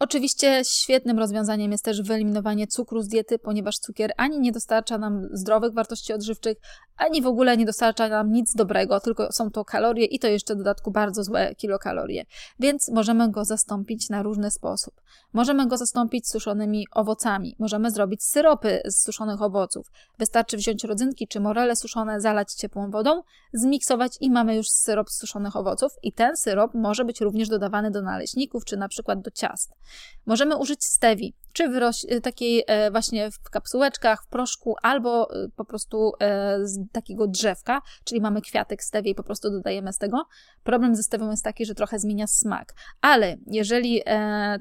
Oczywiście 0.00 0.62
świetnym 0.64 1.18
rozwiązaniem 1.18 1.72
jest 1.72 1.84
też 1.84 2.02
wyeliminowanie 2.02 2.66
cukru 2.66 3.02
z 3.02 3.08
diety, 3.08 3.38
ponieważ 3.38 3.78
cukier 3.78 4.12
ani 4.16 4.40
nie 4.40 4.52
dostarcza 4.52 4.98
nam 4.98 5.28
zdrowych 5.32 5.74
wartości 5.74 6.12
odżywczych, 6.12 6.56
ani 6.96 7.22
w 7.22 7.26
ogóle 7.26 7.56
nie 7.56 7.66
dostarcza 7.66 8.08
nam 8.08 8.32
nic 8.32 8.54
dobrego, 8.54 9.00
tylko 9.00 9.32
są 9.32 9.50
to 9.50 9.64
kalorie 9.64 10.04
i 10.04 10.18
to 10.18 10.26
jeszcze 10.26 10.54
w 10.54 10.58
dodatku 10.58 10.90
bardzo 10.90 11.24
złe 11.24 11.54
kilokalorie. 11.54 12.24
Więc 12.60 12.88
możemy 12.88 13.30
go 13.30 13.44
zastąpić 13.44 14.08
na 14.08 14.22
różny 14.22 14.50
sposób. 14.50 14.94
Możemy 15.32 15.66
go 15.66 15.76
zastąpić 15.76 16.28
suszonymi 16.28 16.86
owocami, 16.92 17.56
możemy 17.58 17.90
zrobić 17.90 18.24
syropy 18.24 18.80
z 18.84 19.02
suszonych 19.02 19.42
owoców. 19.42 19.90
Wystarczy 20.18 20.56
wziąć 20.56 20.84
rodzynki 20.84 21.28
czy 21.28 21.40
morele 21.40 21.76
suszone, 21.76 22.20
zalać 22.20 22.52
ciepłą 22.52 22.90
wodą, 22.90 23.22
zmiksować 23.52 24.12
i 24.20 24.30
mamy 24.30 24.56
już 24.56 24.68
syrop 24.70 25.10
z 25.10 25.18
suszonych 25.18 25.56
owoców 25.56 25.92
i 26.02 26.12
ten 26.12 26.36
syrop 26.36 26.74
może 26.74 27.04
być 27.04 27.20
również 27.20 27.48
dodawany 27.48 27.90
do 27.90 28.02
naleśników 28.02 28.64
czy 28.64 28.76
na 28.76 28.88
przykład 28.88 29.20
do 29.20 29.30
ciast. 29.30 29.72
Możemy 30.26 30.56
użyć 30.56 30.84
stewi, 30.84 31.34
czy 31.52 31.68
w 31.68 31.80
takiej 32.22 32.64
e, 32.66 32.90
właśnie 32.90 33.30
w 33.30 33.50
kapsułeczkach, 33.50 34.24
w 34.24 34.26
proszku, 34.26 34.76
albo 34.82 35.34
e, 35.34 35.48
po 35.56 35.64
prostu 35.64 36.12
e, 36.20 36.58
z 36.62 36.78
takiego 36.92 37.26
drzewka, 37.26 37.82
czyli 38.04 38.20
mamy 38.20 38.40
kwiatek 38.40 38.82
stewi 38.82 39.10
i 39.10 39.14
po 39.14 39.22
prostu 39.22 39.50
dodajemy 39.50 39.92
z 39.92 39.98
tego. 39.98 40.26
Problem 40.64 40.96
ze 40.96 41.02
stewią 41.02 41.30
jest 41.30 41.44
taki, 41.44 41.66
że 41.66 41.74
trochę 41.74 41.98
zmienia 41.98 42.26
smak, 42.26 42.74
ale 43.00 43.36
jeżeli 43.46 44.02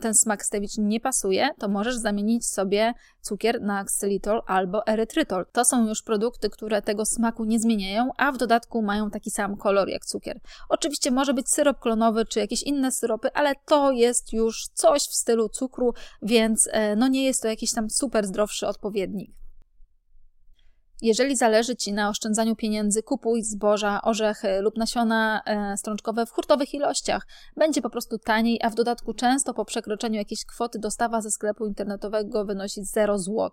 ten 0.02 0.14
smak 0.14 0.46
stewi 0.46 0.68
Ci 0.70 0.82
nie 0.82 1.00
pasuje, 1.00 1.50
to 1.60 1.68
możesz 1.68 1.96
zamienić 1.96 2.48
sobie 2.48 2.94
cukier 3.22 3.62
na 3.62 3.82
xylitol 3.82 4.42
albo 4.48 4.88
erytrytol. 4.88 5.46
To 5.52 5.66
są 5.66 5.88
już 5.88 6.04
produkty, 6.04 6.50
które 6.50 6.82
tego 6.82 7.06
smaku 7.06 7.46
nie 7.46 7.60
zmieniają, 7.60 8.10
a 8.18 8.32
w 8.32 8.38
dodatku 8.38 8.82
mają 8.82 9.12
taki 9.12 9.32
sam 9.32 9.58
kolor 9.58 9.90
jak 9.90 10.06
cukier. 10.06 10.40
Oczywiście 10.70 11.12
może 11.12 11.34
być 11.34 11.50
syrop 11.50 11.80
klonowy 11.80 12.26
czy 12.26 12.40
jakieś 12.40 12.64
inne 12.64 12.92
syropy, 12.92 13.34
ale 13.34 13.54
to 13.66 13.92
jest 13.92 14.34
już 14.34 14.68
coś 14.74 15.02
w 15.02 15.16
stylu 15.18 15.50
cukru, 15.50 15.94
więc 16.22 16.70
no 16.98 17.08
nie 17.08 17.26
jest 17.26 17.42
to 17.42 17.48
jakiś 17.48 17.74
tam 17.74 17.90
super 17.90 18.28
zdrowszy 18.28 18.68
odpowiednik. 18.68 19.32
Jeżeli 21.02 21.36
zależy 21.36 21.76
Ci 21.76 21.94
na 21.94 22.10
oszczędzaniu 22.10 22.56
pieniędzy, 22.56 23.04
kupuj 23.04 23.44
zboża, 23.44 24.02
orzechy 24.02 24.62
lub 24.62 24.78
nasiona 24.78 25.42
e, 25.46 25.78
strączkowe 25.78 26.26
w 26.26 26.32
hurtowych 26.32 26.74
ilościach. 26.74 27.28
Będzie 27.56 27.82
po 27.82 27.90
prostu 27.90 28.18
taniej, 28.18 28.60
a 28.64 28.70
w 28.70 28.76
dodatku 28.76 29.14
często 29.14 29.54
po 29.54 29.66
przekroczeniu 29.66 30.16
jakiejś 30.16 30.46
kwoty 30.46 30.80
dostawa 30.80 31.22
ze 31.22 31.32
sklepu 31.32 31.66
internetowego 31.66 32.46
wynosi 32.46 32.84
0 32.84 33.20
zł. 33.20 33.52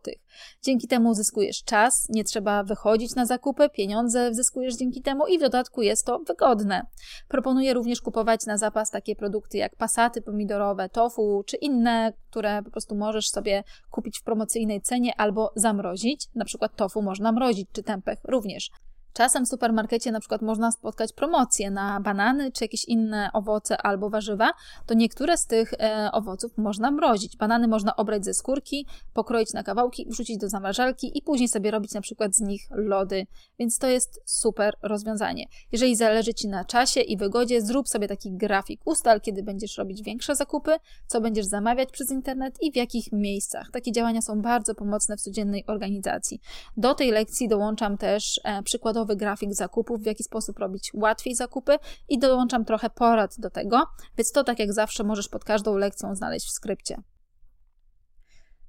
Dzięki 0.63 0.89
temu 0.89 1.11
uzyskujesz 1.11 1.65
czas, 1.65 2.07
nie 2.09 2.25
trzeba 2.25 2.63
wychodzić 2.63 3.15
na 3.15 3.27
zakupy, 3.27 3.69
pieniądze 3.69 4.35
zyskujesz 4.35 4.77
dzięki 4.77 5.03
temu 5.03 5.27
i 5.27 5.39
w 5.39 5.41
dodatku 5.41 5.83
jest 5.83 6.07
to 6.07 6.19
wygodne. 6.19 6.87
Proponuję 7.29 7.75
również 7.75 8.01
kupować 8.01 8.47
na 8.47 8.59
zapas 8.59 8.91
takie 8.91 9.17
produkty 9.17 9.59
jak 9.59 9.77
pasaty 9.77 10.23
pomidorowe, 10.23 10.89
tofu 10.89 11.43
czy 11.47 11.57
inne, 11.57 12.13
które 12.35 12.62
po 12.62 12.70
prostu 12.70 12.95
możesz 12.95 13.28
sobie 13.28 13.64
kupić 13.91 14.18
w 14.18 14.22
promocyjnej 14.22 14.80
cenie 14.80 15.12
albo 15.16 15.53
zamrozić. 15.57 16.26
Na 16.35 16.45
przykład 16.45 16.76
tofu 16.76 17.03
można 17.03 17.32
mrozić, 17.32 17.68
czy 17.72 17.82
tempeh 17.82 18.18
również. 18.24 18.70
Czasem 19.15 19.47
w 19.47 19.49
supermarkecie 19.49 20.12
na 20.12 20.21
przykład 20.21 20.43
można 20.43 20.73
spotkać 20.73 21.12
promocje 21.12 21.71
na 21.71 22.01
banany 22.01 22.53
czy 22.53 22.65
jakieś 22.65 22.85
inne 22.85 23.31
owoce 23.33 23.77
albo 23.83 24.11
warzywa, 24.11 24.53
to 24.87 24.95
niektóre 24.95 25.37
z 25.37 25.47
tych 25.47 25.73
e, 25.73 26.09
owoców 26.12 26.59
można 26.59 26.91
mrozić. 26.91 27.37
Banany 27.37 27.69
można 27.69 27.97
obrać 27.97 28.25
ze 28.25 28.35
skórki, 28.35 28.87
pokroić 29.12 29.53
na 29.53 29.62
kawałki, 29.62 30.07
wrzucić 30.09 30.39
do 30.39 30.49
zamrażalki 30.49 31.19
i 31.19 31.23
później 31.23 31.49
sobie 31.49 31.71
robić 31.71 31.95
na 31.95 32.01
przykład 32.01 32.35
z 32.35 32.41
nich 32.41 32.69
lody, 32.71 33.27
więc 33.59 33.79
to 33.79 33.87
jest 33.87 34.21
super 34.27 34.75
rozwiązanie. 34.83 35.47
Jeżeli 35.73 35.97
zależy 35.97 36.35
Ci 36.35 36.49
na 36.49 36.65
czasie 36.65 37.01
i 37.01 37.17
wygodzie, 37.17 37.62
zrób 37.62 37.89
sobie 37.89 38.09
taki 38.09 38.33
grafik. 38.33 38.81
Ustal, 38.85 39.21
kiedy 39.21 39.43
będziesz 39.43 39.79
robić 39.79 40.03
większe 40.03 40.37
zakupy, 40.37 40.77
co 41.07 41.21
będziesz 41.21 41.47
zamawiać 41.47 41.91
przez 41.91 42.11
internet 42.11 42.59
i 42.61 42.73
w 42.73 42.77
jakich 42.77 43.12
miejscach. 43.12 43.71
Takie 43.73 43.93
działania 43.93 44.23
są 44.23 44.43
bardzo 44.43 44.75
pomocne 44.75 45.17
w 45.17 45.21
codziennej 45.21 45.65
organizacji. 45.67 46.41
Do 46.77 46.95
tej 46.95 47.11
lekcji 47.11 47.49
dołączam 47.49 47.99
też 47.99 48.41
e, 48.45 48.62
przykładowy 49.05 49.17
grafik 49.17 49.55
zakupów, 49.55 50.01
w 50.01 50.07
jaki 50.07 50.25
sposób 50.25 50.59
robić 50.59 50.91
łatwiej 50.95 51.35
zakupy 51.35 51.79
i 52.09 52.19
dołączam 52.19 52.65
trochę 52.65 52.91
porad 52.91 53.35
do 53.39 53.51
tego, 53.51 53.83
więc 54.19 54.33
to 54.33 54.45
tak 54.45 54.59
jak 54.59 54.73
zawsze 54.73 55.05
możesz 55.05 55.29
pod 55.29 55.45
każdą 55.45 55.77
lekcją 55.77 56.15
znaleźć 56.15 56.47
w 56.47 56.53
skrypcie. 56.53 56.97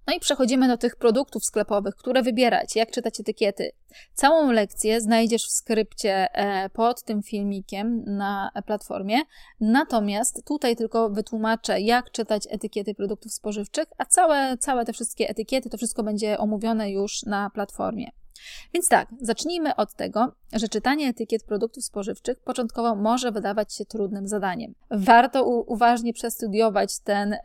No 0.07 0.13
i 0.13 0.19
przechodzimy 0.19 0.67
do 0.67 0.77
tych 0.77 0.95
produktów 0.95 1.45
sklepowych, 1.45 1.95
które 1.95 2.21
wybierać, 2.23 2.75
jak 2.75 2.91
czytać 2.91 3.19
etykiety. 3.19 3.71
Całą 4.13 4.51
lekcję 4.51 5.01
znajdziesz 5.01 5.43
w 5.47 5.51
skrypcie 5.51 6.27
e, 6.33 6.69
pod 6.69 7.03
tym 7.03 7.23
filmikiem 7.23 8.03
na 8.05 8.51
platformie, 8.65 9.17
natomiast 9.59 10.45
tutaj 10.45 10.75
tylko 10.75 11.09
wytłumaczę, 11.09 11.81
jak 11.81 12.11
czytać 12.11 12.47
etykiety 12.49 12.93
produktów 12.93 13.33
spożywczych, 13.33 13.85
a 13.97 14.05
całe, 14.05 14.57
całe 14.57 14.85
te 14.85 14.93
wszystkie 14.93 15.29
etykiety, 15.29 15.69
to 15.69 15.77
wszystko 15.77 16.03
będzie 16.03 16.37
omówione 16.37 16.91
już 16.91 17.23
na 17.23 17.49
platformie. 17.49 18.24
Więc 18.73 18.87
tak, 18.87 19.07
zacznijmy 19.21 19.75
od 19.75 19.93
tego, 19.93 20.31
że 20.53 20.67
czytanie 20.67 21.07
etykiet 21.07 21.43
produktów 21.43 21.83
spożywczych 21.83 22.39
początkowo 22.39 22.95
może 22.95 23.31
wydawać 23.31 23.73
się 23.73 23.85
trudnym 23.85 24.27
zadaniem. 24.27 24.75
Warto 24.91 25.43
uważnie 25.45 26.13
przestudiować 26.13 26.99
ten 26.99 27.35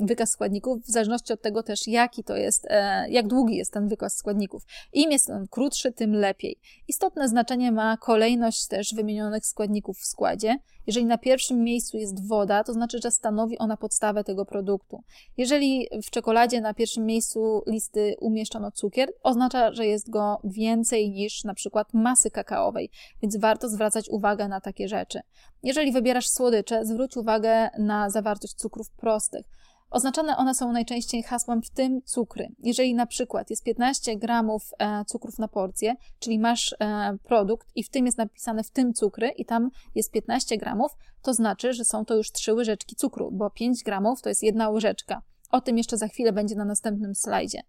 wykaz 0.00 0.30
składników, 0.30 0.82
w 0.82 0.90
zależności 0.90 1.32
od 1.32 1.42
tego 1.42 1.62
też, 1.62 1.86
jaki 1.86 2.24
to 2.24 2.36
jest, 2.36 2.66
e, 2.70 3.10
jak 3.10 3.26
długi 3.26 3.56
jest 3.56 3.72
ten 3.72 3.88
wykaz 3.88 4.16
składników. 4.16 4.62
Im 4.92 5.12
jest 5.12 5.30
on 5.30 5.46
krótszy, 5.48 5.92
tym 5.92 6.12
lepiej. 6.12 6.58
Istotne 6.88 7.28
znaczenie 7.28 7.72
ma 7.72 7.96
kolejność 7.96 8.66
też 8.66 8.94
wymienionych 8.94 9.46
składników 9.46 9.98
w 9.98 10.06
składzie. 10.06 10.58
Jeżeli 10.86 11.06
na 11.06 11.18
pierwszym 11.18 11.64
miejscu 11.64 11.96
jest 11.96 12.28
woda, 12.28 12.64
to 12.64 12.72
znaczy, 12.72 12.98
że 13.02 13.10
stanowi 13.10 13.58
ona 13.58 13.76
podstawę 13.76 14.24
tego 14.24 14.44
produktu. 14.44 15.02
Jeżeli 15.36 15.88
w 16.02 16.10
czekoladzie 16.10 16.60
na 16.60 16.74
pierwszym 16.74 17.06
miejscu 17.06 17.62
listy 17.66 18.16
umieszczono 18.20 18.70
cukier, 18.70 19.12
oznacza, 19.22 19.72
że 19.72 19.86
jest 19.86 20.10
go 20.10 20.35
więcej 20.44 21.10
niż 21.10 21.44
na 21.44 21.54
przykład 21.54 21.94
masy 21.94 22.30
kakaowej, 22.30 22.90
więc 23.22 23.36
warto 23.36 23.68
zwracać 23.68 24.08
uwagę 24.10 24.48
na 24.48 24.60
takie 24.60 24.88
rzeczy. 24.88 25.20
Jeżeli 25.62 25.92
wybierasz 25.92 26.28
słodycze, 26.28 26.84
zwróć 26.84 27.16
uwagę 27.16 27.70
na 27.78 28.10
zawartość 28.10 28.54
cukrów 28.54 28.90
prostych. 28.90 29.46
Oznaczane 29.90 30.36
one 30.36 30.54
są 30.54 30.72
najczęściej 30.72 31.22
hasłem 31.22 31.62
w 31.62 31.70
tym 31.70 32.02
cukry. 32.04 32.48
Jeżeli 32.58 32.94
na 32.94 33.06
przykład 33.06 33.50
jest 33.50 33.64
15 33.64 34.16
gramów 34.16 34.70
e, 34.78 35.04
cukrów 35.04 35.38
na 35.38 35.48
porcję, 35.48 35.94
czyli 36.18 36.38
masz 36.38 36.76
e, 36.80 37.16
produkt 37.24 37.68
i 37.74 37.84
w 37.84 37.90
tym 37.90 38.06
jest 38.06 38.18
napisane 38.18 38.64
w 38.64 38.70
tym 38.70 38.94
cukry 38.94 39.28
i 39.28 39.44
tam 39.44 39.70
jest 39.94 40.12
15 40.12 40.56
gramów, 40.56 40.92
to 41.22 41.34
znaczy, 41.34 41.72
że 41.72 41.84
są 41.84 42.04
to 42.04 42.16
już 42.16 42.32
3 42.32 42.54
łyżeczki 42.54 42.96
cukru, 42.96 43.30
bo 43.32 43.50
5 43.50 43.82
gramów 43.84 44.22
to 44.22 44.28
jest 44.28 44.42
jedna 44.42 44.68
łyżeczka. 44.68 45.22
O 45.50 45.60
tym 45.60 45.78
jeszcze 45.78 45.96
za 45.96 46.08
chwilę 46.08 46.32
będzie 46.32 46.54
na 46.54 46.64
następnym 46.64 47.14
slajdzie. 47.14 47.60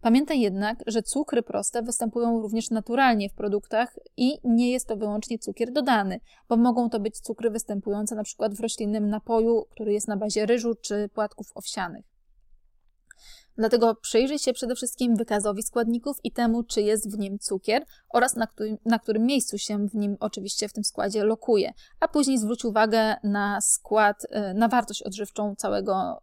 Pamiętaj 0.00 0.40
jednak, 0.40 0.82
że 0.86 1.02
cukry 1.02 1.42
proste 1.42 1.82
występują 1.82 2.40
również 2.40 2.70
naturalnie 2.70 3.28
w 3.28 3.34
produktach 3.34 3.98
i 4.16 4.38
nie 4.44 4.72
jest 4.72 4.88
to 4.88 4.96
wyłącznie 4.96 5.38
cukier 5.38 5.72
dodany, 5.72 6.20
bo 6.48 6.56
mogą 6.56 6.90
to 6.90 7.00
być 7.00 7.20
cukry 7.20 7.50
występujące 7.50 8.16
przykład 8.26 8.54
w 8.54 8.60
roślinnym 8.60 9.08
napoju, 9.08 9.66
który 9.70 9.92
jest 9.92 10.08
na 10.08 10.16
bazie 10.16 10.46
ryżu 10.46 10.74
czy 10.74 11.08
płatków 11.14 11.46
owsianych. 11.54 12.04
Dlatego 13.58 13.94
przyjrzyj 13.94 14.38
się 14.38 14.52
przede 14.52 14.74
wszystkim 14.74 15.16
wykazowi 15.16 15.62
składników 15.62 16.16
i 16.24 16.32
temu, 16.32 16.62
czy 16.62 16.82
jest 16.82 17.16
w 17.16 17.18
nim 17.18 17.38
cukier 17.38 17.84
oraz 18.08 18.36
na 18.36 18.46
którym, 18.46 18.76
na 18.84 18.98
którym 18.98 19.26
miejscu 19.26 19.58
się 19.58 19.88
w 19.88 19.94
nim 19.94 20.16
oczywiście 20.20 20.68
w 20.68 20.72
tym 20.72 20.84
składzie 20.84 21.24
lokuje, 21.24 21.72
a 22.00 22.08
później 22.08 22.38
zwróć 22.38 22.64
uwagę 22.64 23.16
na 23.24 23.60
skład, 23.60 24.24
y, 24.24 24.54
na 24.54 24.68
wartość 24.68 25.02
odżywczą 25.02 25.54
całego 25.58 26.22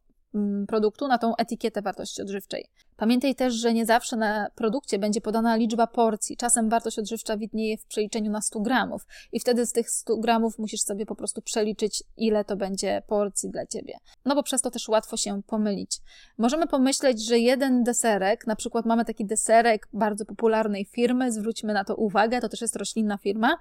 produktu 0.67 1.07
na 1.07 1.17
tą 1.17 1.35
etykietę 1.35 1.81
wartości 1.81 2.21
odżywczej. 2.21 2.69
Pamiętaj 2.97 3.35
też, 3.35 3.53
że 3.53 3.73
nie 3.73 3.85
zawsze 3.85 4.15
na 4.15 4.47
produkcie 4.55 4.99
będzie 4.99 5.21
podana 5.21 5.55
liczba 5.55 5.87
porcji. 5.87 6.37
Czasem 6.37 6.69
wartość 6.69 6.99
odżywcza 6.99 7.37
widnieje 7.37 7.77
w 7.77 7.85
przeliczeniu 7.85 8.31
na 8.31 8.41
100 8.41 8.59
gramów 8.59 9.05
i 9.31 9.39
wtedy 9.39 9.65
z 9.65 9.71
tych 9.71 9.89
100 9.89 10.17
gramów 10.17 10.59
musisz 10.59 10.81
sobie 10.81 11.05
po 11.05 11.15
prostu 11.15 11.41
przeliczyć, 11.41 12.03
ile 12.17 12.45
to 12.45 12.55
będzie 12.55 13.01
porcji 13.07 13.49
dla 13.49 13.65
Ciebie. 13.65 13.93
No 14.25 14.35
bo 14.35 14.43
przez 14.43 14.61
to 14.61 14.71
też 14.71 14.89
łatwo 14.89 15.17
się 15.17 15.41
pomylić. 15.47 15.99
Możemy 16.37 16.67
pomyśleć, 16.67 17.25
że 17.25 17.39
jeden 17.39 17.83
deserek, 17.83 18.47
na 18.47 18.55
przykład 18.55 18.85
mamy 18.85 19.05
taki 19.05 19.25
deserek 19.25 19.87
bardzo 19.93 20.25
popularnej 20.25 20.85
firmy, 20.85 21.31
zwróćmy 21.31 21.73
na 21.73 21.83
to 21.83 21.95
uwagę, 21.95 22.41
to 22.41 22.49
też 22.49 22.61
jest 22.61 22.75
roślinna 22.75 23.17
firma, 23.17 23.57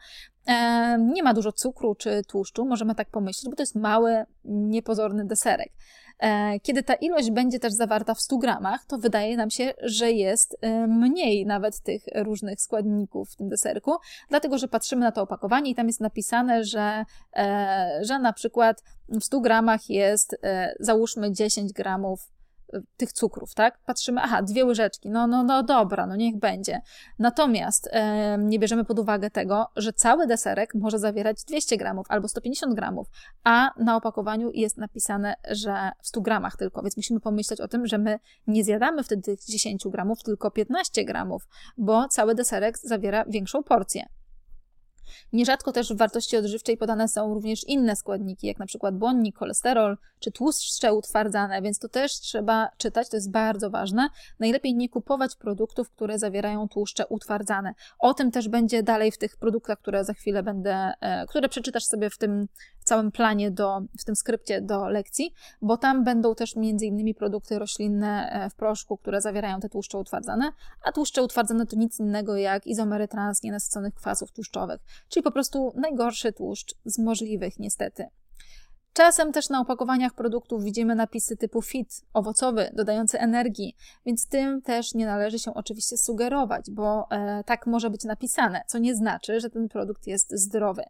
e, 0.46 0.98
nie 0.98 1.22
ma 1.22 1.34
dużo 1.34 1.52
cukru 1.52 1.94
czy 1.94 2.22
tłuszczu, 2.28 2.64
możemy 2.64 2.94
tak 2.94 3.10
pomyśleć, 3.10 3.50
bo 3.50 3.56
to 3.56 3.62
jest 3.62 3.74
mały, 3.74 4.24
niepozorny 4.44 5.24
deserek. 5.24 5.72
E, 6.22 6.60
kiedy 6.60 6.82
ta 6.82 6.94
ilość 6.94 7.30
będzie 7.30 7.58
też 7.58 7.72
zawarta 7.72 8.14
w 8.14 8.20
100 8.20 8.38
gramach, 8.38 8.84
to 8.84 8.98
wydaje 8.98 9.36
nam 9.36 9.50
się, 9.50 9.74
że 9.82 10.12
jest 10.12 10.56
e, 10.60 10.86
mniej 10.86 11.46
nawet 11.46 11.80
tych 11.80 12.02
różnych 12.14 12.60
składników 12.60 13.30
w 13.30 13.36
tym 13.36 13.48
deserku, 13.48 13.92
dlatego 14.28 14.58
że 14.58 14.68
patrzymy 14.68 15.00
na 15.00 15.12
to 15.12 15.22
opakowanie 15.22 15.70
i 15.70 15.74
tam 15.74 15.86
jest 15.86 16.00
napisane, 16.00 16.64
że, 16.64 17.04
e, 17.36 17.98
że 18.02 18.18
na 18.18 18.32
przykład 18.32 18.82
w 19.08 19.24
100 19.24 19.40
gramach 19.40 19.90
jest 19.90 20.36
załóżmy 20.80 21.32
10 21.32 21.72
gramów 21.72 22.31
tych 22.96 23.12
cukrów, 23.12 23.54
tak? 23.54 23.78
Patrzymy, 23.86 24.20
aha, 24.20 24.42
dwie 24.42 24.64
łyżeczki, 24.64 25.10
no, 25.10 25.26
no, 25.26 25.42
no 25.42 25.62
dobra, 25.62 26.06
no 26.06 26.16
niech 26.16 26.38
będzie. 26.38 26.80
Natomiast 27.18 27.88
e, 27.92 28.38
nie 28.38 28.58
bierzemy 28.58 28.84
pod 28.84 28.98
uwagę 28.98 29.30
tego, 29.30 29.66
że 29.76 29.92
cały 29.92 30.26
deserek 30.26 30.74
może 30.74 30.98
zawierać 30.98 31.44
200 31.44 31.76
gramów 31.76 32.06
albo 32.08 32.28
150 32.28 32.74
gramów, 32.74 33.06
a 33.44 33.70
na 33.76 33.96
opakowaniu 33.96 34.50
jest 34.54 34.78
napisane, 34.78 35.34
że 35.50 35.90
w 36.02 36.06
100 36.06 36.20
gramach 36.20 36.56
tylko, 36.56 36.82
więc 36.82 36.96
musimy 36.96 37.20
pomyśleć 37.20 37.60
o 37.60 37.68
tym, 37.68 37.86
że 37.86 37.98
my 37.98 38.18
nie 38.46 38.64
zjadamy 38.64 39.02
wtedy 39.02 39.22
tych 39.22 39.44
10 39.44 39.82
gramów, 39.88 40.22
tylko 40.22 40.50
15 40.50 41.04
gramów, 41.04 41.48
bo 41.76 42.08
cały 42.08 42.34
deserek 42.34 42.78
zawiera 42.78 43.24
większą 43.24 43.62
porcję. 43.62 44.06
Nierzadko 45.32 45.72
też 45.72 45.92
w 45.92 45.96
wartości 45.96 46.36
odżywczej 46.36 46.76
podane 46.76 47.08
są 47.08 47.34
również 47.34 47.64
inne 47.68 47.96
składniki, 47.96 48.46
jak 48.46 48.58
na 48.58 48.66
przykład 48.66 48.96
błonnik, 48.96 49.38
cholesterol 49.38 49.96
czy 50.18 50.32
tłuszcze 50.32 50.94
utwardzane, 50.94 51.62
więc 51.62 51.78
to 51.78 51.88
też 51.88 52.12
trzeba 52.12 52.68
czytać, 52.76 53.08
to 53.08 53.16
jest 53.16 53.30
bardzo 53.30 53.70
ważne. 53.70 54.08
Najlepiej 54.40 54.74
nie 54.74 54.88
kupować 54.88 55.36
produktów, 55.36 55.90
które 55.90 56.18
zawierają 56.18 56.68
tłuszcze 56.68 57.06
utwardzane. 57.06 57.74
O 57.98 58.14
tym 58.14 58.30
też 58.30 58.48
będzie 58.48 58.82
dalej 58.82 59.12
w 59.12 59.18
tych 59.18 59.36
produktach, 59.36 59.78
które 59.78 60.04
za 60.04 60.14
chwilę 60.14 60.42
będę, 60.42 60.92
e, 61.00 61.26
które 61.26 61.48
przeczytasz 61.48 61.84
sobie 61.84 62.10
w 62.10 62.18
tym 62.18 62.46
w 62.82 62.84
całym 62.84 63.12
planie, 63.12 63.50
do, 63.50 63.80
w 63.98 64.04
tym 64.04 64.16
skrypcie 64.16 64.60
do 64.60 64.88
lekcji, 64.88 65.34
bo 65.62 65.76
tam 65.76 66.04
będą 66.04 66.34
też 66.34 66.56
innymi 66.56 67.14
produkty 67.14 67.58
roślinne 67.58 68.30
e, 68.30 68.50
w 68.50 68.54
proszku, 68.54 68.96
które 68.96 69.20
zawierają 69.20 69.60
te 69.60 69.68
tłuszcze 69.68 69.98
utwardzane, 69.98 70.52
a 70.84 70.92
tłuszcze 70.92 71.22
utwardzane 71.22 71.66
to 71.66 71.76
nic 71.76 72.00
innego 72.00 72.36
jak 72.36 72.66
izomery 72.66 73.08
trans 73.08 73.42
nienasyconych 73.42 73.94
kwasów 73.94 74.32
tłuszczowych, 74.32 74.80
czyli 75.08 75.22
po 75.22 75.32
prostu 75.32 75.72
najgorszy 75.76 76.32
tłuszcz 76.32 76.74
z 76.84 76.98
możliwych 76.98 77.58
niestety. 77.58 78.06
Czasem 78.92 79.32
też 79.32 79.48
na 79.48 79.60
opakowaniach 79.60 80.14
produktów 80.14 80.64
widzimy 80.64 80.94
napisy 80.94 81.36
typu 81.36 81.62
fit, 81.62 82.04
owocowy, 82.12 82.70
dodający 82.74 83.18
energii, 83.18 83.76
więc 84.06 84.28
tym 84.28 84.62
też 84.62 84.94
nie 84.94 85.06
należy 85.06 85.38
się 85.38 85.54
oczywiście 85.54 85.96
sugerować, 85.96 86.70
bo 86.70 87.06
e, 87.10 87.44
tak 87.44 87.66
może 87.66 87.90
być 87.90 88.04
napisane, 88.04 88.62
co 88.66 88.78
nie 88.78 88.94
znaczy, 88.94 89.40
że 89.40 89.50
ten 89.50 89.68
produkt 89.68 90.06
jest 90.06 90.30
zdrowy. 90.30 90.82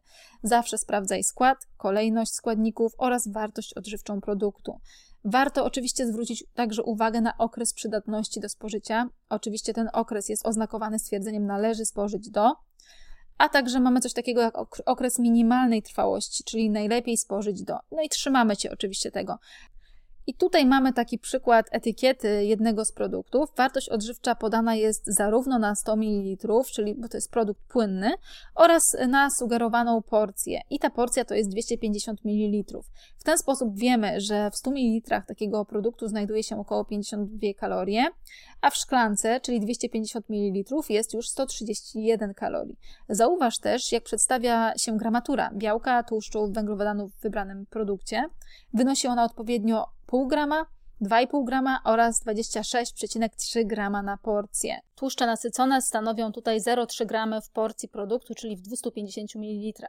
Zawsze 0.43 0.79
sprawdzaj 0.79 1.25
skład, 1.25 1.59
kolejność 1.77 2.33
składników 2.33 2.93
oraz 2.99 3.29
wartość 3.29 3.75
odżywczą 3.75 4.21
produktu. 4.21 4.81
Warto 5.25 5.65
oczywiście 5.65 6.07
zwrócić 6.07 6.45
także 6.55 6.83
uwagę 6.83 7.21
na 7.21 7.39
okres 7.39 7.75
przydatności 7.75 8.41
do 8.41 8.49
spożycia. 8.49 9.09
Oczywiście 9.29 9.75
ten 9.75 9.89
okres 9.93 10.29
jest 10.29 10.47
oznakowany 10.47 10.99
stwierdzeniem 10.99 11.47
należy 11.47 11.85
spożyć 11.85 12.31
do, 12.31 12.53
a 13.43 13.49
także 13.49 13.81
mamy 13.81 14.01
coś 14.01 14.13
takiego 14.13 14.41
jak 14.41 14.55
okres 14.87 15.19
minimalnej 15.19 15.83
trwałości, 15.83 16.45
czyli 16.45 16.71
najlepiej 16.71 17.17
spożyć 17.17 17.63
do. 17.63 17.79
No 17.93 18.03
i 18.03 18.09
trzymamy 18.09 18.57
się 18.57 18.71
oczywiście 18.71 19.11
tego. 19.11 19.39
I 20.27 20.35
tutaj 20.35 20.67
mamy 20.67 20.93
taki 20.93 21.19
przykład 21.19 21.67
etykiety 21.71 22.45
jednego 22.45 22.85
z 22.85 22.93
produktów. 22.93 23.51
Wartość 23.57 23.89
odżywcza 23.89 24.35
podana 24.35 24.75
jest 24.75 25.03
zarówno 25.07 25.59
na 25.59 25.75
100 25.75 25.97
ml, 25.97 26.63
czyli 26.73 26.95
bo 26.95 27.09
to 27.09 27.17
jest 27.17 27.31
produkt 27.31 27.61
płynny, 27.69 28.11
oraz 28.55 28.97
na 29.09 29.31
sugerowaną 29.31 30.03
porcję. 30.03 30.61
I 30.71 30.79
ta 30.79 30.91
porcja 30.91 31.25
to 31.25 31.35
jest 31.35 31.51
250 31.51 32.25
ml. 32.25 32.81
W 33.19 33.25
ten 33.25 33.39
sposób 33.39 33.79
wiemy, 33.79 34.21
że 34.21 34.51
w 34.51 34.57
100 34.57 34.71
ml 34.71 35.23
takiego 35.27 35.65
produktu 35.65 36.09
znajduje 36.09 36.43
się 36.43 36.61
około 36.61 36.85
52 36.85 37.39
kalorie, 37.57 38.05
a 38.61 38.71
w 38.71 38.77
szklance, 38.77 39.41
czyli 39.41 39.61
250 39.61 40.31
ml, 40.31 40.75
jest 40.89 41.15
już 41.15 41.29
131 41.29 42.35
kalorii. 42.35 42.79
Zauważ 43.09 43.59
też, 43.59 43.93
jak 43.93 44.03
przedstawia 44.03 44.73
się 44.79 44.97
gramatura 44.97 45.51
białka, 45.55 46.03
tłuszczów, 46.03 46.53
węglowodanów 46.53 47.13
w 47.13 47.23
wybranym 47.23 47.67
produkcie. 47.67 48.25
Wynosi 48.75 49.09
ona 49.09 49.25
odpowiednio 49.25 49.87
0,5 50.13 50.27
grama, 50.27 50.67
2,5 51.03 51.45
grama 51.45 51.81
oraz 51.85 52.25
26,3 52.25 53.67
grama 53.67 54.03
na 54.03 54.17
porcję. 54.17 54.81
Tłuszcze 54.95 55.27
nasycone 55.27 55.83
stanowią 55.83 56.33
tutaj 56.33 56.61
0,3 56.61 57.07
gramy 57.07 57.41
w 57.41 57.51
porcji 57.51 57.89
produktu, 57.89 58.35
czyli 58.35 58.57
w 58.57 58.61
250 58.61 59.35
ml. 59.37 59.87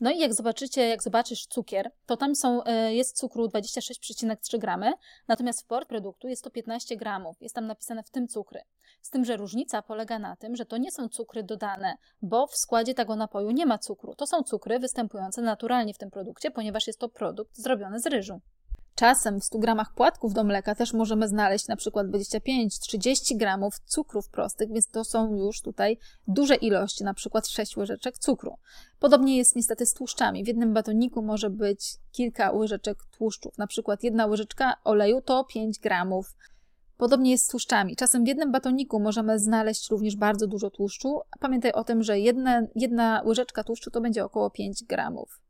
No 0.00 0.10
i 0.10 0.18
jak 0.18 0.34
zobaczycie, 0.34 0.88
jak 0.88 1.02
zobaczysz 1.02 1.46
cukier, 1.46 1.90
to 2.06 2.16
tam 2.16 2.34
są, 2.34 2.64
e, 2.64 2.94
jest 2.94 3.16
cukru 3.16 3.46
26,3 3.46 4.58
gramy, 4.58 4.92
natomiast 5.28 5.62
w 5.62 5.66
porcji 5.66 5.88
produktu 5.88 6.28
jest 6.28 6.44
to 6.44 6.50
15 6.50 6.96
gramów. 6.96 7.36
Jest 7.40 7.54
tam 7.54 7.66
napisane 7.66 8.02
w 8.02 8.10
tym 8.10 8.28
cukry. 8.28 8.60
Z 9.02 9.10
tym, 9.10 9.24
że 9.24 9.36
różnica 9.36 9.82
polega 9.82 10.18
na 10.18 10.36
tym, 10.36 10.56
że 10.56 10.66
to 10.66 10.76
nie 10.76 10.90
są 10.90 11.08
cukry 11.08 11.42
dodane, 11.42 11.96
bo 12.22 12.46
w 12.46 12.56
składzie 12.56 12.94
tego 12.94 13.16
napoju 13.16 13.50
nie 13.50 13.66
ma 13.66 13.78
cukru. 13.78 14.14
To 14.14 14.26
są 14.26 14.42
cukry 14.42 14.78
występujące 14.78 15.42
naturalnie 15.42 15.94
w 15.94 15.98
tym 15.98 16.10
produkcie, 16.10 16.50
ponieważ 16.50 16.86
jest 16.86 16.98
to 16.98 17.08
produkt 17.08 17.56
zrobiony 17.56 18.00
z 18.00 18.06
ryżu. 18.06 18.40
Czasem 19.02 19.40
w 19.40 19.44
100 19.44 19.58
gramach 19.58 19.94
płatków 19.94 20.34
do 20.34 20.44
mleka 20.44 20.74
też 20.74 20.92
możemy 20.92 21.28
znaleźć 21.28 21.68
na 21.68 21.76
przykład 21.76 22.06
25-30 22.06 23.36
gramów 23.36 23.80
cukrów 23.86 24.28
prostych, 24.28 24.72
więc 24.72 24.88
to 24.88 25.04
są 25.04 25.34
już 25.36 25.60
tutaj 25.60 25.98
duże 26.28 26.54
ilości, 26.54 27.04
na 27.04 27.14
przykład 27.14 27.48
6 27.48 27.76
łyżeczek 27.76 28.18
cukru. 28.18 28.58
Podobnie 29.00 29.36
jest 29.36 29.56
niestety 29.56 29.86
z 29.86 29.94
tłuszczami. 29.94 30.44
W 30.44 30.46
jednym 30.46 30.72
batoniku 30.72 31.22
może 31.22 31.50
być 31.50 31.96
kilka 32.12 32.52
łyżeczek 32.52 32.98
tłuszczów, 33.18 33.58
na 33.58 33.66
przykład 33.66 34.02
jedna 34.02 34.26
łyżeczka 34.26 34.74
oleju 34.84 35.20
to 35.20 35.44
5 35.44 35.78
gramów. 35.78 36.34
Podobnie 36.96 37.30
jest 37.30 37.44
z 37.44 37.48
tłuszczami. 37.48 37.96
Czasem 37.96 38.24
w 38.24 38.28
jednym 38.28 38.52
batoniku 38.52 39.00
możemy 39.00 39.38
znaleźć 39.38 39.90
również 39.90 40.16
bardzo 40.16 40.46
dużo 40.46 40.70
tłuszczu. 40.70 41.20
Pamiętaj 41.40 41.72
o 41.72 41.84
tym, 41.84 42.02
że 42.02 42.20
jedna, 42.20 42.62
jedna 42.74 43.22
łyżeczka 43.26 43.64
tłuszczu 43.64 43.90
to 43.90 44.00
będzie 44.00 44.24
około 44.24 44.50
5 44.50 44.84
gramów. 44.84 45.40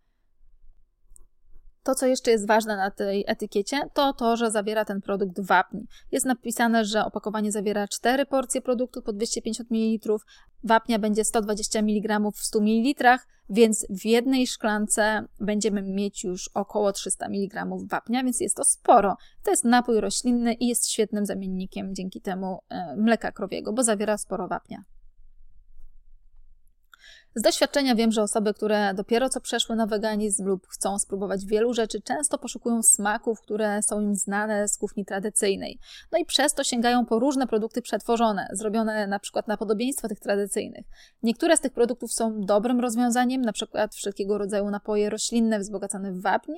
To, 1.83 1.95
co 1.95 2.07
jeszcze 2.07 2.31
jest 2.31 2.47
ważne 2.47 2.77
na 2.77 2.91
tej 2.91 3.25
etykiecie, 3.27 3.81
to 3.95 4.13
to, 4.13 4.37
że 4.37 4.51
zawiera 4.51 4.85
ten 4.85 5.01
produkt 5.01 5.41
wapń. 5.41 5.79
Jest 6.13 6.27
napisane, 6.27 6.85
że 6.85 7.05
opakowanie 7.05 7.53
zawiera 7.53 7.89
4 7.89 8.27
porcje 8.27 8.61
produktu 8.61 9.03
po 9.03 9.13
250 9.13 9.71
ml, 9.71 10.17
wapnia 10.65 10.99
będzie 10.99 11.25
120 11.25 11.79
mg 11.79 12.21
w 12.35 12.39
100 12.39 12.61
ml, 12.61 13.19
więc 13.51 13.87
w 13.91 14.05
jednej 14.05 14.47
szklance 14.47 15.25
będziemy 15.41 15.83
mieć 15.83 16.25
już 16.25 16.51
około 16.55 16.93
300 16.93 17.27
mg 17.27 17.67
wapnia, 17.91 18.23
więc 18.23 18.41
jest 18.41 18.57
to 18.57 18.65
sporo. 18.65 19.17
To 19.43 19.51
jest 19.51 19.65
napój 19.65 20.01
roślinny 20.01 20.55
i 20.55 20.69
jest 20.69 20.91
świetnym 20.91 21.27
zamiennikiem 21.27 21.95
dzięki 21.95 22.21
temu 22.21 22.59
e, 22.69 22.97
mleka 22.97 23.33
krowiego, 23.33 23.73
bo 23.73 23.83
zawiera 23.83 24.19
sporo 24.19 24.49
wapnia. 24.49 24.83
Z 27.35 27.43
doświadczenia 27.43 27.95
wiem, 27.95 28.13
że 28.13 28.23
osoby, 28.23 28.55
które 28.55 28.95
dopiero 28.95 29.29
co 29.29 29.41
przeszły 29.41 29.77
na 29.77 29.87
weganizm 29.87 30.47
lub 30.47 30.67
chcą 30.67 30.99
spróbować 30.99 31.47
wielu 31.47 31.75
rzeczy, 31.75 32.01
często 32.01 32.39
poszukują 32.39 32.83
smaków, 32.83 33.41
które 33.41 33.83
są 33.83 34.01
im 34.01 34.17
znane 34.17 34.69
z 34.69 34.79
kuchni 34.79 35.05
tradycyjnej. 35.05 35.79
No 36.13 36.19
i 36.19 36.25
przez 36.25 36.55
to 36.55 36.65
sięgają 36.65 37.07
po 37.07 37.19
różne 37.19 37.47
produkty 37.47 37.83
przetworzone, 37.83 38.49
zrobione 38.53 39.07
na 39.07 39.19
przykład 39.19 39.49
na 39.49 39.57
podobieństwo 39.57 40.09
tych 40.09 40.21
tradycyjnych. 40.21 40.87
Niektóre 41.23 41.57
z 41.57 41.61
tych 41.61 41.73
produktów 41.73 42.13
są 42.13 42.41
dobrym 42.41 42.81
rozwiązaniem, 42.81 43.43
na 43.43 43.53
przykład 43.53 43.95
wszelkiego 43.95 44.39
rodzaju 44.39 44.71
napoje 44.71 45.11
roślinne 45.11 45.59
wzbogacane 45.59 46.13
w 46.13 46.23
wapń, 46.23 46.53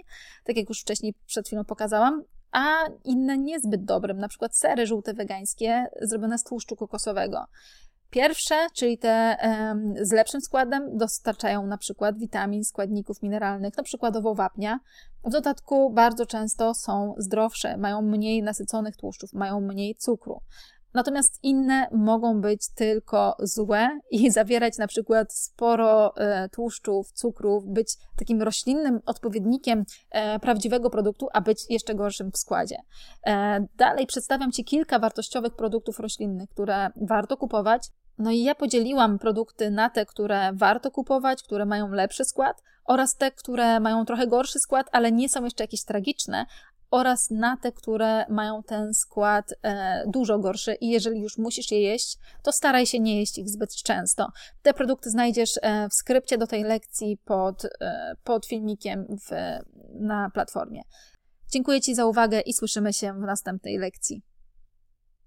tak 0.44 0.56
jak 0.56 0.68
już 0.68 0.80
wcześniej 0.80 1.14
przed 1.26 1.46
chwilą 1.46 1.64
pokazałam, 1.64 2.24
a 2.54 2.76
inne 3.04 3.38
niezbyt 3.38 3.84
dobrym, 3.84 4.18
na 4.18 4.28
przykład 4.28 4.56
sery 4.56 4.86
żółte 4.86 5.14
wegańskie 5.14 5.86
zrobione 6.02 6.38
z 6.38 6.44
tłuszczu 6.44 6.76
kokosowego. 6.76 7.44
Pierwsze, 8.14 8.66
czyli 8.74 8.98
te 8.98 9.36
z 10.02 10.12
lepszym 10.12 10.40
składem, 10.40 10.98
dostarczają 10.98 11.66
na 11.66 11.78
przykład 11.78 12.18
witamin, 12.18 12.64
składników 12.64 13.22
mineralnych, 13.22 13.76
na 13.76 13.82
przykładowo 13.82 14.34
wapnia. 14.34 14.80
W 15.24 15.30
dodatku 15.30 15.90
bardzo 15.90 16.26
często 16.26 16.74
są 16.74 17.14
zdrowsze, 17.18 17.76
mają 17.76 18.02
mniej 18.02 18.42
nasyconych 18.42 18.96
tłuszczów, 18.96 19.32
mają 19.32 19.60
mniej 19.60 19.94
cukru. 19.94 20.40
Natomiast 20.94 21.38
inne 21.42 21.88
mogą 21.92 22.40
być 22.40 22.68
tylko 22.74 23.36
złe 23.38 24.00
i 24.10 24.30
zawierać 24.30 24.78
na 24.78 24.86
przykład 24.86 25.32
sporo 25.32 26.16
e, 26.16 26.48
tłuszczów, 26.48 27.12
cukrów, 27.12 27.64
być 27.66 27.96
takim 28.16 28.42
roślinnym 28.42 29.00
odpowiednikiem 29.06 29.84
e, 30.10 30.38
prawdziwego 30.38 30.90
produktu, 30.90 31.28
a 31.32 31.40
być 31.40 31.64
jeszcze 31.70 31.94
gorszym 31.94 32.30
w 32.32 32.38
składzie. 32.38 32.76
E, 33.26 33.66
dalej 33.76 34.06
przedstawiam 34.06 34.52
Ci 34.52 34.64
kilka 34.64 34.98
wartościowych 34.98 35.54
produktów 35.54 36.00
roślinnych, 36.00 36.50
które 36.50 36.90
warto 36.96 37.36
kupować. 37.36 37.90
No 38.18 38.30
i 38.30 38.42
ja 38.42 38.54
podzieliłam 38.54 39.18
produkty 39.18 39.70
na 39.70 39.90
te, 39.90 40.06
które 40.06 40.52
warto 40.52 40.90
kupować, 40.90 41.42
które 41.42 41.66
mają 41.66 41.90
lepszy 41.90 42.24
skład, 42.24 42.62
oraz 42.84 43.16
te, 43.16 43.30
które 43.30 43.80
mają 43.80 44.04
trochę 44.04 44.26
gorszy 44.26 44.58
skład, 44.58 44.86
ale 44.92 45.12
nie 45.12 45.28
są 45.28 45.44
jeszcze 45.44 45.64
jakieś 45.64 45.84
tragiczne, 45.84 46.46
oraz 46.90 47.30
na 47.30 47.56
te, 47.56 47.72
które 47.72 48.26
mają 48.28 48.62
ten 48.62 48.94
skład 48.94 49.54
e, 49.62 50.04
dużo 50.06 50.38
gorszy 50.38 50.74
i 50.74 50.88
jeżeli 50.88 51.20
już 51.20 51.38
musisz 51.38 51.70
je 51.70 51.80
jeść, 51.80 52.18
to 52.42 52.52
staraj 52.52 52.86
się 52.86 53.00
nie 53.00 53.18
jeść 53.20 53.38
ich 53.38 53.48
zbyt 53.48 53.74
często. 53.74 54.28
Te 54.62 54.74
produkty 54.74 55.10
znajdziesz 55.10 55.50
e, 55.62 55.88
w 55.88 55.94
skrypcie 55.94 56.38
do 56.38 56.46
tej 56.46 56.62
lekcji 56.62 57.18
pod, 57.24 57.64
e, 57.64 58.16
pod 58.24 58.46
filmikiem 58.46 59.06
w, 59.08 59.58
na 59.94 60.30
platformie. 60.30 60.82
Dziękuję 61.52 61.80
Ci 61.80 61.94
za 61.94 62.06
uwagę 62.06 62.40
i 62.40 62.52
słyszymy 62.52 62.92
się 62.92 63.12
w 63.12 63.20
następnej 63.20 63.78
lekcji. 63.78 64.22